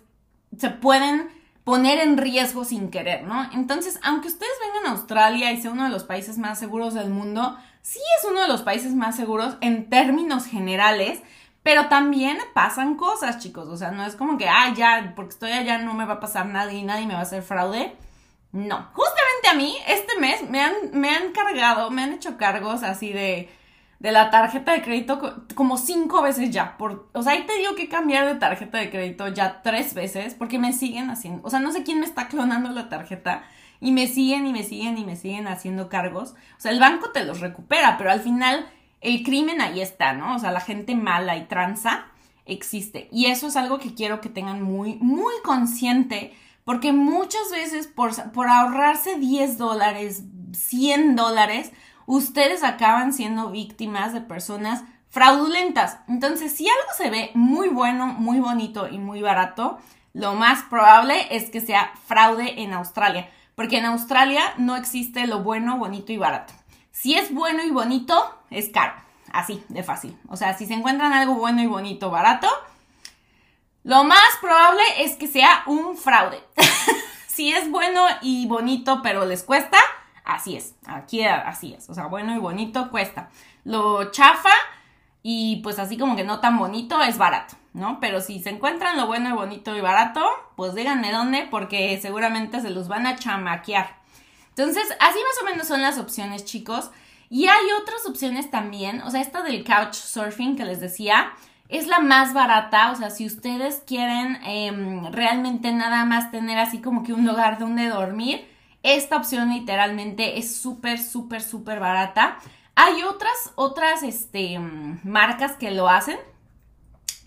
se 0.56 0.70
pueden 0.70 1.28
poner 1.64 1.98
en 1.98 2.16
riesgo 2.16 2.64
sin 2.64 2.90
querer, 2.90 3.24
¿no? 3.24 3.46
Entonces, 3.52 4.00
aunque 4.02 4.28
ustedes 4.28 4.54
vengan 4.58 4.86
a 4.86 4.96
Australia 4.96 5.52
y 5.52 5.60
sea 5.60 5.70
uno 5.70 5.84
de 5.84 5.90
los 5.90 6.04
países 6.04 6.38
más 6.38 6.58
seguros 6.58 6.94
del 6.94 7.10
mundo, 7.10 7.58
sí 7.82 8.00
es 8.18 8.24
uno 8.24 8.40
de 8.40 8.48
los 8.48 8.62
países 8.62 8.94
más 8.94 9.16
seguros 9.16 9.58
en 9.60 9.90
términos 9.90 10.46
generales, 10.46 11.20
pero 11.62 11.88
también 11.88 12.38
pasan 12.54 12.96
cosas, 12.96 13.38
chicos. 13.38 13.68
O 13.68 13.76
sea, 13.76 13.90
no 13.90 14.04
es 14.04 14.16
como 14.16 14.38
que, 14.38 14.48
ah, 14.48 14.72
ya, 14.74 15.12
porque 15.16 15.30
estoy 15.30 15.52
allá 15.52 15.78
no 15.78 15.94
me 15.94 16.04
va 16.04 16.14
a 16.14 16.20
pasar 16.20 16.46
nada 16.46 16.72
y 16.72 16.82
nadie 16.82 17.06
me 17.06 17.14
va 17.14 17.20
a 17.20 17.22
hacer 17.22 17.42
fraude. 17.42 17.96
No, 18.52 18.88
justamente 18.94 19.48
a 19.50 19.54
mí 19.54 19.76
este 19.86 20.18
mes 20.18 20.48
me 20.48 20.60
han, 20.62 20.72
me 20.92 21.10
han 21.10 21.32
cargado, 21.32 21.90
me 21.90 22.02
han 22.02 22.14
hecho 22.14 22.38
cargos 22.38 22.82
así 22.82 23.12
de, 23.12 23.50
de 23.98 24.12
la 24.12 24.30
tarjeta 24.30 24.72
de 24.72 24.82
crédito 24.82 25.44
como 25.54 25.76
cinco 25.76 26.22
veces 26.22 26.50
ya. 26.50 26.78
Por, 26.78 27.08
o 27.12 27.22
sea, 27.22 27.34
he 27.34 27.42
tenido 27.42 27.74
que 27.74 27.88
cambiar 27.88 28.26
de 28.26 28.36
tarjeta 28.36 28.78
de 28.78 28.90
crédito 28.90 29.28
ya 29.28 29.60
tres 29.62 29.92
veces 29.94 30.34
porque 30.34 30.58
me 30.58 30.72
siguen 30.72 31.10
haciendo, 31.10 31.46
o 31.46 31.50
sea, 31.50 31.60
no 31.60 31.72
sé 31.72 31.82
quién 31.82 32.00
me 32.00 32.06
está 32.06 32.28
clonando 32.28 32.70
la 32.70 32.88
tarjeta 32.88 33.44
y 33.80 33.92
me 33.92 34.06
siguen 34.06 34.46
y 34.46 34.52
me 34.52 34.62
siguen 34.62 34.98
y 34.98 35.04
me 35.04 35.16
siguen 35.16 35.46
haciendo 35.46 35.88
cargos. 35.88 36.30
O 36.56 36.60
sea, 36.60 36.72
el 36.72 36.80
banco 36.80 37.10
te 37.10 37.24
los 37.24 37.40
recupera, 37.40 37.98
pero 37.98 38.10
al 38.10 38.20
final 38.20 38.66
el 39.00 39.22
crimen 39.22 39.60
ahí 39.60 39.80
está, 39.80 40.12
¿no? 40.12 40.36
O 40.36 40.38
sea, 40.38 40.52
la 40.52 40.60
gente 40.60 40.94
mala 40.94 41.36
y 41.36 41.46
tranza 41.46 42.06
existe. 42.44 43.08
Y 43.12 43.26
eso 43.26 43.46
es 43.48 43.56
algo 43.56 43.78
que 43.78 43.94
quiero 43.94 44.20
que 44.20 44.28
tengan 44.28 44.62
muy, 44.62 44.96
muy 44.96 45.34
consciente 45.44 46.34
porque 46.64 46.92
muchas 46.92 47.50
veces 47.50 47.86
por, 47.86 48.14
por 48.32 48.48
ahorrarse 48.48 49.18
10 49.18 49.56
dólares, 49.56 50.24
100 50.52 51.16
dólares, 51.16 51.72
ustedes 52.04 52.62
acaban 52.62 53.14
siendo 53.14 53.50
víctimas 53.50 54.12
de 54.12 54.20
personas 54.20 54.84
fraudulentas. 55.08 55.98
Entonces, 56.08 56.52
si 56.52 56.68
algo 56.68 56.92
se 56.96 57.08
ve 57.08 57.30
muy 57.34 57.68
bueno, 57.68 58.08
muy 58.08 58.40
bonito 58.40 58.88
y 58.88 58.98
muy 58.98 59.22
barato, 59.22 59.78
lo 60.12 60.34
más 60.34 60.62
probable 60.64 61.34
es 61.34 61.48
que 61.50 61.60
sea 61.60 61.92
fraude 62.06 62.62
en 62.62 62.72
Australia, 62.74 63.30
porque 63.54 63.78
en 63.78 63.86
Australia 63.86 64.42
no 64.58 64.76
existe 64.76 65.26
lo 65.26 65.42
bueno, 65.42 65.78
bonito 65.78 66.12
y 66.12 66.18
barato. 66.18 66.52
Si 67.00 67.14
es 67.14 67.32
bueno 67.32 67.62
y 67.62 67.70
bonito, 67.70 68.34
es 68.50 68.70
caro. 68.70 68.92
Así, 69.32 69.62
de 69.68 69.84
fácil. 69.84 70.18
O 70.28 70.36
sea, 70.36 70.58
si 70.58 70.66
se 70.66 70.74
encuentran 70.74 71.12
algo 71.12 71.34
bueno 71.34 71.62
y 71.62 71.68
bonito, 71.68 72.10
barato, 72.10 72.48
lo 73.84 74.02
más 74.02 74.36
probable 74.40 74.82
es 74.98 75.14
que 75.14 75.28
sea 75.28 75.62
un 75.66 75.96
fraude. 75.96 76.42
si 77.28 77.52
es 77.52 77.70
bueno 77.70 78.02
y 78.20 78.48
bonito, 78.48 79.00
pero 79.00 79.26
les 79.26 79.44
cuesta, 79.44 79.78
así 80.24 80.56
es. 80.56 80.74
Aquí 80.86 81.24
así 81.24 81.72
es. 81.72 81.88
O 81.88 81.94
sea, 81.94 82.06
bueno 82.06 82.34
y 82.34 82.38
bonito 82.38 82.90
cuesta. 82.90 83.28
Lo 83.62 84.10
chafa 84.10 84.50
y 85.22 85.60
pues 85.62 85.78
así 85.78 85.98
como 85.98 86.16
que 86.16 86.24
no 86.24 86.40
tan 86.40 86.58
bonito 86.58 87.00
es 87.00 87.16
barato, 87.16 87.54
¿no? 87.74 88.00
Pero 88.00 88.20
si 88.20 88.40
se 88.40 88.50
encuentran 88.50 88.96
lo 88.96 89.06
bueno 89.06 89.28
y 89.28 89.34
bonito 89.34 89.76
y 89.76 89.80
barato, 89.80 90.26
pues 90.56 90.74
díganme 90.74 91.12
dónde 91.12 91.46
porque 91.48 91.96
seguramente 92.02 92.60
se 92.60 92.70
los 92.70 92.88
van 92.88 93.06
a 93.06 93.14
chamaquear. 93.14 93.97
Entonces, 94.58 94.84
así 94.98 95.18
más 95.18 95.42
o 95.42 95.44
menos 95.44 95.68
son 95.68 95.82
las 95.82 95.98
opciones, 95.98 96.44
chicos. 96.44 96.90
Y 97.30 97.46
hay 97.46 97.66
otras 97.80 98.06
opciones 98.06 98.50
también, 98.50 99.02
o 99.02 99.10
sea, 99.10 99.20
esta 99.20 99.42
del 99.42 99.62
couch 99.62 99.94
surfing 99.94 100.56
que 100.56 100.64
les 100.64 100.80
decía, 100.80 101.32
es 101.68 101.86
la 101.86 102.00
más 102.00 102.32
barata, 102.32 102.90
o 102.90 102.96
sea, 102.96 103.10
si 103.10 103.26
ustedes 103.26 103.82
quieren 103.86 104.38
em, 104.44 105.12
realmente 105.12 105.70
nada 105.72 106.04
más 106.06 106.30
tener 106.30 106.58
así 106.58 106.80
como 106.80 107.04
que 107.04 107.12
un 107.12 107.26
lugar 107.26 107.58
donde 107.58 107.88
dormir, 107.88 108.48
esta 108.82 109.16
opción 109.16 109.50
literalmente 109.50 110.38
es 110.38 110.56
súper, 110.56 110.98
súper, 110.98 111.42
súper 111.42 111.78
barata. 111.78 112.38
Hay 112.74 113.02
otras, 113.02 113.52
otras, 113.54 114.02
este, 114.02 114.58
marcas 115.04 115.52
que 115.52 115.70
lo 115.70 115.88
hacen. 115.88 116.16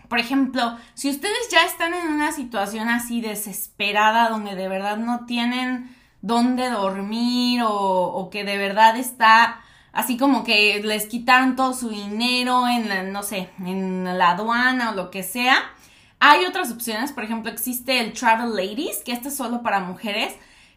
Por 0.08 0.18
ejemplo, 0.18 0.76
si 0.94 1.08
ustedes 1.08 1.48
ya 1.50 1.64
están 1.64 1.94
en 1.94 2.08
una 2.08 2.32
situación 2.32 2.88
así 2.88 3.22
desesperada 3.22 4.28
donde 4.28 4.54
de 4.54 4.68
verdad 4.68 4.98
no 4.98 5.24
tienen 5.24 6.01
dónde 6.22 6.70
dormir 6.70 7.62
o, 7.62 7.68
o 7.70 8.30
que 8.30 8.44
de 8.44 8.56
verdad 8.56 8.96
está 8.96 9.60
así 9.92 10.16
como 10.16 10.42
que 10.42 10.80
les 10.82 11.06
quitaron 11.06 11.54
todo 11.54 11.74
su 11.74 11.90
dinero 11.90 12.66
en, 12.66 13.12
no 13.12 13.22
sé, 13.22 13.50
en 13.58 14.04
la 14.04 14.30
aduana 14.30 14.90
o 14.90 14.94
lo 14.94 15.10
que 15.10 15.22
sea. 15.22 15.70
Hay 16.18 16.44
otras 16.44 16.70
opciones, 16.70 17.12
por 17.12 17.24
ejemplo, 17.24 17.50
existe 17.50 18.00
el 18.00 18.12
Travel 18.12 18.54
Ladies, 18.54 19.02
que 19.04 19.12
este 19.12 19.28
es 19.28 19.36
solo 19.36 19.62
para 19.62 19.80
mujeres, 19.80 20.34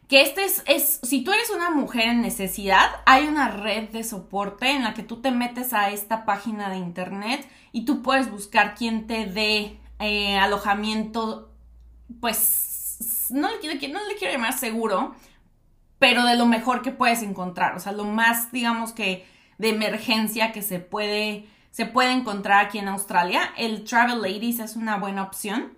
que 0.09 0.21
este 0.21 0.43
es, 0.43 0.63
es, 0.65 0.99
si 1.03 1.23
tú 1.23 1.31
eres 1.31 1.49
una 1.49 1.69
mujer 1.69 2.09
en 2.09 2.21
necesidad, 2.21 2.89
hay 3.05 3.25
una 3.25 3.49
red 3.49 3.89
de 3.89 4.03
soporte 4.03 4.69
en 4.69 4.83
la 4.83 4.93
que 4.93 5.03
tú 5.03 5.21
te 5.21 5.31
metes 5.31 5.73
a 5.73 5.89
esta 5.91 6.25
página 6.25 6.69
de 6.69 6.77
internet 6.77 7.47
y 7.71 7.85
tú 7.85 8.01
puedes 8.01 8.29
buscar 8.29 8.75
quien 8.75 9.07
te 9.07 9.25
dé 9.25 9.79
eh, 9.99 10.37
alojamiento, 10.37 11.51
pues, 12.19 13.27
no 13.29 13.49
le, 13.49 13.87
no 13.89 14.07
le 14.07 14.15
quiero 14.15 14.33
llamar 14.33 14.57
seguro, 14.57 15.15
pero 15.99 16.23
de 16.25 16.35
lo 16.35 16.45
mejor 16.45 16.81
que 16.81 16.91
puedes 16.91 17.21
encontrar, 17.21 17.75
o 17.75 17.79
sea, 17.79 17.91
lo 17.91 18.03
más, 18.05 18.51
digamos 18.51 18.91
que 18.91 19.25
de 19.57 19.69
emergencia 19.69 20.51
que 20.51 20.61
se 20.61 20.79
puede, 20.79 21.47
se 21.71 21.85
puede 21.85 22.11
encontrar 22.11 22.65
aquí 22.65 22.79
en 22.79 22.87
Australia. 22.87 23.53
El 23.57 23.83
Travel 23.83 24.21
Ladies 24.21 24.59
es 24.59 24.75
una 24.75 24.97
buena 24.97 25.23
opción. 25.23 25.73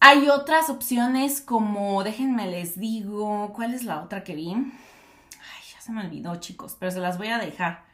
Hay 0.00 0.28
otras 0.28 0.68
opciones 0.70 1.40
como, 1.40 2.04
déjenme 2.04 2.46
les 2.50 2.78
digo, 2.78 3.52
¿cuál 3.54 3.74
es 3.74 3.84
la 3.84 4.02
otra 4.02 4.22
que 4.24 4.34
vi? 4.34 4.52
Ay, 4.52 5.62
ya 5.72 5.80
se 5.80 5.92
me 5.92 6.02
olvidó, 6.02 6.36
chicos, 6.36 6.76
pero 6.78 6.92
se 6.92 7.00
las 7.00 7.16
voy 7.16 7.28
a 7.28 7.38
dejar. 7.38 7.84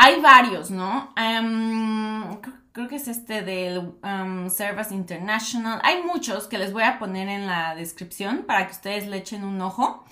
Hay 0.00 0.20
varios, 0.20 0.70
¿no? 0.70 1.12
Em, 1.16 2.40
creo, 2.72 2.86
que 2.88 2.96
es 2.96 3.08
este 3.08 3.42
del 3.42 3.94
um, 4.04 4.48
Service 4.48 4.94
International. 4.94 5.80
Hay 5.82 6.04
muchos 6.04 6.46
que 6.46 6.56
les 6.56 6.72
voy 6.72 6.84
a 6.84 7.00
poner 7.00 7.28
en 7.28 7.48
la 7.48 7.74
descripción 7.74 8.44
para 8.46 8.66
que 8.66 8.72
ustedes 8.72 9.08
le 9.08 9.16
echen 9.16 9.42
un 9.42 9.60
ojo. 9.60 10.04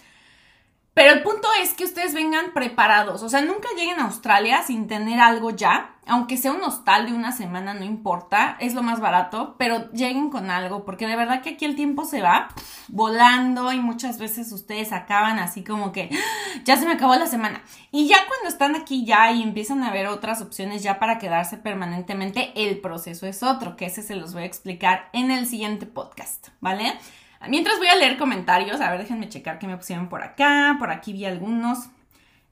Pero 0.97 1.13
el 1.13 1.23
punto 1.23 1.47
es 1.63 1.75
que 1.75 1.85
ustedes 1.85 2.15
vengan 2.15 2.55
preparados, 2.55 3.23
o 3.23 3.29
sea, 3.29 3.43
nunca 3.43 3.69
lleguen 3.77 4.01
a 4.01 4.05
Australia 4.05 4.63
sin 4.63 4.89
tener 4.89 5.21
algo 5.21 5.51
ya, 5.51 5.95
aunque 6.07 6.39
sea 6.39 6.53
un 6.53 6.63
hostal 6.63 7.05
de 7.05 7.13
una 7.13 7.33
semana, 7.33 7.75
no 7.75 7.85
importa, 7.85 8.57
es 8.61 8.73
lo 8.73 8.83
más 8.83 8.99
barato, 8.99 9.57
pero 9.59 9.91
lleguen 9.91 10.31
con 10.31 10.51
algo, 10.51 10.87
porque 10.87 11.07
de 11.07 11.17
verdad 11.17 11.43
que 11.43 11.51
aquí 11.51 11.67
el 11.67 11.77
tiempo 11.77 12.07
se 12.07 12.23
va 12.23 12.49
volando. 12.89 13.73
Y 13.73 13.81
muchas 13.81 14.19
veces 14.19 14.51
ustedes 14.53 14.93
acaban 14.93 15.39
así 15.39 15.63
como 15.63 15.93
que 15.93 16.09
ah, 16.11 16.61
ya 16.65 16.79
se 16.79 16.87
me 16.87 16.93
acabó 16.93 17.15
la 17.17 17.27
semana. 17.27 17.63
Y 17.91 18.09
ya 18.09 18.17
cuando 18.27 18.49
están 18.49 18.75
aquí 18.75 19.05
ya 19.05 19.31
y 19.33 19.43
empiezan 19.43 19.83
a 19.83 19.91
ver 19.91 20.07
otras 20.07 20.41
opciones 20.41 20.83
ya 20.83 20.99
para 20.99 21.19
quedarse 21.19 21.59
permanentemente, 21.59 22.53
el 22.55 22.81
proceso 22.81 23.27
es 23.27 23.43
otro, 23.43 23.77
que 23.77 23.85
ese 23.85 24.01
se 24.01 24.15
los 24.15 24.33
voy 24.33 24.45
a 24.45 24.47
explicar 24.47 25.11
en 25.13 25.31
el 25.31 25.47
siguiente 25.47 25.85
podcast, 25.85 26.49
¿vale? 26.61 26.95
Mientras 27.49 27.79
voy 27.79 27.89
a 27.89 27.97
leer 27.97 28.19
comentarios, 28.19 28.81
a 28.81 28.91
ver, 28.91 29.01
déjenme 29.01 29.29
checar 29.29 29.59
qué 29.59 29.67
me 29.67 29.77
pusieron 29.77 30.09
por 30.09 30.23
acá. 30.23 30.77
Por 30.79 30.91
aquí 30.91 31.13
vi 31.13 31.25
algunos. 31.25 31.89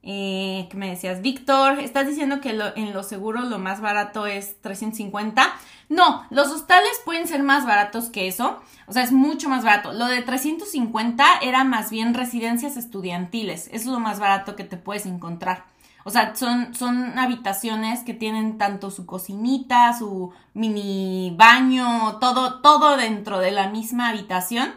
Eh, 0.07 0.67
¿Qué 0.69 0.77
me 0.77 0.89
decías? 0.89 1.21
Víctor, 1.21 1.79
estás 1.79 2.05
diciendo 2.05 2.39
que 2.39 2.51
en 2.75 2.93
los 2.93 3.07
seguros 3.07 3.45
lo 3.45 3.57
más 3.57 3.81
barato 3.81 4.27
es 4.27 4.61
350. 4.61 5.51
No, 5.89 6.27
los 6.29 6.49
hostales 6.49 7.01
pueden 7.03 7.27
ser 7.27 7.41
más 7.41 7.65
baratos 7.65 8.09
que 8.09 8.27
eso. 8.27 8.61
O 8.87 8.93
sea, 8.93 9.03
es 9.03 9.11
mucho 9.11 9.49
más 9.49 9.63
barato. 9.63 9.93
Lo 9.93 10.05
de 10.05 10.21
350 10.21 11.25
era 11.41 11.63
más 11.63 11.89
bien 11.89 12.13
residencias 12.13 12.77
estudiantiles. 12.77 13.69
Es 13.71 13.87
lo 13.87 13.99
más 13.99 14.19
barato 14.19 14.55
que 14.55 14.63
te 14.63 14.77
puedes 14.77 15.07
encontrar. 15.07 15.65
O 16.07 16.11
sea, 16.11 16.35
son, 16.35 16.75
son 16.75 17.17
habitaciones 17.17 18.03
que 18.03 18.13
tienen 18.13 18.59
tanto 18.59 18.91
su 18.91 19.07
cocinita, 19.07 19.97
su 19.97 20.31
mini 20.53 21.33
baño, 21.35 22.19
todo, 22.19 22.61
todo 22.61 22.95
dentro 22.95 23.39
de 23.39 23.49
la 23.49 23.69
misma 23.69 24.09
habitación. 24.09 24.71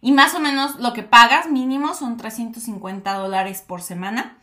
Y 0.00 0.10
más 0.10 0.34
o 0.34 0.40
menos 0.40 0.80
lo 0.80 0.92
que 0.92 1.04
pagas 1.04 1.48
mínimo 1.48 1.94
son 1.94 2.16
350 2.16 3.14
dólares 3.14 3.62
por 3.64 3.80
semana. 3.80 4.36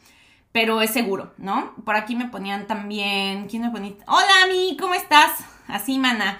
Pero 0.53 0.81
es 0.81 0.91
seguro, 0.91 1.33
¿no? 1.37 1.73
Por 1.83 1.97
aquí 1.97 2.15
me 2.15 2.29
ponían 2.29 2.67
también. 2.67 3.49
¿Quién 3.49 3.63
me 3.63 3.69
ponía? 3.69 3.95
Hola, 4.07 4.45
Ami, 4.45 4.77
¿cómo 4.79 4.93
estás? 4.93 5.31
Así, 5.67 5.99
mana. 5.99 6.39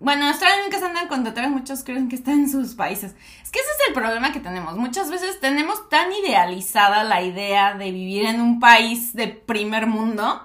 Bueno, 0.00 0.22
en 0.22 0.28
Australia 0.28 0.78
se 0.78 0.84
andan 0.84 1.08
con 1.08 1.24
muchos 1.52 1.84
creen 1.84 2.08
que 2.08 2.16
están 2.16 2.40
en 2.40 2.50
sus 2.50 2.74
países. 2.74 3.14
Es 3.42 3.50
que 3.50 3.58
ese 3.58 3.68
es 3.68 3.88
el 3.88 3.94
problema 3.94 4.32
que 4.32 4.40
tenemos. 4.40 4.76
Muchas 4.76 5.10
veces 5.10 5.40
tenemos 5.40 5.88
tan 5.88 6.12
idealizada 6.12 7.04
la 7.04 7.22
idea 7.22 7.74
de 7.74 7.90
vivir 7.90 8.26
en 8.26 8.40
un 8.40 8.60
país 8.60 9.12
de 9.14 9.28
primer 9.28 9.86
mundo, 9.86 10.42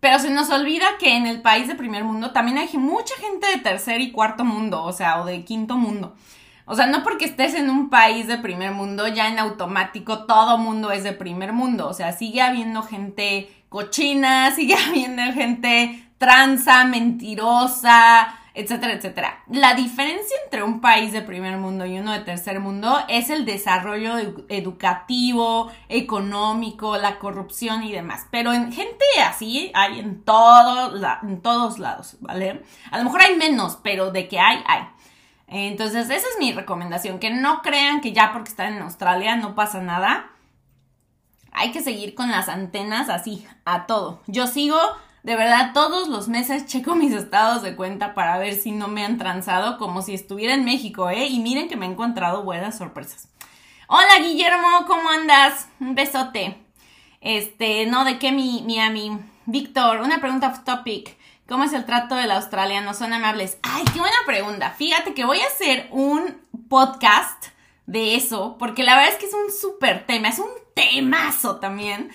pero 0.00 0.18
se 0.18 0.30
nos 0.30 0.50
olvida 0.50 0.86
que 0.98 1.16
en 1.16 1.26
el 1.26 1.42
país 1.42 1.68
de 1.68 1.74
primer 1.74 2.04
mundo 2.04 2.30
también 2.30 2.58
hay 2.58 2.68
mucha 2.74 3.14
gente 3.16 3.46
de 3.48 3.58
tercer 3.58 4.00
y 4.00 4.12
cuarto 4.12 4.44
mundo, 4.44 4.82
o 4.84 4.92
sea, 4.92 5.20
o 5.20 5.24
de 5.24 5.44
quinto 5.44 5.76
mundo. 5.76 6.14
O 6.64 6.76
sea, 6.76 6.86
no 6.86 7.02
porque 7.02 7.24
estés 7.24 7.54
en 7.54 7.70
un 7.70 7.90
país 7.90 8.28
de 8.28 8.38
primer 8.38 8.70
mundo, 8.70 9.08
ya 9.08 9.28
en 9.28 9.38
automático 9.38 10.24
todo 10.26 10.58
mundo 10.58 10.92
es 10.92 11.02
de 11.02 11.12
primer 11.12 11.52
mundo. 11.52 11.88
O 11.88 11.92
sea, 11.92 12.12
sigue 12.12 12.40
habiendo 12.40 12.82
gente 12.82 13.50
cochina, 13.68 14.50
sigue 14.54 14.76
habiendo 14.76 15.22
gente 15.32 16.08
tranza, 16.18 16.84
mentirosa, 16.84 18.38
etcétera, 18.54 18.92
etcétera. 18.92 19.44
La 19.48 19.74
diferencia 19.74 20.36
entre 20.44 20.62
un 20.62 20.80
país 20.80 21.12
de 21.12 21.22
primer 21.22 21.56
mundo 21.56 21.86
y 21.86 21.98
uno 21.98 22.12
de 22.12 22.20
tercer 22.20 22.60
mundo 22.60 22.98
es 23.08 23.30
el 23.30 23.44
desarrollo 23.44 24.18
educativo, 24.48 25.70
económico, 25.88 26.96
la 26.98 27.18
corrupción 27.18 27.82
y 27.82 27.92
demás. 27.92 28.26
Pero 28.30 28.52
en 28.52 28.72
gente 28.72 29.04
así 29.26 29.70
hay 29.74 30.00
en, 30.00 30.22
todo, 30.22 30.94
en 31.22 31.40
todos 31.40 31.78
lados, 31.78 32.16
¿vale? 32.20 32.62
A 32.90 32.98
lo 32.98 33.04
mejor 33.04 33.22
hay 33.22 33.36
menos, 33.36 33.78
pero 33.82 34.10
de 34.10 34.28
que 34.28 34.38
hay, 34.38 34.62
hay. 34.66 34.82
Entonces, 35.48 36.06
esa 36.06 36.28
es 36.28 36.38
mi 36.38 36.52
recomendación, 36.52 37.18
que 37.18 37.30
no 37.30 37.60
crean 37.60 38.00
que 38.00 38.12
ya 38.12 38.32
porque 38.32 38.50
están 38.50 38.74
en 38.74 38.82
Australia 38.82 39.36
no 39.36 39.54
pasa 39.54 39.80
nada. 39.80 40.30
Hay 41.52 41.72
que 41.72 41.82
seguir 41.82 42.14
con 42.14 42.30
las 42.30 42.48
antenas 42.48 43.10
así, 43.10 43.46
a 43.66 43.86
todo. 43.86 44.22
Yo 44.26 44.46
sigo 44.46 44.78
de 45.22 45.36
verdad, 45.36 45.72
todos 45.72 46.08
los 46.08 46.28
meses 46.28 46.66
checo 46.66 46.94
mis 46.94 47.12
estados 47.12 47.62
de 47.62 47.76
cuenta 47.76 48.14
para 48.14 48.38
ver 48.38 48.54
si 48.54 48.72
no 48.72 48.88
me 48.88 49.04
han 49.04 49.18
transado 49.18 49.78
como 49.78 50.02
si 50.02 50.14
estuviera 50.14 50.54
en 50.54 50.64
México, 50.64 51.10
¿eh? 51.10 51.26
Y 51.26 51.40
miren 51.40 51.68
que 51.68 51.76
me 51.76 51.86
he 51.86 51.90
encontrado 51.90 52.42
buenas 52.42 52.78
sorpresas. 52.78 53.28
Hola 53.86 54.18
Guillermo, 54.20 54.84
¿cómo 54.86 55.08
andas? 55.10 55.68
Un 55.80 55.94
besote. 55.94 56.58
Este, 57.20 57.86
no, 57.86 58.04
¿de 58.04 58.18
qué 58.18 58.32
mi, 58.32 58.62
mi, 58.62 58.78
mi 58.90 59.18
Víctor, 59.46 60.00
una 60.00 60.20
pregunta 60.20 60.48
off 60.48 60.64
topic. 60.64 61.16
¿Cómo 61.48 61.64
es 61.64 61.72
el 61.72 61.84
trato 61.84 62.14
del 62.14 62.30
australiano? 62.30 62.94
¿Son 62.94 63.12
amables? 63.12 63.58
Ay, 63.62 63.84
qué 63.92 63.98
buena 63.98 64.16
pregunta. 64.24 64.70
Fíjate 64.70 65.14
que 65.14 65.24
voy 65.24 65.40
a 65.40 65.46
hacer 65.46 65.88
un 65.90 66.40
podcast 66.68 67.46
de 67.86 68.14
eso, 68.14 68.56
porque 68.58 68.84
la 68.84 68.94
verdad 68.94 69.12
es 69.12 69.18
que 69.18 69.26
es 69.26 69.34
un 69.34 69.52
súper 69.52 70.06
tema, 70.06 70.28
es 70.28 70.38
un 70.38 70.50
temazo 70.74 71.56
también. 71.56 72.12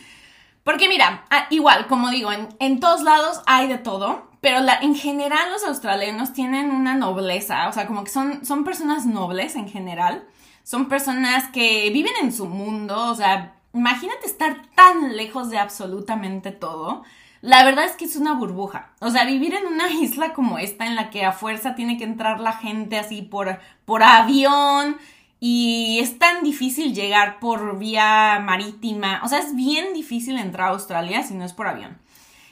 Porque 0.68 0.90
mira, 0.90 1.24
ah, 1.30 1.48
igual, 1.50 1.88
como 1.88 2.10
digo, 2.10 2.30
en, 2.60 2.80
todos 2.82 3.02
lados 3.02 3.42
hay 3.46 3.70
de 3.70 3.78
todo, 3.78 4.28
pero 4.42 4.60
en 4.82 4.96
general 4.96 5.50
los 5.50 5.64
australianos 5.64 6.34
tienen 6.34 6.72
una 6.72 6.94
nobleza, 6.94 7.70
o 7.70 7.72
sea, 7.72 7.88
como 7.88 8.04
que 8.04 8.12
son, 8.12 8.46
son 8.46 8.66
personas 8.66 9.06
nobles 9.06 9.56
en 9.56 9.70
general 9.70 10.28
son 10.68 10.90
personas 10.90 11.46
que 11.54 11.90
viven 11.92 12.12
en 12.22 12.34
su 12.34 12.46
mundo, 12.46 13.06
o 13.06 13.16
sea, 13.16 13.54
imagínate 13.74 14.26
estar 14.26 14.64
tan 14.76 15.16
lejos 15.16 15.50
de 15.50 15.58
absolutamente 15.58 16.52
todo. 16.52 17.04
La 17.40 17.64
verdad 17.64 17.86
es 17.86 17.94
que 17.94 18.04
es 18.04 18.18
una 18.18 18.34
burbuja. 18.34 18.90
O 19.00 19.10
sea, 19.10 19.24
vivir 19.24 19.54
en 19.54 19.66
una 19.66 19.90
isla 20.02 20.34
como 20.34 20.60
esta 20.60 20.86
en 20.86 20.96
la 20.96 21.10
que 21.10 21.24
a 21.24 21.32
fuerza 21.32 21.76
tiene 21.76 21.98
que 21.98 22.04
entrar 22.04 22.42
la 22.42 22.52
gente 22.52 23.00
así 23.00 23.22
por, 23.22 23.62
por 23.86 24.04
avión 24.04 24.98
y 25.40 26.00
es 26.02 26.18
tan 26.18 26.44
difícil 26.44 26.96
llegar 26.96 27.40
por 27.40 27.78
vía 27.78 28.40
marítima. 28.44 29.22
O 29.24 29.28
sea, 29.28 29.40
es 29.40 29.56
bien 29.56 29.94
difícil 29.94 30.38
entrar 30.38 30.70
a 30.70 30.72
Australia 30.72 31.24
si 31.24 31.36
no 31.36 31.46
es 31.46 31.54
por 31.54 31.68
avión. 31.68 31.98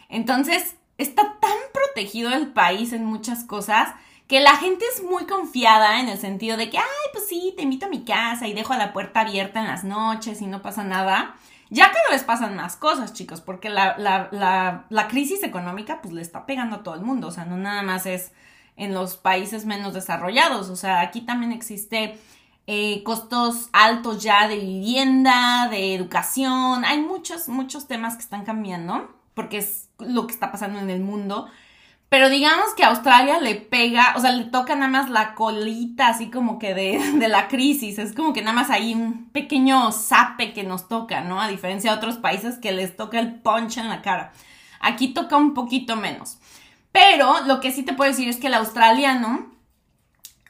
Entonces, 0.09 0.75
está 0.97 1.37
tan 1.39 1.57
protegido 1.73 2.31
el 2.31 2.47
país 2.47 2.93
en 2.93 3.05
muchas 3.05 3.43
cosas 3.43 3.93
que 4.27 4.39
la 4.39 4.55
gente 4.57 4.85
es 4.93 5.03
muy 5.03 5.25
confiada 5.25 5.99
en 5.99 6.09
el 6.09 6.17
sentido 6.17 6.57
de 6.57 6.69
que, 6.69 6.77
ay, 6.77 6.83
pues 7.13 7.27
sí, 7.27 7.53
te 7.55 7.63
invito 7.63 7.85
a 7.85 7.89
mi 7.89 8.03
casa 8.03 8.47
y 8.47 8.53
dejo 8.53 8.73
la 8.73 8.91
puerta 8.91 9.21
abierta 9.21 9.59
en 9.59 9.67
las 9.67 9.83
noches 9.83 10.41
y 10.41 10.47
no 10.47 10.61
pasa 10.61 10.83
nada. 10.83 11.35
Ya 11.69 11.91
cada 11.91 12.09
vez 12.11 12.23
pasan 12.23 12.55
más 12.55 12.75
cosas, 12.75 13.13
chicos, 13.13 13.41
porque 13.41 13.69
la, 13.69 13.97
la, 13.97 14.85
la, 14.89 15.07
crisis 15.07 15.43
económica 15.43 15.99
pues 16.01 16.13
le 16.13 16.21
está 16.21 16.45
pegando 16.45 16.77
a 16.77 16.83
todo 16.83 16.95
el 16.95 17.01
mundo, 17.01 17.27
o 17.27 17.31
sea, 17.31 17.45
no 17.45 17.57
nada 17.57 17.81
más 17.81 18.05
es 18.05 18.31
en 18.77 18.93
los 18.93 19.17
países 19.17 19.65
menos 19.65 19.93
desarrollados, 19.93 20.69
o 20.69 20.75
sea, 20.75 21.01
aquí 21.01 21.21
también 21.21 21.51
existe 21.51 22.19
eh, 22.67 23.03
costos 23.03 23.69
altos 23.73 24.23
ya 24.23 24.47
de 24.47 24.57
vivienda, 24.57 25.67
de 25.69 25.93
educación, 25.93 26.85
hay 26.85 27.01
muchos, 27.01 27.47
muchos 27.47 27.87
temas 27.87 28.15
que 28.15 28.21
están 28.21 28.45
cambiando, 28.45 29.13
porque 29.33 29.57
es 29.57 29.89
lo 29.99 30.27
que 30.27 30.33
está 30.33 30.51
pasando 30.51 30.79
en 30.79 30.89
el 30.89 31.01
mundo 31.01 31.47
pero 32.15 32.29
digamos 32.29 32.73
que 32.75 32.83
a 32.85 32.89
Australia 32.89 33.39
le 33.39 33.55
pega, 33.55 34.13
o 34.15 34.21
sea, 34.21 34.31
le 34.31 34.45
toca 34.45 34.75
nada 34.75 34.87
más 34.87 35.09
la 35.09 35.35
colita 35.35 36.07
así 36.07 36.29
como 36.29 36.59
que 36.59 36.73
de, 36.73 36.97
de, 37.19 37.27
la 37.27 37.47
crisis. 37.47 37.99
Es 37.99 38.13
como 38.13 38.31
que 38.31 38.41
nada 38.41 38.53
más 38.53 38.69
hay 38.69 38.93
un 38.93 39.29
pequeño 39.31 39.91
zape 39.91 40.53
que 40.53 40.63
nos 40.63 40.87
toca, 40.87 41.21
¿no? 41.21 41.41
A 41.41 41.47
diferencia 41.47 41.91
de 41.91 41.97
otros 41.97 42.17
países 42.17 42.57
que 42.57 42.71
les 42.71 42.95
toca 42.95 43.19
el 43.19 43.35
punch 43.41 43.77
en 43.77 43.89
la 43.89 44.01
cara. 44.01 44.31
Aquí 44.79 45.09
toca 45.09 45.35
un 45.35 45.53
poquito 45.53 45.95
menos. 45.95 46.37
Pero 46.91 47.41
lo 47.47 47.59
que 47.59 47.73
sí 47.73 47.83
te 47.83 47.93
puedo 47.93 48.09
decir 48.09 48.29
es 48.29 48.37
que 48.37 48.47
el 48.47 48.53
australiano, 48.53 49.51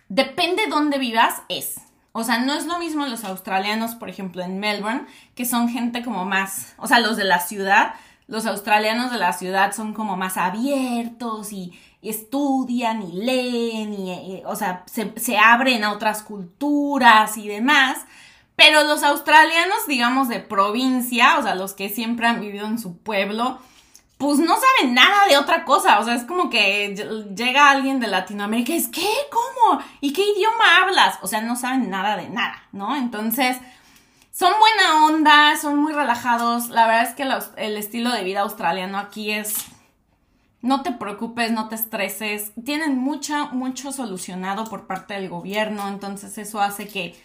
depende 0.10 0.68
dónde 0.70 1.00
vivas, 1.00 1.42
es. 1.50 1.78
O 2.18 2.24
sea, 2.24 2.38
no 2.38 2.54
es 2.54 2.66
lo 2.66 2.80
mismo 2.80 3.06
los 3.06 3.26
australianos, 3.26 3.96
por 3.96 4.08
ejemplo, 4.08 4.42
en 4.42 4.58
Melbourne, 4.58 5.06
que 5.36 5.44
son 5.44 5.68
gente 5.68 6.02
como 6.02 6.24
más, 6.24 6.74
o 6.78 6.88
sea, 6.88 7.02
los 7.02 7.18
de 7.18 7.26
la 7.26 7.42
ciudad, 7.42 7.96
los 8.28 8.46
australianos 8.46 9.12
de 9.12 9.18
la 9.18 9.34
ciudad 9.34 9.74
son 9.74 9.94
como 9.94 10.16
más 10.16 10.38
abiertos 10.38 11.52
y, 11.52 11.78
estudian 12.02 13.02
y 13.02 13.12
leen 13.12 13.94
y, 13.96 14.12
eh, 14.12 14.44
o 14.46 14.56
sea, 14.56 14.86
se, 14.86 15.38
abren 15.38 15.84
a 15.84 15.92
otras 15.92 16.24
culturas 16.24 17.36
y 17.36 17.50
demás. 17.50 17.98
Pero 18.56 18.86
los 18.86 19.04
australianos, 19.04 19.86
digamos, 19.86 20.30
de 20.30 20.40
provincia, 20.40 21.38
o 21.38 21.44
sea, 21.44 21.56
los 21.56 21.74
que 21.74 21.90
siempre 21.90 22.28
han 22.28 22.40
vivido 22.40 22.66
en 22.66 22.80
su 22.80 22.98
pueblo, 22.98 23.60
pues 24.18 24.40
no 24.40 24.56
saben 24.56 24.94
nada 24.94 25.28
de 25.28 25.38
otra 25.38 25.66
cosa. 25.66 26.00
O 26.00 26.06
sea, 26.06 26.16
es 26.16 26.24
como 26.24 26.50
que 26.50 26.96
llega 27.36 27.70
alguien 27.70 28.00
de 28.00 28.08
Latinoamérica 28.08 28.74
y 28.74 28.78
es, 28.78 28.88
¿qué? 28.88 29.08
¿Cómo? 29.32 29.82
¿Y 30.02 30.14
qué 30.14 30.22
idioma 30.22 30.78
hablas? 30.82 31.20
O 31.22 31.28
sea, 31.28 31.42
no 31.42 31.56
saben 31.56 31.90
nada 31.90 32.18
de 32.18 32.30
nada, 32.30 32.64
¿no? 32.72 32.96
Entonces, 32.96 33.58
son 34.32 34.54
buena 34.60 35.06
onda, 35.06 35.58
son 35.58 35.78
muy 35.78 35.94
relajados. 35.94 36.70
La 36.70 36.88
verdad 36.88 37.04
es 37.04 37.16
que 37.16 37.24
el 37.64 37.78
estilo 37.78 38.12
de 38.12 38.24
vida 38.24 38.42
australiano 38.42 38.98
aquí 38.98 39.32
es 39.32 39.56
no 40.66 40.82
te 40.82 40.92
preocupes, 40.92 41.52
no 41.52 41.70
te 41.70 41.76
estreses. 41.76 42.52
Tienen 42.66 42.98
mucha, 42.98 43.46
mucho 43.46 43.92
solucionado 43.92 44.66
por 44.66 44.88
parte 44.88 45.14
del 45.14 45.30
gobierno, 45.30 45.88
entonces 45.88 46.38
eso 46.40 46.60
hace 46.60 46.88
que 46.88 47.16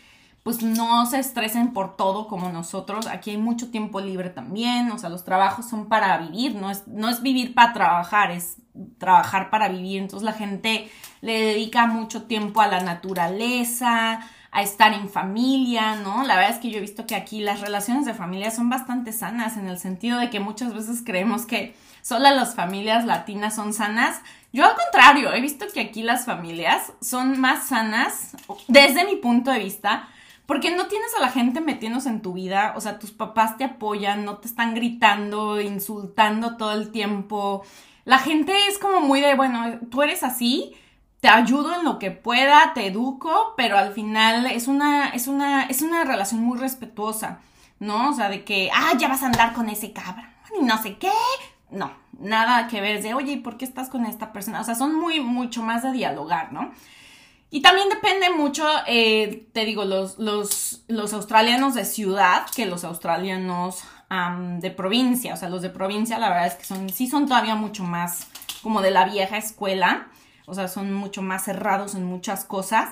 pues 0.43 0.62
no 0.62 1.05
se 1.07 1.18
estresen 1.18 1.72
por 1.72 1.97
todo 1.97 2.26
como 2.28 2.51
nosotros. 2.51 3.07
Aquí 3.07 3.30
hay 3.30 3.36
mucho 3.36 3.70
tiempo 3.70 4.01
libre 4.01 4.30
también, 4.30 4.91
o 4.91 4.99
sea, 4.99 5.11
los 5.11 5.24
trabajos 5.24 5.68
son 5.68 5.86
para 5.86 6.16
vivir, 6.18 6.55
no 6.55 6.70
es, 6.70 6.86
no 6.86 7.09
es 7.09 7.22
vivir 7.22 7.55
para 7.55 7.72
trabajar, 7.72 8.30
es 8.30 8.57
trabajar 8.99 9.51
para 9.51 9.68
vivir. 9.68 10.01
Entonces 10.01 10.24
la 10.24 10.32
gente 10.32 10.91
le 11.20 11.41
dedica 11.41 11.86
mucho 11.86 12.22
tiempo 12.22 12.61
a 12.61 12.68
la 12.68 12.80
naturaleza, 12.80 14.20
a 14.53 14.62
estar 14.62 14.93
en 14.93 15.09
familia, 15.09 15.97
¿no? 15.97 16.24
La 16.24 16.34
verdad 16.34 16.53
es 16.53 16.59
que 16.59 16.70
yo 16.70 16.78
he 16.78 16.80
visto 16.80 17.07
que 17.07 17.14
aquí 17.14 17.41
las 17.41 17.61
relaciones 17.61 18.05
de 18.05 18.14
familia 18.14 18.51
son 18.51 18.68
bastante 18.68 19.12
sanas 19.12 19.57
en 19.57 19.68
el 19.68 19.78
sentido 19.78 20.18
de 20.18 20.30
que 20.30 20.41
muchas 20.41 20.74
veces 20.74 21.03
creemos 21.05 21.47
que 21.47 21.76
solo 22.03 22.30
las 22.30 22.55
familias 22.55 23.05
latinas 23.05 23.55
son 23.55 23.72
sanas. 23.72 24.20
Yo 24.53 24.64
al 24.64 24.74
contrario, 24.74 25.32
he 25.32 25.41
visto 25.41 25.66
que 25.72 25.80
aquí 25.80 26.03
las 26.03 26.24
familias 26.24 26.93
son 27.01 27.38
más 27.38 27.68
sanas 27.68 28.30
desde 28.66 29.05
mi 29.05 29.16
punto 29.16 29.53
de 29.53 29.61
vista. 29.61 30.09
Porque 30.51 30.74
no 30.74 30.88
tienes 30.88 31.14
a 31.16 31.20
la 31.20 31.28
gente 31.28 31.61
metiéndose 31.61 32.09
en 32.09 32.22
tu 32.22 32.32
vida, 32.32 32.72
o 32.74 32.80
sea, 32.80 32.98
tus 32.98 33.12
papás 33.12 33.57
te 33.57 33.62
apoyan, 33.62 34.24
no 34.24 34.38
te 34.38 34.48
están 34.48 34.74
gritando, 34.74 35.61
insultando 35.61 36.57
todo 36.57 36.72
el 36.72 36.90
tiempo. 36.90 37.62
La 38.05 38.18
gente 38.18 38.53
es 38.66 38.76
como 38.76 39.01
muy 39.01 39.20
de, 39.20 39.36
bueno, 39.36 39.78
tú 39.92 40.03
eres 40.03 40.24
así, 40.24 40.74
te 41.20 41.28
ayudo 41.28 41.76
en 41.76 41.84
lo 41.84 42.01
que 42.01 42.11
pueda, 42.11 42.72
te 42.74 42.88
educo, 42.88 43.55
pero 43.57 43.78
al 43.78 43.92
final 43.92 44.46
es 44.46 44.66
una, 44.66 45.11
es 45.11 45.28
una, 45.28 45.66
es 45.66 45.82
una 45.82 46.03
relación 46.03 46.42
muy 46.42 46.59
respetuosa, 46.59 47.38
¿no? 47.78 48.11
O 48.11 48.12
sea, 48.12 48.28
de 48.28 48.42
que, 48.42 48.70
ah, 48.74 48.94
ya 48.98 49.07
vas 49.07 49.22
a 49.22 49.26
andar 49.26 49.53
con 49.53 49.68
ese 49.68 49.92
cabrón 49.92 50.26
y 50.61 50.64
no 50.64 50.82
sé 50.82 50.98
qué. 50.98 51.12
No, 51.70 51.92
nada 52.18 52.66
que 52.66 52.80
ver 52.80 53.01
de, 53.05 53.14
oye, 53.14 53.34
¿y 53.34 53.36
por 53.36 53.57
qué 53.57 53.64
estás 53.64 53.88
con 53.88 54.05
esta 54.05 54.32
persona? 54.32 54.61
O 54.61 54.64
sea, 54.64 54.74
son 54.74 54.96
muy, 54.96 55.20
mucho 55.20 55.62
más 55.62 55.84
de 55.84 55.92
dialogar, 55.92 56.53
¿no? 56.53 56.72
Y 57.51 57.62
también 57.62 57.88
depende 57.88 58.30
mucho, 58.30 58.64
eh, 58.86 59.48
te 59.53 59.64
digo, 59.64 59.84
los, 59.84 60.18
los, 60.18 60.82
los, 60.86 61.12
australianos 61.12 61.74
de 61.74 61.84
ciudad 61.84 62.46
que 62.55 62.64
los 62.66 62.84
australianos 62.84 63.82
de 64.59 64.70
provincia. 64.70 65.34
O 65.34 65.36
sea, 65.36 65.48
los 65.48 65.62
de 65.62 65.70
provincia, 65.70 66.18
la 66.18 66.28
verdad 66.30 66.46
es 66.46 66.55
que 66.55 66.64
son, 66.64 66.88
sí 66.90 67.09
son 67.09 67.26
todavía 67.28 67.55
mucho 67.55 67.84
más 67.84 68.26
como 68.62 68.82
de 68.82 68.90
la 68.90 69.05
vieja 69.05 69.36
escuela 69.36 70.09
o 70.51 70.55
sea, 70.55 70.66
son 70.66 70.92
mucho 70.92 71.22
más 71.22 71.44
cerrados 71.44 71.94
en 71.94 72.05
muchas 72.05 72.44
cosas, 72.44 72.88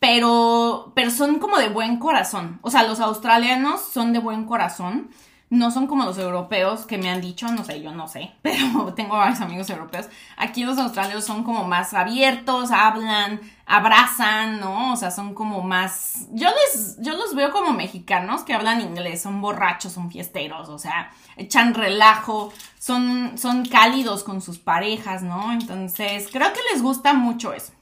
pero, 0.00 0.92
pero 0.94 1.10
son 1.10 1.38
como 1.38 1.58
de 1.58 1.68
buen 1.68 1.98
corazón. 1.98 2.58
O 2.62 2.70
sea, 2.70 2.84
los 2.84 3.00
australianos 3.00 3.82
son 3.82 4.14
de 4.14 4.18
buen 4.18 4.46
corazón. 4.46 5.10
No 5.52 5.70
son 5.70 5.86
como 5.86 6.06
los 6.06 6.16
europeos 6.16 6.86
que 6.86 6.96
me 6.96 7.10
han 7.10 7.20
dicho, 7.20 7.46
no 7.46 7.62
sé, 7.62 7.82
yo 7.82 7.92
no 7.92 8.08
sé, 8.08 8.32
pero 8.42 8.94
tengo 8.94 9.18
varios 9.18 9.42
amigos 9.42 9.68
europeos. 9.68 10.06
Aquí 10.38 10.64
los 10.64 10.78
australianos 10.78 11.26
son 11.26 11.44
como 11.44 11.64
más 11.64 11.92
abiertos, 11.92 12.70
hablan, 12.70 13.38
abrazan, 13.66 14.60
¿no? 14.60 14.94
O 14.94 14.96
sea, 14.96 15.10
son 15.10 15.34
como 15.34 15.60
más. 15.60 16.26
Yo 16.30 16.48
les, 16.48 16.96
yo 17.02 17.18
los 17.18 17.34
veo 17.34 17.50
como 17.52 17.74
mexicanos 17.74 18.44
que 18.44 18.54
hablan 18.54 18.80
inglés, 18.80 19.20
son 19.20 19.42
borrachos, 19.42 19.92
son 19.92 20.10
fiesteros, 20.10 20.70
o 20.70 20.78
sea, 20.78 21.12
echan 21.36 21.74
relajo, 21.74 22.50
son, 22.78 23.36
son 23.36 23.66
cálidos 23.66 24.24
con 24.24 24.40
sus 24.40 24.58
parejas, 24.58 25.22
¿no? 25.22 25.52
Entonces, 25.52 26.30
creo 26.32 26.50
que 26.54 26.60
les 26.72 26.80
gusta 26.80 27.12
mucho 27.12 27.52
eso. 27.52 27.74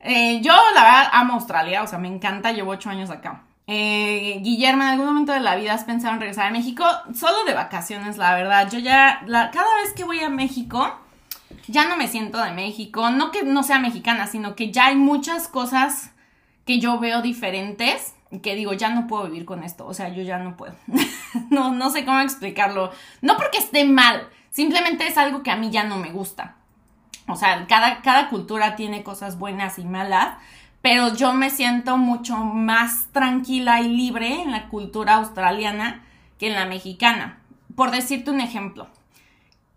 Eh, 0.00 0.42
yo, 0.42 0.52
la 0.74 0.82
verdad, 0.82 1.08
amo 1.12 1.32
Australia, 1.32 1.82
o 1.82 1.86
sea, 1.86 1.98
me 1.98 2.08
encanta, 2.08 2.52
llevo 2.52 2.72
ocho 2.72 2.90
años 2.90 3.08
acá. 3.08 3.44
Eh, 3.66 4.40
Guillermo, 4.42 4.82
¿en 4.82 4.88
algún 4.88 5.06
momento 5.06 5.32
de 5.32 5.40
la 5.40 5.56
vida 5.56 5.74
has 5.74 5.84
pensado 5.84 6.14
en 6.14 6.20
regresar 6.20 6.46
a 6.46 6.50
México? 6.50 6.84
Solo 7.14 7.44
de 7.44 7.54
vacaciones, 7.54 8.16
la 8.16 8.34
verdad. 8.34 8.68
Yo 8.70 8.78
ya, 8.78 9.24
cada 9.26 9.74
vez 9.82 9.92
que 9.94 10.04
voy 10.04 10.20
a 10.20 10.28
México, 10.28 10.92
ya 11.68 11.86
no 11.88 11.96
me 11.96 12.08
siento 12.08 12.42
de 12.42 12.52
México. 12.52 13.10
No 13.10 13.30
que 13.30 13.44
no 13.44 13.62
sea 13.62 13.78
mexicana, 13.78 14.26
sino 14.26 14.54
que 14.56 14.72
ya 14.72 14.86
hay 14.86 14.96
muchas 14.96 15.48
cosas 15.48 16.10
que 16.66 16.80
yo 16.80 16.98
veo 16.98 17.22
diferentes. 17.22 18.14
Que 18.42 18.54
digo, 18.54 18.72
ya 18.72 18.88
no 18.88 19.06
puedo 19.06 19.24
vivir 19.24 19.44
con 19.44 19.62
esto. 19.62 19.86
O 19.86 19.94
sea, 19.94 20.08
yo 20.08 20.22
ya 20.22 20.38
no 20.38 20.56
puedo. 20.56 20.74
no, 21.50 21.72
no 21.72 21.90
sé 21.90 22.04
cómo 22.04 22.20
explicarlo. 22.20 22.90
No 23.20 23.36
porque 23.36 23.58
esté 23.58 23.84
mal, 23.84 24.28
simplemente 24.50 25.06
es 25.06 25.18
algo 25.18 25.42
que 25.42 25.50
a 25.50 25.56
mí 25.56 25.70
ya 25.70 25.84
no 25.84 25.98
me 25.98 26.10
gusta. 26.10 26.56
O 27.28 27.36
sea, 27.36 27.66
cada, 27.66 28.02
cada 28.02 28.28
cultura 28.28 28.74
tiene 28.74 29.02
cosas 29.02 29.38
buenas 29.38 29.78
y 29.78 29.84
malas 29.84 30.38
pero 30.82 31.14
yo 31.14 31.32
me 31.32 31.48
siento 31.48 31.96
mucho 31.96 32.36
más 32.36 33.06
tranquila 33.12 33.80
y 33.80 33.88
libre 33.88 34.42
en 34.42 34.50
la 34.50 34.68
cultura 34.68 35.14
australiana 35.14 36.04
que 36.38 36.48
en 36.48 36.54
la 36.54 36.66
mexicana. 36.66 37.38
Por 37.76 37.92
decirte 37.92 38.30
un 38.30 38.40
ejemplo, 38.40 38.88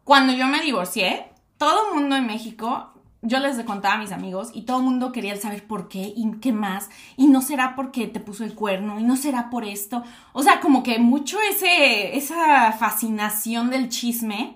cuando 0.04 0.34
yo 0.34 0.48
me 0.48 0.62
divorcié, 0.62 1.28
todo 1.58 1.90
el 1.90 2.00
mundo 2.00 2.16
en 2.16 2.26
México 2.26 2.92
yo 3.22 3.40
les 3.40 3.60
contaba 3.64 3.96
a 3.96 3.98
mis 4.00 4.12
amigos 4.12 4.52
y 4.54 4.64
todo 4.64 4.78
el 4.78 4.84
mundo 4.84 5.12
quería 5.12 5.36
saber 5.36 5.66
por 5.66 5.88
qué 5.88 6.14
y 6.16 6.32
qué 6.40 6.52
más. 6.52 6.90
Y 7.18 7.28
no 7.28 7.42
será 7.42 7.76
porque 7.76 8.08
te 8.08 8.20
puso 8.20 8.44
el 8.44 8.54
cuerno 8.54 9.00
y 9.00 9.04
no 9.04 9.16
será 9.16 9.50
por 9.50 9.66
esto. 9.66 10.04
O 10.34 10.44
sea, 10.44 10.60
como 10.60 10.84
que 10.84 11.00
mucho 11.00 11.38
ese, 11.50 12.18
esa 12.18 12.72
fascinación 12.74 13.70
del 13.70 13.90
chisme. 13.90 14.56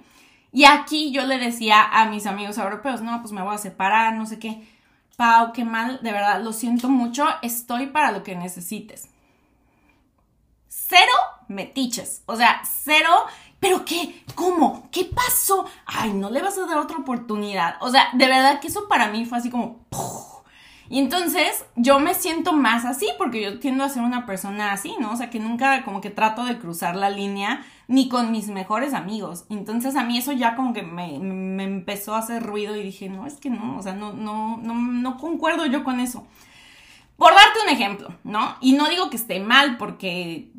Y 0.51 0.65
aquí 0.65 1.11
yo 1.11 1.25
le 1.25 1.37
decía 1.37 1.83
a 1.83 2.05
mis 2.09 2.25
amigos 2.25 2.57
europeos, 2.57 3.01
no, 3.01 3.21
pues 3.21 3.31
me 3.31 3.41
voy 3.41 3.55
a 3.55 3.59
separar, 3.59 4.15
no 4.15 4.25
sé 4.25 4.39
qué. 4.39 4.63
Pau, 5.19 5.51
qué 5.51 5.65
mal, 5.65 5.99
de 6.01 6.13
verdad, 6.13 6.41
lo 6.41 6.53
siento 6.53 6.87
mucho, 6.87 7.25
estoy 7.41 7.87
para 7.87 8.13
lo 8.13 8.23
que 8.23 8.37
necesites. 8.37 9.09
Cero 10.69 11.11
metiches, 11.49 12.23
o 12.25 12.37
sea, 12.37 12.61
cero 12.63 13.25
¿Pero 13.59 13.83
qué? 13.83 14.23
¿Cómo? 14.33 14.87
¿Qué 14.93 15.03
pasó? 15.13 15.65
Ay, 15.85 16.13
no 16.13 16.29
le 16.29 16.41
vas 16.41 16.57
a 16.57 16.65
dar 16.65 16.77
otra 16.77 16.95
oportunidad. 16.95 17.75
O 17.81 17.91
sea, 17.91 18.07
de 18.13 18.27
verdad 18.27 18.61
que 18.61 18.67
eso 18.67 18.87
para 18.87 19.09
mí 19.09 19.25
fue 19.25 19.39
así 19.39 19.49
como... 19.49 19.85
Y 20.87 20.99
entonces 20.99 21.65
yo 21.75 21.99
me 21.99 22.13
siento 22.13 22.53
más 22.53 22.85
así 22.85 23.09
porque 23.17 23.41
yo 23.41 23.59
tiendo 23.59 23.83
a 23.83 23.89
ser 23.89 24.03
una 24.03 24.25
persona 24.25 24.71
así, 24.71 24.95
¿no? 25.01 25.11
O 25.11 25.17
sea, 25.17 25.29
que 25.29 25.41
nunca 25.41 25.83
como 25.83 25.99
que 25.99 26.11
trato 26.11 26.45
de 26.45 26.57
cruzar 26.57 26.95
la 26.95 27.09
línea 27.09 27.65
ni 27.89 28.07
con 28.07 28.31
mis 28.31 28.47
mejores 28.49 28.93
amigos. 28.93 29.45
Entonces 29.49 29.95
a 29.95 30.03
mí 30.03 30.17
eso 30.19 30.31
ya 30.31 30.55
como 30.55 30.73
que 30.73 30.83
me, 30.83 31.17
me 31.19 31.63
empezó 31.63 32.13
a 32.13 32.19
hacer 32.19 32.43
ruido 32.43 32.75
y 32.75 32.83
dije, 32.83 33.09
no, 33.09 33.25
es 33.25 33.33
que 33.37 33.49
no, 33.49 33.77
o 33.77 33.81
sea, 33.81 33.93
no, 33.93 34.13
no, 34.13 34.57
no, 34.57 34.75
no 34.75 35.17
concuerdo 35.17 35.65
yo 35.65 35.83
con 35.83 35.99
eso. 35.99 36.25
Por 37.17 37.33
darte 37.33 37.59
un 37.65 37.69
ejemplo, 37.69 38.13
¿no? 38.23 38.55
Y 38.61 38.73
no 38.73 38.87
digo 38.87 39.09
que 39.09 39.17
esté 39.17 39.39
mal 39.39 39.77
porque 39.77 40.51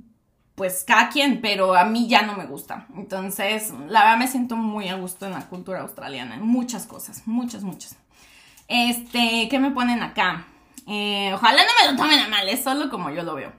pues 0.56 0.82
cada 0.84 1.08
quien, 1.08 1.40
pero 1.40 1.76
a 1.76 1.84
mí 1.84 2.08
ya 2.08 2.22
no 2.22 2.34
me 2.34 2.46
gusta. 2.46 2.88
Entonces, 2.96 3.72
la 3.88 4.00
verdad 4.00 4.18
me 4.18 4.26
siento 4.26 4.56
muy 4.56 4.88
a 4.88 4.96
gusto 4.96 5.24
en 5.24 5.32
la 5.32 5.46
cultura 5.46 5.82
australiana, 5.82 6.34
en 6.34 6.42
muchas 6.42 6.84
cosas, 6.84 7.22
muchas, 7.26 7.62
muchas. 7.62 7.96
Este, 8.66 9.46
¿qué 9.48 9.58
me 9.60 9.70
ponen 9.70 10.02
acá? 10.02 10.46
Eh, 10.88 11.30
ojalá 11.32 11.62
no 11.62 11.70
me 11.80 11.92
lo 11.92 11.96
tomen 11.96 12.18
a 12.18 12.28
mal, 12.28 12.48
es 12.48 12.64
solo 12.64 12.90
como 12.90 13.10
yo 13.10 13.22
lo 13.22 13.36
veo. 13.36 13.52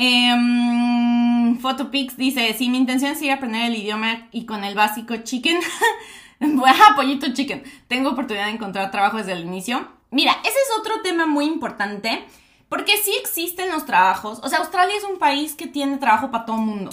Eh, 0.00 1.58
Photopix 1.60 2.16
dice, 2.16 2.54
si 2.54 2.68
mi 2.68 2.78
intención 2.78 3.12
es 3.12 3.20
ir 3.20 3.32
a 3.32 3.34
aprender 3.34 3.64
el 3.64 3.76
idioma 3.76 4.28
y 4.30 4.46
con 4.46 4.62
el 4.62 4.76
básico 4.76 5.16
chicken, 5.18 5.58
Ajá, 6.66 6.94
pollito 6.94 7.32
chicken, 7.32 7.64
tengo 7.88 8.10
oportunidad 8.10 8.46
de 8.46 8.52
encontrar 8.52 8.92
trabajo 8.92 9.16
desde 9.16 9.32
el 9.32 9.42
inicio. 9.42 9.88
Mira, 10.12 10.32
ese 10.42 10.50
es 10.50 10.78
otro 10.78 11.02
tema 11.02 11.26
muy 11.26 11.46
importante 11.46 12.24
porque 12.68 12.96
sí 12.96 13.12
existen 13.20 13.72
los 13.72 13.86
trabajos. 13.86 14.38
O 14.44 14.48
sea, 14.48 14.58
Australia 14.60 14.94
es 14.96 15.04
un 15.04 15.18
país 15.18 15.54
que 15.54 15.66
tiene 15.66 15.98
trabajo 15.98 16.30
para 16.30 16.44
todo 16.44 16.58
mundo. 16.58 16.90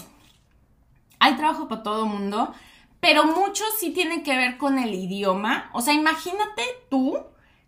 Hay 1.19 1.35
trabajo 1.35 1.67
para 1.67 1.83
todo 1.83 2.07
mundo, 2.07 2.53
pero 2.99 3.25
mucho 3.25 3.63
sí 3.77 3.91
tiene 3.91 4.23
que 4.23 4.35
ver 4.35 4.57
con 4.57 4.79
el 4.79 4.95
idioma. 4.95 5.69
O 5.73 5.81
sea, 5.81 5.93
imagínate 5.93 6.63
tú 6.89 7.19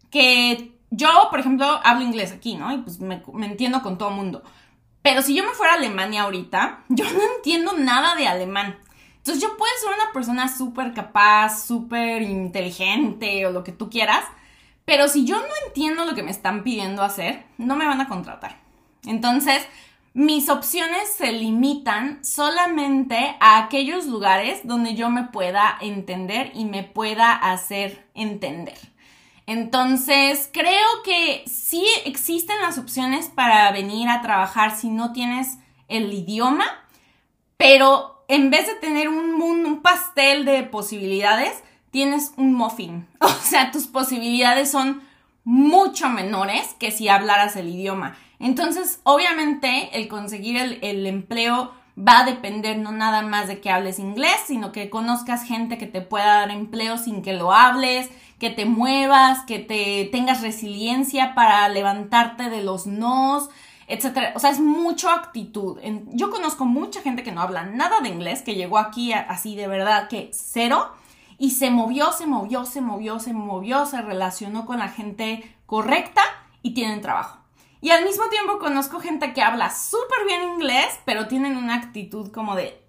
que 0.10 0.72
yo, 0.90 1.10
por 1.30 1.40
ejemplo, 1.40 1.80
hablo 1.84 2.04
inglés 2.04 2.32
aquí, 2.32 2.56
¿no? 2.56 2.74
Y 2.74 2.78
pues 2.80 3.00
me, 3.00 3.22
entiendo 3.46 3.84
con 3.84 3.98
todo 3.98 4.10
mundo. 4.10 4.42
Pero 5.08 5.22
si 5.22 5.34
yo 5.34 5.46
me 5.46 5.54
fuera 5.54 5.72
a 5.72 5.78
Alemania 5.78 6.24
ahorita, 6.24 6.84
yo 6.90 7.06
no 7.06 7.20
entiendo 7.38 7.72
nada 7.78 8.14
de 8.16 8.28
alemán. 8.28 8.78
Entonces 9.16 9.42
yo 9.42 9.56
puedo 9.56 9.72
ser 9.80 9.94
una 9.94 10.12
persona 10.12 10.54
súper 10.54 10.94
capaz, 10.94 11.66
súper 11.66 12.24
inteligente 12.24 13.46
o 13.46 13.52
lo 13.54 13.64
que 13.64 13.72
tú 13.72 13.90
quieras, 13.90 14.26
pero 14.84 15.08
si 15.08 15.24
yo 15.24 15.38
no 15.38 15.54
entiendo 15.66 16.04
lo 16.04 16.14
que 16.14 16.24
me 16.24 16.32
están 16.32 16.62
pidiendo 16.62 17.04
hacer, 17.04 17.46
no 17.58 17.78
me 17.78 17.86
van 17.86 18.02
a 18.02 18.10
contratar. 18.10 18.58
Entonces, 19.06 19.66
mis 20.14 20.50
opciones 20.50 21.10
se 21.16 21.32
limitan 21.32 22.22
solamente 22.26 23.38
a 23.40 23.60
aquellos 23.60 24.08
lugares 24.08 24.60
donde 24.66 24.94
yo 24.94 25.10
me 25.10 25.24
pueda 25.24 25.78
entender 25.80 26.52
y 26.54 26.66
me 26.66 26.84
pueda 26.84 27.32
hacer 27.32 28.06
entender. 28.14 28.78
Entonces, 29.48 30.50
creo 30.54 30.88
que 31.04 31.44
sí 31.48 31.84
existen 32.06 32.62
las 32.62 32.78
opciones 32.78 33.30
para 33.30 33.72
venir 33.72 34.10
a 34.10 34.22
trabajar 34.22 34.76
si 34.76 34.90
no 34.90 35.14
tienes 35.14 35.58
el 35.88 36.14
idioma, 36.14 36.66
pero 37.58 38.24
en 38.28 38.52
vez 38.52 38.68
de 38.68 38.76
tener 38.76 39.10
un, 39.10 39.42
un 39.42 39.82
pastel 39.82 40.46
de 40.46 40.62
posibilidades, 40.64 41.64
tienes 41.90 42.34
un 42.38 42.54
muffin. 42.54 43.08
O 43.22 43.50
sea, 43.50 43.72
tus 43.72 43.88
posibilidades 43.88 44.70
son 44.70 45.02
mucho 45.46 46.10
menores 46.10 46.76
que 46.78 46.92
si 46.92 47.08
hablaras 47.08 47.56
el 47.56 47.70
idioma. 47.70 48.18
Entonces, 48.40 49.00
obviamente, 49.04 49.90
el 49.94 50.10
conseguir 50.10 50.80
el, 50.82 51.08
empleo 51.08 51.72
va 51.98 52.20
a 52.20 52.26
depender 52.26 52.78
no 52.78 52.92
nada 52.92 53.22
más 53.22 53.48
de 53.48 53.62
que 53.62 53.72
hables 53.72 53.98
inglés, 53.98 54.36
sino 54.46 54.72
que 54.72 54.90
conozcas 54.90 55.44
gente 55.44 55.78
que 55.78 55.88
te 55.88 56.02
pueda 56.02 56.40
dar 56.40 56.52
empleo 56.52 56.98
sin 56.98 57.22
que 57.22 57.32
lo 57.34 57.54
hables, 57.54 58.10
que 58.40 58.50
te 58.50 58.66
muevas, 58.66 59.44
que 59.46 59.60
te 59.60 60.10
tengas 60.12 60.42
resiliencia 60.42 61.34
para 61.36 61.68
levantarte 61.70 62.50
de 62.50 62.64
los 62.64 62.86
nos, 62.86 63.50
etcétera. 63.88 64.34
O 64.36 64.40
sea, 64.40 64.52
es 64.52 64.60
mucho 64.60 65.10
actitud. 65.10 65.80
Yo 66.08 66.30
conozco 66.30 66.66
mucha 66.66 67.02
gente 67.02 67.24
que 67.24 67.32
no 67.32 67.42
habla 67.42 67.64
nada 67.64 68.00
de 68.02 68.10
inglés, 68.10 68.42
que 68.42 68.56
llegó 68.56 68.78
aquí 68.78 69.14
así 69.14 69.56
de 69.56 69.68
verdad 69.68 70.08
que 70.08 70.30
cero 70.34 70.92
y 71.38 71.52
se 71.52 71.70
movió, 71.70 72.12
se 72.12 72.28
movió, 72.28 72.66
se 72.66 72.82
movió, 72.82 73.20
se 73.20 73.34
movió, 73.34 73.86
se 73.86 74.02
relacionó 74.02 74.66
con 74.66 74.80
la 74.80 74.90
gente 74.90 75.56
correcta 75.66 76.22
y 76.62 76.74
tienen 76.74 77.02
trabajo. 77.02 77.40
Y 77.80 77.92
al 77.92 78.04
mismo 78.04 78.28
tiempo 78.30 78.58
conozco 78.58 79.00
gente 79.00 79.34
que 79.34 79.44
habla 79.44 79.70
súper 79.70 80.26
bien 80.26 80.44
inglés, 80.44 81.00
pero 81.06 81.28
tienen 81.28 81.56
una 81.58 81.76
actitud 81.76 82.32
como 82.32 82.56
de, 82.56 82.84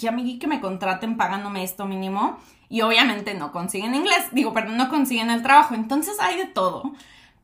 ya 0.00 0.10
me 0.10 0.38
que 0.38 0.46
me 0.48 0.60
contraten 0.60 1.16
pagándome 1.16 1.62
esto 1.62 1.86
mínimo. 1.86 2.38
Y 2.68 2.80
obviamente 2.80 3.34
no 3.34 3.52
consiguen 3.52 3.94
inglés, 3.94 4.26
digo, 4.32 4.52
perdón, 4.52 4.76
no 4.76 4.88
consiguen 4.88 5.30
el 5.30 5.42
trabajo. 5.42 5.74
Entonces 5.74 6.18
hay 6.20 6.36
de 6.38 6.46
todo. 6.46 6.92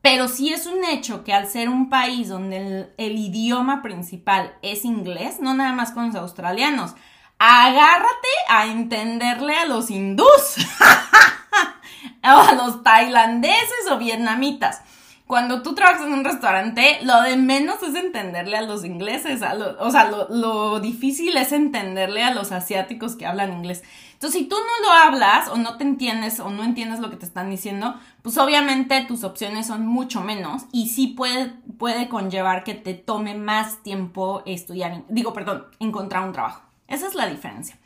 Pero 0.03 0.29
sí 0.29 0.53
es 0.53 0.67
un 0.67 0.85
hecho 0.85 1.25
que 1.25 1.35
al 1.35 1.47
ser 1.47 1.69
un 1.69 1.91
país 1.91 2.29
donde 2.29 2.91
el, 2.97 3.19
idioma 3.19 3.83
principal 3.83 4.55
es 4.63 4.85
inglés, 4.85 5.41
no 5.41 5.55
nada 5.55 5.73
más 5.73 5.93
con 5.93 6.07
los 6.07 6.15
australianos, 6.15 6.95
agárrate 7.39 8.29
a 8.49 8.67
entenderle 8.67 9.57
a 9.57 9.67
los 9.67 9.91
hindús, 9.91 10.57
o 12.25 12.29
a 12.29 12.53
los 12.55 12.83
tailandeses 12.83 13.91
o 13.91 13.99
vietnamitas. 13.99 14.81
Cuando 15.27 15.63
tú 15.63 15.75
trabajas 15.75 16.07
en 16.07 16.15
un 16.15 16.25
restaurante, 16.25 16.99
lo 17.03 17.21
de 17.23 17.37
menos 17.37 17.83
es 17.83 17.95
entenderle 17.95 18.57
a 18.57 18.63
los 18.63 18.85
ingleses, 18.85 19.43
o 19.79 19.91
sea, 19.91 20.05
lo, 20.05 20.29
lo 20.31 20.81
difícil 20.81 21.37
es 21.37 21.53
entenderle 21.53 22.25
a 22.25 22.35
los 22.35 22.53
asiáticos 22.53 23.17
que 23.17 23.27
hablan 23.27 23.53
inglés. 23.53 23.85
Entonces, 24.21 24.43
si 24.43 24.49
tú 24.49 24.57
no 24.57 24.87
lo 24.87 24.93
hablas 24.93 25.49
o 25.49 25.57
no 25.57 25.79
te 25.79 25.85
entiendes 25.85 26.41
o 26.41 26.51
no 26.51 26.63
entiendes 26.63 27.01
lo 27.01 27.09
que 27.09 27.17
te 27.17 27.25
están 27.25 27.49
diciendo, 27.49 27.99
pues 28.21 28.37
obviamente 28.37 29.03
tus 29.09 29.25
opciones 29.25 29.67
son 29.67 29.87
mucho 29.87 30.21
menos 30.21 30.65
y 30.73 30.91
sí 30.91 31.07
puede, 31.07 31.55
puede 31.79 32.11
conllevar 32.11 32.63
que 32.63 32.75
te 32.75 32.93
tome 32.93 33.35
más 33.35 33.83
tiempo 33.83 34.43
estudiar, 34.45 35.05
digo, 35.09 35.33
perdón, 35.33 35.69
encontrar 35.79 36.23
un 36.27 36.35
trabajo. 36.35 36.61
Esa 36.87 37.07
es 37.07 37.15
la 37.15 37.29
diferencia. 37.29 37.79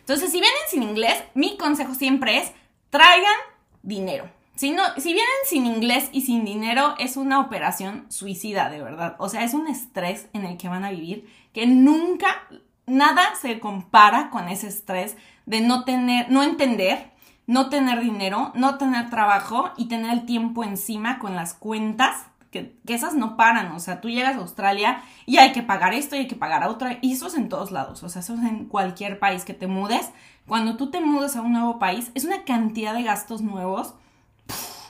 Entonces, 0.00 0.32
si 0.32 0.40
vienen 0.40 0.62
sin 0.70 0.82
inglés, 0.82 1.24
mi 1.34 1.58
consejo 1.58 1.94
siempre 1.94 2.38
es 2.38 2.52
traigan 2.88 3.36
dinero. 3.82 4.30
Si, 4.54 4.70
no, 4.70 4.82
si 4.96 5.12
vienen 5.12 5.28
sin 5.44 5.66
inglés 5.66 6.08
y 6.10 6.22
sin 6.22 6.46
dinero, 6.46 6.94
es 7.00 7.18
una 7.18 7.38
operación 7.38 8.06
suicida, 8.08 8.70
de 8.70 8.82
verdad. 8.82 9.16
O 9.18 9.28
sea, 9.28 9.44
es 9.44 9.52
un 9.52 9.68
estrés 9.68 10.30
en 10.32 10.46
el 10.46 10.56
que 10.56 10.70
van 10.70 10.86
a 10.86 10.90
vivir 10.90 11.28
que 11.52 11.66
nunca, 11.66 12.48
nada 12.86 13.34
se 13.34 13.60
compara 13.60 14.30
con 14.30 14.48
ese 14.48 14.68
estrés 14.68 15.18
de 15.46 15.60
no 15.60 15.84
tener, 15.84 16.30
no 16.30 16.42
entender, 16.42 17.12
no 17.46 17.68
tener 17.68 18.00
dinero, 18.00 18.52
no 18.54 18.78
tener 18.78 19.10
trabajo 19.10 19.70
y 19.76 19.86
tener 19.86 20.10
el 20.12 20.26
tiempo 20.26 20.64
encima 20.64 21.18
con 21.18 21.34
las 21.34 21.54
cuentas 21.54 22.26
que, 22.52 22.76
esas 22.86 23.14
no 23.14 23.36
paran, 23.36 23.72
o 23.72 23.80
sea, 23.80 24.00
tú 24.00 24.10
llegas 24.10 24.36
a 24.36 24.40
Australia 24.40 25.02
y 25.26 25.38
hay 25.38 25.52
que 25.52 25.62
pagar 25.62 25.94
esto 25.94 26.14
y 26.14 26.20
hay 26.20 26.28
que 26.28 26.36
pagar 26.36 26.62
a 26.62 26.68
otra, 26.68 26.98
y 27.00 27.12
eso 27.12 27.26
es 27.26 27.34
en 27.34 27.48
todos 27.48 27.72
lados, 27.72 28.02
o 28.02 28.08
sea, 28.08 28.20
eso 28.20 28.34
es 28.34 28.40
en 28.40 28.66
cualquier 28.66 29.18
país 29.18 29.44
que 29.44 29.54
te 29.54 29.66
mudes. 29.66 30.10
Cuando 30.46 30.76
tú 30.76 30.90
te 30.90 31.00
mudas 31.00 31.34
a 31.34 31.40
un 31.40 31.52
nuevo 31.52 31.78
país, 31.78 32.12
es 32.14 32.24
una 32.24 32.44
cantidad 32.44 32.92
de 32.94 33.02
gastos 33.02 33.40
nuevos, 33.40 33.94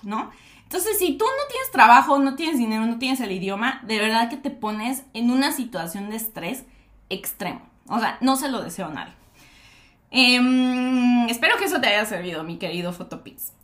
¿no? 0.03 0.31
Entonces, 0.65 0.99
si 0.99 1.17
tú 1.17 1.25
no 1.25 1.49
tienes 1.51 1.71
trabajo, 1.71 2.19
no 2.19 2.35
tienes 2.35 2.59
dinero, 2.59 2.85
no 2.87 2.99
tienes 2.99 3.21
el 3.21 3.31
idioma, 3.31 3.81
de 3.87 3.99
verdad 3.99 4.29
que 4.29 4.39
te 4.39 4.51
pones 4.51 5.05
en 5.15 5.31
una 5.31 5.53
situación 5.53 6.11
de 6.11 6.17
estrés 6.17 6.65
extremo. 7.11 7.61
O 7.89 8.01
sea, 8.01 8.17
no 8.21 8.37
se 8.37 8.49
lo 8.49 8.63
deseo 8.63 8.87
a 8.87 8.93
nadie. 8.93 9.13
Em, 10.15 11.27
espero 11.31 11.57
que 11.57 11.65
eso 11.65 11.81
te 11.81 11.89
haya 11.89 12.05
servido, 12.05 12.45
mi 12.45 12.59
querido 12.59 12.93
Photopix. 12.93 13.55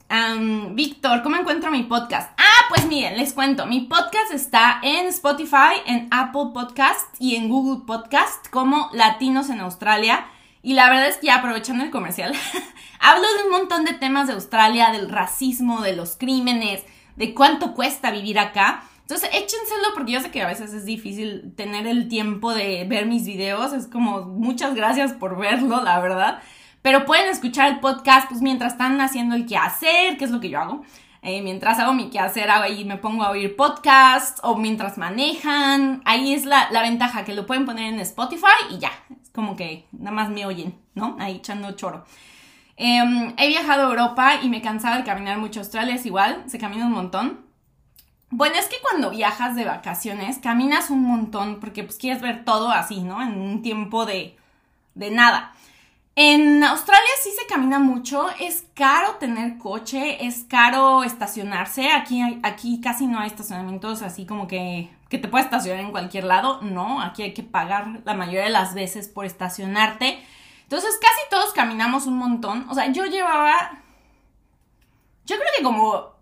Víctor, 0.71 1.23
¿cómo 1.23 1.37
encuentro 1.37 1.71
mi 1.71 1.83
podcast? 1.83 2.33
Ah, 2.39 2.65
pues 2.71 2.87
miren, 2.87 3.19
les 3.19 3.35
cuento. 3.35 3.67
Mi 3.67 3.81
podcast 3.81 4.33
está 4.33 4.81
en 4.83 5.07
Spotify, 5.09 5.83
en 5.85 6.09
Apple 6.11 6.47
Podcast 6.55 7.15
y 7.19 7.37
en 7.37 7.51
Google 7.51 7.85
Podcast 7.87 8.49
como 8.49 8.89
Latinos 8.95 9.51
en 9.51 9.61
Australia. 9.61 10.27
Y 10.63 10.73
la 10.73 10.89
verdad 10.89 11.09
es 11.09 11.19
que 11.19 11.27
ya 11.27 11.37
aprovechando 11.37 11.85
el 11.85 11.91
comercial, 11.91 12.33
hablo 13.01 13.27
de 13.37 13.45
un 13.45 13.51
montón 13.51 13.85
de 13.85 13.93
temas 13.93 14.27
de 14.27 14.33
Australia, 14.33 14.91
del 14.91 15.11
racismo, 15.11 15.83
de 15.83 15.95
los 15.95 16.17
crímenes, 16.17 16.83
de 17.17 17.35
cuánto 17.35 17.75
cuesta 17.75 18.11
vivir 18.11 18.39
acá. 18.39 18.88
Entonces 19.09 19.31
échenselo 19.33 19.89
porque 19.95 20.13
yo 20.13 20.21
sé 20.21 20.31
que 20.31 20.43
a 20.43 20.47
veces 20.47 20.75
es 20.75 20.85
difícil 20.85 21.55
tener 21.57 21.87
el 21.87 22.09
tiempo 22.09 22.53
de 22.53 22.85
ver 22.85 23.07
mis 23.07 23.25
videos. 23.25 23.73
Es 23.73 23.87
como 23.87 24.21
muchas 24.23 24.75
gracias 24.75 25.15
por 25.15 25.39
verlo, 25.39 25.83
la 25.83 25.99
verdad 26.01 26.43
pero 26.83 27.05
pueden 27.05 27.29
escuchar 27.29 27.69
el 27.69 27.81
podcast 27.81 28.29
pues 28.29 28.41
mientras 28.41 28.73
están 28.73 29.01
haciendo 29.01 29.35
el 29.35 29.47
quehacer, 29.47 30.17
que 30.17 30.25
es 30.25 30.31
lo 30.31 30.41
que 30.41 30.51
yo 30.51 30.61
hago. 30.61 30.83
Eh, 31.21 31.43
mientras 31.43 31.79
hago 31.81 31.93
mi 31.93 32.11
quehacer, 32.11 32.49
ahí 32.51 32.85
me 32.85 32.97
pongo 32.97 33.25
a 33.25 33.31
oír 33.31 33.57
podcasts 33.57 34.41
o 34.45 34.57
mientras 34.57 34.99
manejan. 34.99 36.01
Ahí 36.05 36.33
es 36.33 36.45
la, 36.45 36.71
la 36.71 36.83
ventaja, 36.83 37.25
que 37.25 37.35
lo 37.35 37.45
pueden 37.45 37.67
poner 37.67 37.93
en 37.93 38.01
Spotify 38.01 38.47
y 38.71 38.79
ya. 38.79 38.93
Es 39.21 39.31
como 39.31 39.57
que 39.57 39.87
nada 39.93 40.13
más 40.13 40.31
me 40.31 40.47
oyen, 40.47 40.79
¿no? 40.95 41.17
Ahí 41.19 41.37
echando 41.37 41.73
choro. 41.73 42.05
Em, 42.77 43.35
he 43.37 43.49
viajado 43.49 43.83
a 43.83 43.91
Europa 43.91 44.37
y 44.43 44.49
me 44.49 44.63
cansaba 44.63 44.97
de 44.97 45.05
caminar 45.05 45.39
mucho. 45.39 45.61
Australia 45.61 45.97
es 45.97 46.07
igual, 46.07 46.45
se 46.47 46.59
camina 46.59 46.87
un 46.87 46.93
montón. 46.93 47.48
Bueno, 48.31 48.57
es 48.57 48.67
que 48.67 48.77
cuando 48.83 49.11
viajas 49.11 49.57
de 49.57 49.65
vacaciones, 49.65 50.39
caminas 50.39 50.91
un 50.91 51.03
montón 51.03 51.61
porque 51.61 51.83
pues 51.83 51.97
quieres 51.97 52.21
ver 52.21 52.45
todo 52.45 52.71
así, 52.71 53.01
¿no? 53.01 53.23
En 53.23 53.41
un 53.41 53.63
tiempo 53.63 54.05
de, 54.05 54.37
de 54.95 55.11
nada. 55.11 55.55
En 56.21 56.65
Australia 56.65 57.11
sí 57.23 57.31
se 57.31 57.47
camina 57.47 57.79
mucho, 57.79 58.27
es 58.41 58.67
caro 58.75 59.15
tener 59.21 59.57
coche, 59.57 60.27
es 60.27 60.45
caro 60.49 61.05
estacionarse, 61.05 61.93
aquí, 61.93 62.21
aquí 62.43 62.81
casi 62.81 63.07
no 63.07 63.21
hay 63.21 63.29
estacionamientos 63.29 64.03
así 64.03 64.27
como 64.27 64.49
que, 64.49 64.91
que 65.09 65.19
te 65.19 65.29
puedes 65.29 65.45
estacionar 65.45 65.85
en 65.85 65.93
cualquier 65.93 66.25
lado, 66.25 66.61
no, 66.61 67.01
aquí 67.01 67.23
hay 67.23 67.35
que 67.35 67.45
pagar 67.45 68.01
la 68.05 68.15
mayoría 68.15 68.43
de 68.43 68.51
las 68.51 68.75
veces 68.75 69.07
por 69.07 69.27
estacionarte. 69.27 70.19
Entonces 70.65 70.99
casi 71.01 71.21
todos 71.31 71.53
caminamos 71.53 72.07
un 72.07 72.19
montón, 72.19 72.67
o 72.69 72.75
sea, 72.75 72.91
yo 72.91 73.05
llevaba, 73.07 73.79
yo 75.25 75.37
creo 75.37 75.49
que 75.57 75.63
como 75.63 76.18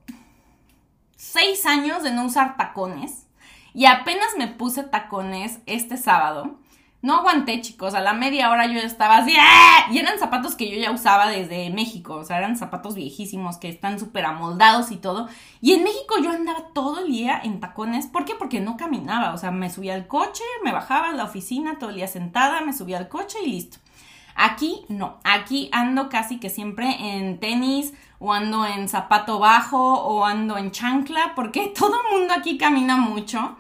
seis 1.17 1.67
años 1.67 2.03
de 2.03 2.12
no 2.12 2.25
usar 2.25 2.57
tacones 2.57 3.27
y 3.75 3.85
apenas 3.87 4.29
me 4.39 4.49
puse 4.49 4.85
tacones 4.85 5.59
este 5.67 5.97
sábado. 5.97 6.59
No 7.03 7.19
aguanté, 7.19 7.61
chicos. 7.61 7.95
A 7.95 8.01
la 8.01 8.14
media 8.14 8.51
hora 8.51 8.67
yo 8.67 8.81
estaba 8.81 9.19
así. 9.19 9.35
¡ah! 9.39 9.87
Y 9.93 9.99
eran 9.99 10.19
zapatos 10.19 10.55
que 10.57 10.71
yo 10.71 10.77
ya 10.81 10.91
usaba 10.91 11.29
desde 11.29 11.71
México. 11.71 12.14
O 12.14 12.25
sea, 12.25 12.39
eran 12.39 12.57
zapatos 12.57 12.95
viejísimos 12.95 13.59
que 13.59 13.69
están 13.69 14.01
súper 14.01 14.25
amoldados 14.25 14.91
y 14.91 14.97
todo. 14.97 15.29
Y 15.61 15.75
en 15.75 15.85
México 15.85 16.14
yo 16.23 16.31
andaba 16.31 16.69
todo 16.75 17.01
el 17.01 17.12
día 17.12 17.39
en 17.45 17.61
tacones. 17.61 18.07
¿Por 18.07 18.25
qué? 18.25 18.35
Porque 18.35 18.61
no 18.61 18.77
caminaba. 18.77 19.35
O 19.35 19.39
sea, 19.39 19.51
me 19.51 19.71
subía 19.71 19.95
al 19.95 20.09
coche, 20.09 20.43
me 20.64 20.73
bajaba 20.73 21.11
a 21.11 21.12
la 21.12 21.25
oficina 21.25 21.79
todo 21.79 21.91
el 21.91 21.97
día 21.97 22.09
sentada, 22.09 22.62
me 22.62 22.73
subía 22.73 22.99
al 22.99 23.09
coche 23.09 23.39
y 23.45 23.51
listo. 23.51 23.77
Aquí 24.35 24.85
no. 24.89 25.19
Aquí 25.23 25.69
ando 25.73 26.09
casi 26.09 26.41
que 26.41 26.51
siempre 26.51 26.97
en 26.99 27.39
tenis 27.39 27.93
o 28.19 28.33
ando 28.33 28.64
en 28.67 28.89
zapato 28.89 29.39
bajo 29.39 29.79
o 29.79 30.25
ando 30.25 30.57
en 30.59 30.71
chancla 30.71 31.33
porque 31.35 31.73
todo 31.79 31.95
el 32.03 32.19
mundo 32.19 32.35
aquí 32.37 32.59
camina 32.59 32.97
mucho 32.97 33.57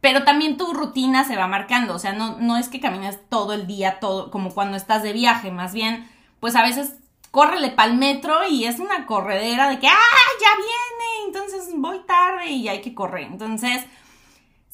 pero 0.00 0.24
también 0.24 0.56
tu 0.56 0.72
rutina 0.72 1.24
se 1.24 1.36
va 1.36 1.48
marcando, 1.48 1.94
o 1.94 1.98
sea, 1.98 2.12
no, 2.12 2.36
no 2.38 2.56
es 2.56 2.68
que 2.68 2.80
camines 2.80 3.18
todo 3.28 3.52
el 3.52 3.66
día, 3.66 3.98
todo, 3.98 4.30
como 4.30 4.54
cuando 4.54 4.76
estás 4.76 5.02
de 5.02 5.12
viaje, 5.12 5.50
más 5.50 5.72
bien, 5.72 6.08
pues 6.40 6.54
a 6.54 6.62
veces 6.62 6.94
córrele 7.30 7.70
para 7.70 7.90
el 7.90 7.98
metro 7.98 8.46
y 8.48 8.64
es 8.64 8.78
una 8.78 9.06
corredera 9.06 9.68
de 9.68 9.78
que, 9.80 9.88
ah, 9.88 10.28
ya 10.40 10.56
viene, 10.56 11.26
entonces 11.26 11.74
voy 11.76 12.00
tarde 12.06 12.50
y 12.50 12.68
hay 12.68 12.80
que 12.80 12.94
correr. 12.94 13.24
Entonces, 13.24 13.84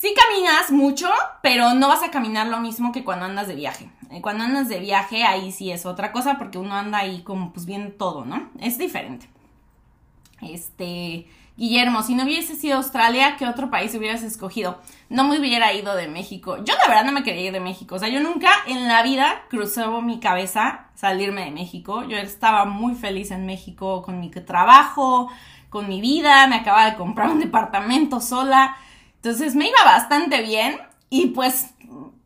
sí 0.05 0.15
caminas 0.15 0.71
mucho, 0.71 1.09
pero 1.41 1.73
no 1.73 1.89
vas 1.89 2.03
a 2.03 2.11
caminar 2.11 2.49
lo 2.49 2.61
mismo 2.61 2.93
que 2.93 3.05
cuando 3.05 3.25
andas 3.25 3.49
de 3.49 3.55
viaje. 3.55 3.89
Eh, 4.11 4.21
cuando 4.21 4.45
andas 4.45 4.69
de 4.69 4.79
viaje, 4.79 5.25
ahí 5.25 5.51
sí 5.51 5.71
es 5.71 5.87
otra 5.87 6.13
cosa 6.13 6.37
porque 6.37 6.59
uno 6.59 6.75
anda 6.75 6.99
ahí 6.99 7.23
como 7.23 7.55
pues 7.55 7.65
viendo 7.65 7.91
todo, 7.93 8.27
¿no? 8.27 8.51
Es 8.61 8.77
diferente. 8.77 9.31
Este, 10.43 11.27
Guillermo, 11.57 12.03
si 12.03 12.15
no 12.15 12.25
hubiese 12.25 12.55
sido 12.55 12.77
Australia, 12.77 13.37
¿qué 13.39 13.47
otro 13.47 13.71
país 13.71 13.95
hubieras 13.95 14.23
escogido? 14.23 14.79
No 15.09 15.25
me 15.25 15.39
hubiera 15.39 15.73
ido 15.73 15.97
de 15.97 16.07
México. 16.07 16.59
Yo 16.59 16.75
la 16.83 16.87
verdad 16.87 17.07
no 17.07 17.13
me 17.13 17.23
quería 17.23 17.47
ir 17.47 17.53
de 17.55 17.61
México. 17.61 17.95
O 17.95 17.99
sea, 17.99 18.11
yo 18.11 18.21
nunca 18.21 18.51
en 18.67 18.87
la 18.87 19.03
vida 19.03 19.45
cruzó 19.49 20.03
mi 20.03 20.21
cabeza 20.21 20.89
salirme 20.95 21.47
de 21.47 21.51
México. 21.51 22.05
Yo 22.07 22.19
estaba 22.19 22.67
muy 22.67 22.95
feliz 22.95 23.31
en 23.31 23.47
México 23.47 24.03
con 24.03 24.21
mi 24.21 24.31
trabajo, 24.31 25.31
con 25.71 25.89
mi 25.89 26.03
vida. 26.03 26.47
Me 26.47 26.57
acababa 26.57 26.91
de 26.91 26.97
comprar 26.97 27.31
un 27.31 27.41
departamento 27.41 28.21
sola. 28.21 28.77
Entonces 29.25 29.55
me 29.55 29.67
iba 29.67 29.83
bastante 29.87 30.43
bien 30.43 30.77
y 31.09 31.29
pues, 31.29 31.71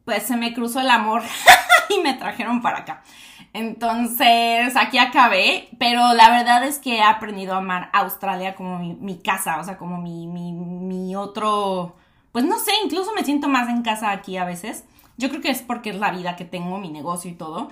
pues 0.04 0.24
se 0.24 0.36
me 0.36 0.52
cruzó 0.52 0.80
el 0.80 0.90
amor 0.90 1.22
y 1.90 2.00
me 2.00 2.14
trajeron 2.14 2.60
para 2.60 2.78
acá. 2.78 3.04
Entonces, 3.52 4.74
aquí 4.74 4.98
acabé, 4.98 5.68
pero 5.78 6.12
la 6.14 6.28
verdad 6.28 6.64
es 6.64 6.80
que 6.80 6.96
he 6.96 7.02
aprendido 7.02 7.54
a 7.54 7.58
amar 7.58 7.88
Australia 7.92 8.56
como 8.56 8.80
mi, 8.80 9.18
casa, 9.18 9.60
o 9.60 9.64
sea, 9.64 9.78
como 9.78 9.98
mi, 9.98 10.26
mi, 10.26 10.50
mi 10.50 11.14
otro, 11.14 11.94
pues 12.32 12.44
no 12.44 12.58
sé, 12.58 12.72
incluso 12.84 13.12
me 13.14 13.22
siento 13.22 13.48
más 13.48 13.68
en 13.68 13.82
casa 13.82 14.10
aquí 14.10 14.36
a 14.36 14.44
veces. 14.44 14.82
Yo 15.18 15.28
creo 15.28 15.40
que 15.40 15.50
es 15.50 15.62
porque 15.62 15.90
es 15.90 15.96
la 16.00 16.10
vida 16.10 16.34
que 16.34 16.44
tengo, 16.44 16.78
mi 16.78 16.88
negocio 16.88 17.30
y 17.30 17.34
todo. 17.34 17.68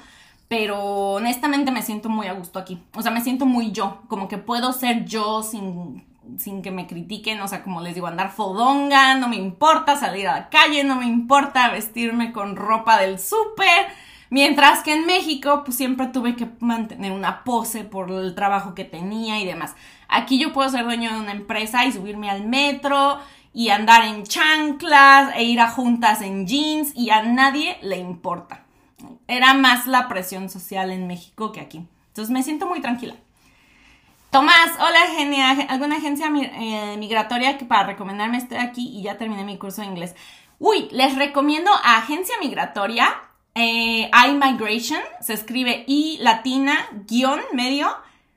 Pero 0.47 0.79
honestamente 1.14 1.72
me 1.72 1.83
siento 1.83 2.09
muy 2.09 2.29
a 2.29 2.33
gusto 2.33 2.61
aquí. 2.61 2.81
O 2.95 3.03
sea, 3.03 3.11
me 3.11 3.22
siento 3.22 3.45
muy 3.45 3.72
yo. 3.72 4.03
Como 4.07 4.29
que 4.29 4.39
puedo 4.39 4.72
ser 4.72 5.05
yo 5.05 5.43
sin, 5.43 6.05
sin 6.39 6.62
que 6.62 6.70
me 6.70 6.87
critiquen. 6.87 7.41
O 7.41 7.49
sea, 7.49 7.62
como 7.62 7.81
les 7.81 7.95
digo, 7.95 8.07
andar 8.07 8.31
fodonga. 8.31 9.14
No 9.14 9.29
me 9.29 9.37
importa 9.37 9.97
salir 9.97 10.29
a 10.29 10.33
la 10.33 10.49
calle. 10.49 10.85
No 10.85 10.97
me 10.97 11.07
importa 11.07 11.70
vestirme 11.70 12.33
con 12.33 12.57
ropa 12.57 12.99
del 12.99 13.18
súper 13.18 13.87
Mientras 14.29 14.83
que 14.83 14.93
en 14.93 15.07
México, 15.07 15.62
pues 15.64 15.77
siempre 15.77 16.09
tuve 16.09 16.35
que 16.35 16.49
mantener 16.61 17.12
una 17.12 17.45
pose 17.45 17.85
por 17.85 18.11
el 18.11 18.35
trabajo 18.35 18.74
que 18.74 18.85
tenía 18.85 19.41
y 19.41 19.47
demás. 19.47 19.77
Aquí 20.09 20.39
yo 20.39 20.53
puedo 20.53 20.68
ser 20.68 20.85
dueño 20.85 21.12
de 21.12 21.20
una 21.20 21.33
empresa 21.33 21.85
y 21.85 21.93
subirme 21.93 22.29
al 22.29 22.45
metro 22.45 23.18
y 23.53 23.68
andar 23.68 24.05
en 24.05 24.24
chanclas 24.24 25.33
e 25.37 25.45
ir 25.45 25.61
a 25.61 25.70
juntas 25.70 26.22
en 26.22 26.47
jeans 26.47 26.93
y 26.95 27.11
a 27.11 27.22
nadie 27.22 27.79
le 27.83 27.99
importa. 27.99 28.64
Era 29.29 29.55
más 29.55 29.87
la 29.87 30.09
presión 30.09 30.51
social 30.51 30.91
en 30.91 31.07
México 31.07 31.53
que 31.53 31.61
aquí. 31.61 31.87
Entonces 32.09 32.33
me 32.33 32.43
siento 32.43 32.66
muy 32.66 32.81
tranquila. 32.81 33.14
Tomás, 34.31 34.72
hola, 34.81 35.07
genia, 35.14 35.51
¿alguna 35.68 35.97
agencia 35.97 36.27
eh, 36.27 36.97
migratoria 36.99 37.57
que 37.57 37.64
para 37.64 37.87
recomendarme 37.87 38.39
estoy 38.39 38.59
aquí 38.59 38.99
y 38.99 39.03
ya 39.03 39.16
terminé 39.16 39.45
mi 39.45 39.57
curso 39.57 39.83
de 39.83 39.89
inglés? 39.89 40.16
Uy, 40.59 40.89
les 40.91 41.16
recomiendo 41.16 41.70
a 41.70 41.99
Agencia 41.99 42.35
Migratoria 42.41 43.14
eh, 43.55 44.11
iMigration, 44.29 45.01
se 45.20 45.33
escribe 45.33 45.85
i 45.87 46.18
latina 46.20 46.89
guion 47.09 47.41
medio 47.53 47.89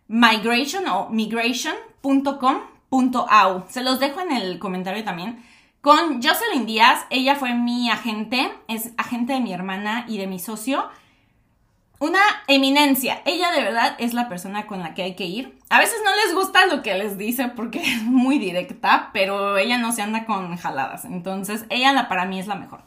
migration 0.07 0.87
o 0.87 1.09
migration.com.au. 1.09 3.63
Se 3.69 3.83
los 3.83 3.99
dejo 3.99 4.21
en 4.21 4.31
el 4.31 4.59
comentario 4.59 5.03
también. 5.03 5.43
Con 5.81 6.21
Jocelyn 6.21 6.65
Díaz, 6.65 7.05
ella 7.09 7.35
fue 7.35 7.53
mi 7.53 7.89
agente, 7.89 8.53
es 8.67 8.91
agente 8.97 9.33
de 9.33 9.41
mi 9.41 9.53
hermana 9.53 10.05
y 10.07 10.17
de 10.17 10.27
mi 10.27 10.39
socio. 10.39 10.89
Una 11.99 12.21
eminencia. 12.47 13.21
Ella 13.25 13.51
de 13.51 13.61
verdad 13.61 13.95
es 13.99 14.13
la 14.13 14.29
persona 14.29 14.67
con 14.67 14.79
la 14.79 14.93
que 14.93 15.03
hay 15.03 15.15
que 15.15 15.25
ir. 15.25 15.57
A 15.69 15.79
veces 15.79 15.97
no 16.05 16.11
les 16.25 16.33
gusta 16.33 16.65
lo 16.65 16.81
que 16.81 16.95
les 16.95 17.17
dice 17.17 17.49
porque 17.49 17.81
es 17.95 18.03
muy 18.03 18.39
directa, 18.39 19.09
pero 19.11 19.57
ella 19.57 19.77
no 19.77 19.91
se 19.91 20.01
anda 20.01 20.25
con 20.25 20.55
jaladas. 20.55 21.03
Entonces, 21.03 21.65
ella 21.69 21.91
la, 21.91 22.07
para 22.07 22.25
mí 22.25 22.39
es 22.39 22.47
la 22.47 22.55
mejor. 22.55 22.81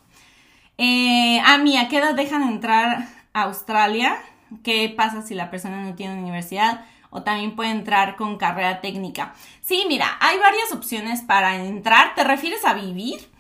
Eh, 0.79 1.41
a 1.45 1.59
mí, 1.59 1.77
¿a 1.77 1.89
qué 1.89 1.99
edad 1.99 2.15
dejan 2.15 2.43
entrar 2.43 3.07
a 3.35 3.43
Australia? 3.43 4.17
¿Qué 4.65 4.93
pasa 4.97 5.21
si 5.21 5.35
la 5.35 5.51
persona 5.51 5.83
no 5.83 5.95
tiene 5.95 6.19
universidad? 6.19 6.87
O 7.11 7.23
también 7.23 7.55
puede 7.55 7.71
entrar 7.71 8.17
con 8.17 8.39
carrera 8.39 8.81
técnica. 8.81 9.35
Sí, 9.61 9.85
mira, 9.89 10.07
hay 10.21 10.39
varias 10.39 10.73
opciones 10.73 11.21
para 11.21 11.57
entrar. 11.57 12.15
¿Te 12.15 12.25
refieres 12.25 12.65
a 12.65 12.73
vivir? 12.73 13.32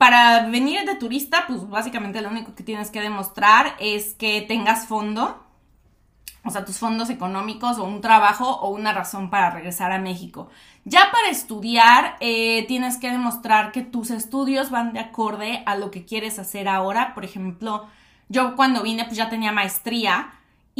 Para 0.00 0.46
venir 0.46 0.86
de 0.86 0.94
turista, 0.94 1.44
pues 1.46 1.68
básicamente 1.68 2.22
lo 2.22 2.30
único 2.30 2.54
que 2.54 2.62
tienes 2.62 2.90
que 2.90 3.02
demostrar 3.02 3.76
es 3.78 4.14
que 4.14 4.40
tengas 4.40 4.86
fondo, 4.86 5.44
o 6.42 6.50
sea, 6.50 6.64
tus 6.64 6.78
fondos 6.78 7.10
económicos 7.10 7.76
o 7.76 7.84
un 7.84 8.00
trabajo 8.00 8.48
o 8.48 8.70
una 8.70 8.94
razón 8.94 9.28
para 9.28 9.50
regresar 9.50 9.92
a 9.92 9.98
México. 9.98 10.48
Ya 10.86 11.10
para 11.12 11.28
estudiar, 11.28 12.16
eh, 12.20 12.64
tienes 12.66 12.96
que 12.96 13.10
demostrar 13.10 13.72
que 13.72 13.82
tus 13.82 14.10
estudios 14.10 14.70
van 14.70 14.94
de 14.94 15.00
acorde 15.00 15.62
a 15.66 15.76
lo 15.76 15.90
que 15.90 16.06
quieres 16.06 16.38
hacer 16.38 16.66
ahora. 16.66 17.12
Por 17.12 17.26
ejemplo, 17.26 17.86
yo 18.30 18.56
cuando 18.56 18.82
vine, 18.82 19.04
pues 19.04 19.18
ya 19.18 19.28
tenía 19.28 19.52
maestría. 19.52 20.32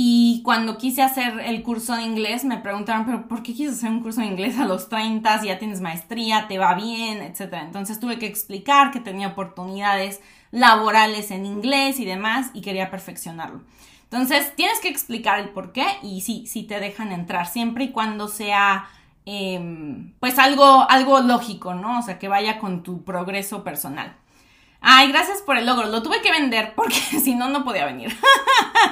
Y 0.02 0.40
cuando 0.44 0.78
quise 0.78 1.02
hacer 1.02 1.40
el 1.40 1.62
curso 1.62 1.94
de 1.94 2.04
inglés, 2.04 2.46
me 2.46 2.56
preguntaron, 2.56 3.04
pero 3.04 3.28
¿por 3.28 3.42
qué 3.42 3.54
quieres 3.54 3.76
hacer 3.76 3.90
un 3.90 4.00
curso 4.00 4.22
de 4.22 4.28
inglés 4.28 4.58
a 4.58 4.64
los 4.64 4.88
30? 4.88 5.40
Si 5.40 5.48
ya 5.48 5.58
tienes 5.58 5.82
maestría, 5.82 6.48
te 6.48 6.56
va 6.56 6.72
bien, 6.72 7.20
etc. 7.20 7.58
Entonces 7.60 8.00
tuve 8.00 8.18
que 8.18 8.24
explicar 8.24 8.92
que 8.92 9.00
tenía 9.00 9.28
oportunidades 9.28 10.22
laborales 10.52 11.30
en 11.30 11.44
inglés 11.44 12.00
y 12.00 12.06
demás 12.06 12.50
y 12.54 12.62
quería 12.62 12.90
perfeccionarlo. 12.90 13.60
Entonces 14.04 14.56
tienes 14.56 14.80
que 14.80 14.88
explicar 14.88 15.38
el 15.38 15.50
por 15.50 15.72
qué 15.72 15.84
y 16.02 16.22
sí, 16.22 16.46
sí 16.46 16.62
te 16.62 16.80
dejan 16.80 17.12
entrar 17.12 17.46
siempre 17.46 17.84
y 17.84 17.90
cuando 17.90 18.28
sea 18.28 18.88
Em, 19.26 20.12
pues 20.18 20.38
algo, 20.38 20.90
algo 20.90 21.20
lógico, 21.20 21.74
¿no? 21.74 21.98
O 21.98 22.02
sea, 22.02 22.18
que 22.18 22.28
vaya 22.28 22.58
con 22.58 22.82
tu 22.82 23.04
progreso 23.04 23.62
personal. 23.62 24.16
Ay, 24.80 25.08
gracias 25.12 25.42
por 25.42 25.56
el 25.58 25.66
logro. 25.66 25.88
Lo 25.88 26.02
tuve 26.02 26.22
que 26.22 26.30
vender 26.30 26.74
porque 26.74 26.96
si 27.22 27.34
no, 27.34 27.48
no 27.48 27.64
podía 27.64 27.84
venir. 27.84 28.16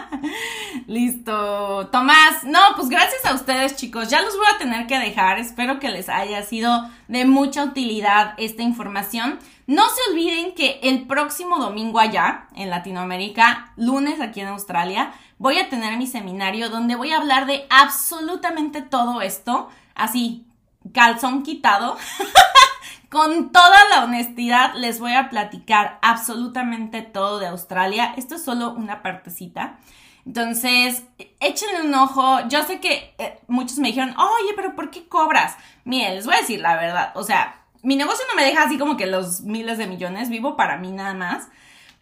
Listo. 0.86 1.88
Tomás, 1.88 2.44
no, 2.44 2.60
pues 2.76 2.88
gracias 2.88 3.24
a 3.24 3.34
ustedes, 3.34 3.76
chicos. 3.76 4.08
Ya 4.08 4.20
los 4.22 4.36
voy 4.36 4.46
a 4.54 4.58
tener 4.58 4.86
que 4.86 4.98
dejar. 4.98 5.38
Espero 5.38 5.78
que 5.80 5.90
les 5.90 6.08
haya 6.08 6.42
sido 6.42 6.88
de 7.08 7.24
mucha 7.24 7.64
utilidad 7.64 8.34
esta 8.36 8.62
información. 8.62 9.38
No 9.66 9.84
se 9.88 10.10
olviden 10.10 10.54
que 10.54 10.80
el 10.82 11.06
próximo 11.06 11.58
domingo 11.58 11.98
allá, 11.98 12.48
en 12.54 12.70
Latinoamérica, 12.70 13.72
lunes 13.76 14.20
aquí 14.20 14.40
en 14.40 14.48
Australia, 14.48 15.12
voy 15.38 15.58
a 15.58 15.68
tener 15.68 15.96
mi 15.98 16.06
seminario 16.06 16.70
donde 16.70 16.96
voy 16.96 17.12
a 17.12 17.18
hablar 17.18 17.46
de 17.46 17.66
absolutamente 17.68 18.80
todo 18.80 19.20
esto 19.20 19.68
así, 19.98 20.46
calzón 20.94 21.42
quitado. 21.42 21.98
Con 23.08 23.52
toda 23.52 23.88
la 23.90 24.04
honestidad 24.04 24.74
les 24.74 25.00
voy 25.00 25.14
a 25.14 25.30
platicar 25.30 25.98
absolutamente 26.02 27.00
todo 27.00 27.38
de 27.38 27.46
Australia. 27.46 28.12
Esto 28.18 28.34
es 28.34 28.44
solo 28.44 28.72
una 28.72 29.02
partecita. 29.02 29.78
Entonces, 30.26 31.04
échenle 31.40 31.82
un 31.86 31.94
ojo. 31.94 32.46
Yo 32.48 32.62
sé 32.64 32.80
que 32.80 33.14
eh, 33.16 33.40
muchos 33.48 33.78
me 33.78 33.88
dijeron, 33.88 34.14
oye, 34.18 34.52
pero 34.54 34.76
¿por 34.76 34.90
qué 34.90 35.08
cobras? 35.08 35.56
Miren, 35.84 36.16
les 36.16 36.26
voy 36.26 36.34
a 36.34 36.40
decir 36.40 36.60
la 36.60 36.76
verdad. 36.76 37.12
O 37.14 37.22
sea, 37.22 37.64
mi 37.82 37.96
negocio 37.96 38.26
no 38.28 38.36
me 38.36 38.44
deja 38.44 38.64
así 38.64 38.76
como 38.76 38.98
que 38.98 39.06
los 39.06 39.40
miles 39.40 39.78
de 39.78 39.86
millones. 39.86 40.28
Vivo 40.28 40.54
para 40.54 40.76
mí 40.76 40.92
nada 40.92 41.14
más. 41.14 41.48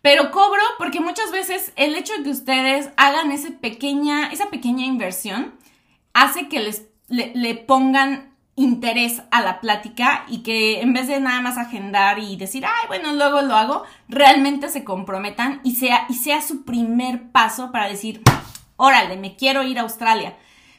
Pero 0.02 0.32
cobro 0.32 0.62
porque 0.76 0.98
muchas 0.98 1.30
veces 1.30 1.72
el 1.76 1.94
hecho 1.94 2.16
de 2.16 2.24
que 2.24 2.30
ustedes 2.30 2.90
hagan 2.96 3.30
ese 3.30 3.52
pequeña, 3.52 4.26
esa 4.32 4.50
pequeña 4.50 4.84
inversión 4.84 5.54
hace 6.14 6.48
que 6.48 6.60
les 6.60 6.86
le 7.08 7.54
pongan 7.54 8.35
interés 8.56 9.22
a 9.30 9.42
la 9.42 9.60
plática 9.60 10.24
y 10.28 10.42
que 10.42 10.80
en 10.80 10.94
vez 10.94 11.06
de 11.06 11.20
nada 11.20 11.40
más 11.42 11.58
agendar 11.58 12.18
y 12.18 12.36
decir, 12.36 12.64
ay, 12.64 12.88
bueno, 12.88 13.12
luego 13.12 13.42
lo 13.42 13.54
hago, 13.54 13.84
realmente 14.08 14.70
se 14.70 14.82
comprometan 14.82 15.60
y 15.62 15.76
sea, 15.76 16.06
y 16.08 16.14
sea 16.14 16.40
su 16.40 16.64
primer 16.64 17.30
paso 17.30 17.70
para 17.70 17.86
decir, 17.86 18.22
órale, 18.76 19.18
me 19.18 19.36
quiero 19.36 19.62
ir 19.62 19.78
a 19.78 19.82
Australia. 19.82 20.36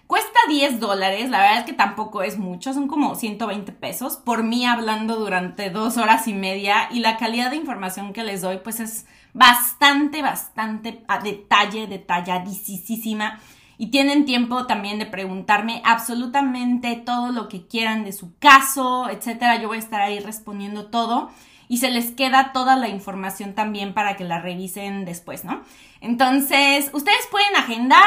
Cuesta 0.07 0.39
10 0.47 0.79
dólares, 0.79 1.29
la 1.29 1.39
verdad 1.39 1.59
es 1.59 1.65
que 1.65 1.73
tampoco 1.73 2.23
es 2.23 2.37
mucho, 2.37 2.73
son 2.73 2.87
como 2.87 3.13
120 3.13 3.73
pesos 3.73 4.15
por 4.15 4.41
mí 4.41 4.65
hablando 4.65 5.17
durante 5.17 5.69
dos 5.69 5.97
horas 5.97 6.27
y 6.29 6.33
media 6.33 6.87
y 6.91 6.99
la 6.99 7.17
calidad 7.17 7.51
de 7.51 7.57
información 7.57 8.13
que 8.13 8.23
les 8.23 8.41
doy 8.41 8.59
pues 8.63 8.79
es 8.79 9.05
bastante, 9.33 10.21
bastante 10.21 11.03
a 11.09 11.19
detalle, 11.19 11.87
detalladísima 11.87 13.39
y 13.77 13.87
tienen 13.87 14.25
tiempo 14.25 14.65
también 14.65 14.99
de 14.99 15.05
preguntarme 15.05 15.81
absolutamente 15.85 16.95
todo 16.95 17.31
lo 17.31 17.47
que 17.47 17.67
quieran 17.67 18.03
de 18.03 18.11
su 18.11 18.35
caso, 18.37 19.09
etcétera. 19.09 19.61
Yo 19.61 19.67
voy 19.67 19.77
a 19.77 19.81
estar 19.81 20.01
ahí 20.01 20.19
respondiendo 20.19 20.87
todo 20.87 21.29
y 21.67 21.77
se 21.77 21.91
les 21.91 22.11
queda 22.11 22.53
toda 22.53 22.75
la 22.75 22.87
información 22.87 23.53
también 23.53 23.93
para 23.93 24.15
que 24.15 24.23
la 24.23 24.39
revisen 24.39 25.05
después, 25.05 25.43
¿no? 25.43 25.61
Entonces, 26.01 26.89
ustedes 26.93 27.27
pueden 27.29 27.55
agendar, 27.55 28.05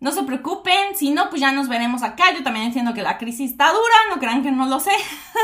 no 0.00 0.12
se 0.12 0.22
preocupen, 0.22 0.96
si 0.96 1.10
no, 1.10 1.28
pues 1.28 1.40
ya 1.40 1.52
nos 1.52 1.68
veremos 1.68 2.02
acá. 2.02 2.32
Yo 2.32 2.42
también 2.42 2.66
entiendo 2.66 2.94
que 2.94 3.02
la 3.02 3.18
crisis 3.18 3.50
está 3.50 3.68
dura, 3.68 3.94
no 4.10 4.18
crean 4.18 4.42
que 4.42 4.50
no 4.50 4.66
lo 4.66 4.80
sé. 4.80 4.92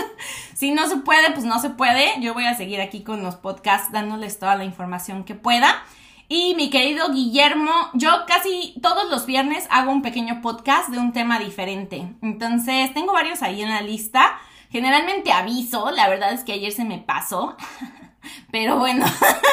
si 0.55 0.73
no 0.73 0.87
se 0.89 0.97
puede, 0.97 1.31
pues 1.33 1.45
no 1.45 1.59
se 1.61 1.71
puede. 1.71 2.21
Yo 2.21 2.35
voy 2.35 2.47
a 2.47 2.55
seguir 2.55 2.81
aquí 2.81 3.03
con 3.03 3.23
los 3.23 3.37
podcasts 3.37 3.93
dándoles 3.93 4.39
toda 4.39 4.57
la 4.57 4.65
información 4.65 5.25
que 5.25 5.35
pueda. 5.35 5.83
Y 6.31 6.55
mi 6.57 6.69
querido 6.69 7.11
Guillermo, 7.11 7.73
yo 7.95 8.11
casi 8.27 8.75
todos 8.83 9.09
los 9.09 9.25
viernes 9.25 9.67
hago 9.71 9.91
un 9.91 10.03
pequeño 10.03 10.43
podcast 10.43 10.91
de 10.91 10.99
un 10.99 11.15
tema 11.15 11.39
diferente. 11.39 12.07
Entonces, 12.21 12.93
tengo 12.93 13.15
varios 13.15 13.41
ahí 13.41 13.63
en 13.63 13.71
la 13.71 13.81
lista. 13.81 14.39
Generalmente 14.69 15.33
aviso, 15.33 15.91
la 15.91 16.07
verdad 16.07 16.35
es 16.35 16.45
que 16.45 16.53
ayer 16.53 16.71
se 16.73 16.85
me 16.85 16.99
pasó. 16.99 17.57
Pero 18.53 18.77
bueno, 18.77 19.07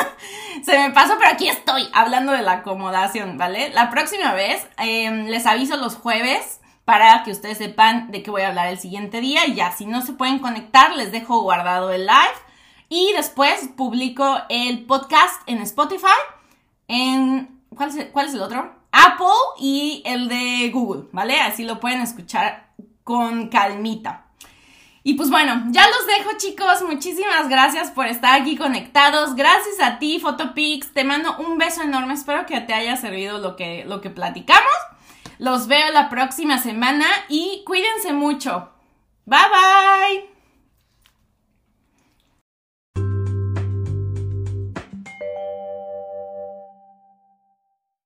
se 0.65 0.77
me 0.77 0.91
pasó, 0.91 1.13
pero 1.17 1.31
aquí 1.31 1.47
estoy 1.47 1.87
hablando 1.93 2.33
de 2.33 2.41
la 2.41 2.53
acomodación, 2.53 3.37
¿vale? 3.37 3.69
La 3.69 3.89
próxima 3.89 4.33
vez 4.33 4.67
em, 4.77 5.27
les 5.27 5.45
aviso 5.45 5.77
los 5.77 5.95
jueves 5.95 6.59
para 6.83 7.23
que 7.23 7.31
ustedes 7.31 7.57
sepan 7.57 8.11
de 8.11 8.21
qué 8.21 8.31
voy 8.31 8.41
a 8.41 8.49
hablar 8.49 8.67
el 8.67 8.79
siguiente 8.79 9.21
día 9.21 9.47
y 9.47 9.53
ya, 9.53 9.71
si 9.71 9.85
no 9.85 10.01
se 10.01 10.11
pueden 10.11 10.39
conectar, 10.39 10.93
les 10.95 11.13
dejo 11.13 11.41
guardado 11.41 11.91
el 11.91 12.05
live 12.05 12.35
y 12.89 13.13
después 13.15 13.69
publico 13.77 14.41
el 14.49 14.85
podcast 14.85 15.41
en 15.47 15.61
Spotify 15.61 16.07
en... 16.87 17.61
¿cuál 17.75 17.89
es, 17.89 18.07
¿Cuál 18.11 18.27
es 18.27 18.33
el 18.33 18.41
otro? 18.41 18.73
Apple 18.91 19.27
y 19.59 20.01
el 20.05 20.27
de 20.27 20.69
Google, 20.73 21.09
¿vale? 21.11 21.39
Así 21.41 21.63
lo 21.63 21.79
pueden 21.79 22.01
escuchar 22.01 22.69
con 23.03 23.49
calmita. 23.49 24.25
Y 25.07 25.13
pues 25.13 25.29
bueno, 25.29 25.65
ya 25.69 25.85
los 25.87 26.07
dejo 26.07 26.35
chicos, 26.39 26.81
muchísimas 26.81 27.47
gracias 27.47 27.91
por 27.91 28.07
estar 28.07 28.41
aquí 28.41 28.57
conectados, 28.57 29.35
gracias 29.35 29.79
a 29.79 29.99
ti 29.99 30.19
Photopix, 30.19 30.93
te 30.93 31.03
mando 31.03 31.37
un 31.37 31.59
beso 31.59 31.83
enorme, 31.83 32.15
espero 32.15 32.47
que 32.47 32.59
te 32.61 32.73
haya 32.73 32.97
servido 32.97 33.37
lo 33.37 33.55
que, 33.55 33.85
lo 33.85 34.01
que 34.01 34.09
platicamos, 34.09 34.73
los 35.37 35.67
veo 35.67 35.91
la 35.91 36.09
próxima 36.09 36.57
semana 36.57 37.05
y 37.29 37.61
cuídense 37.67 38.13
mucho, 38.13 38.71
bye 39.25 39.37
bye. 39.37 40.34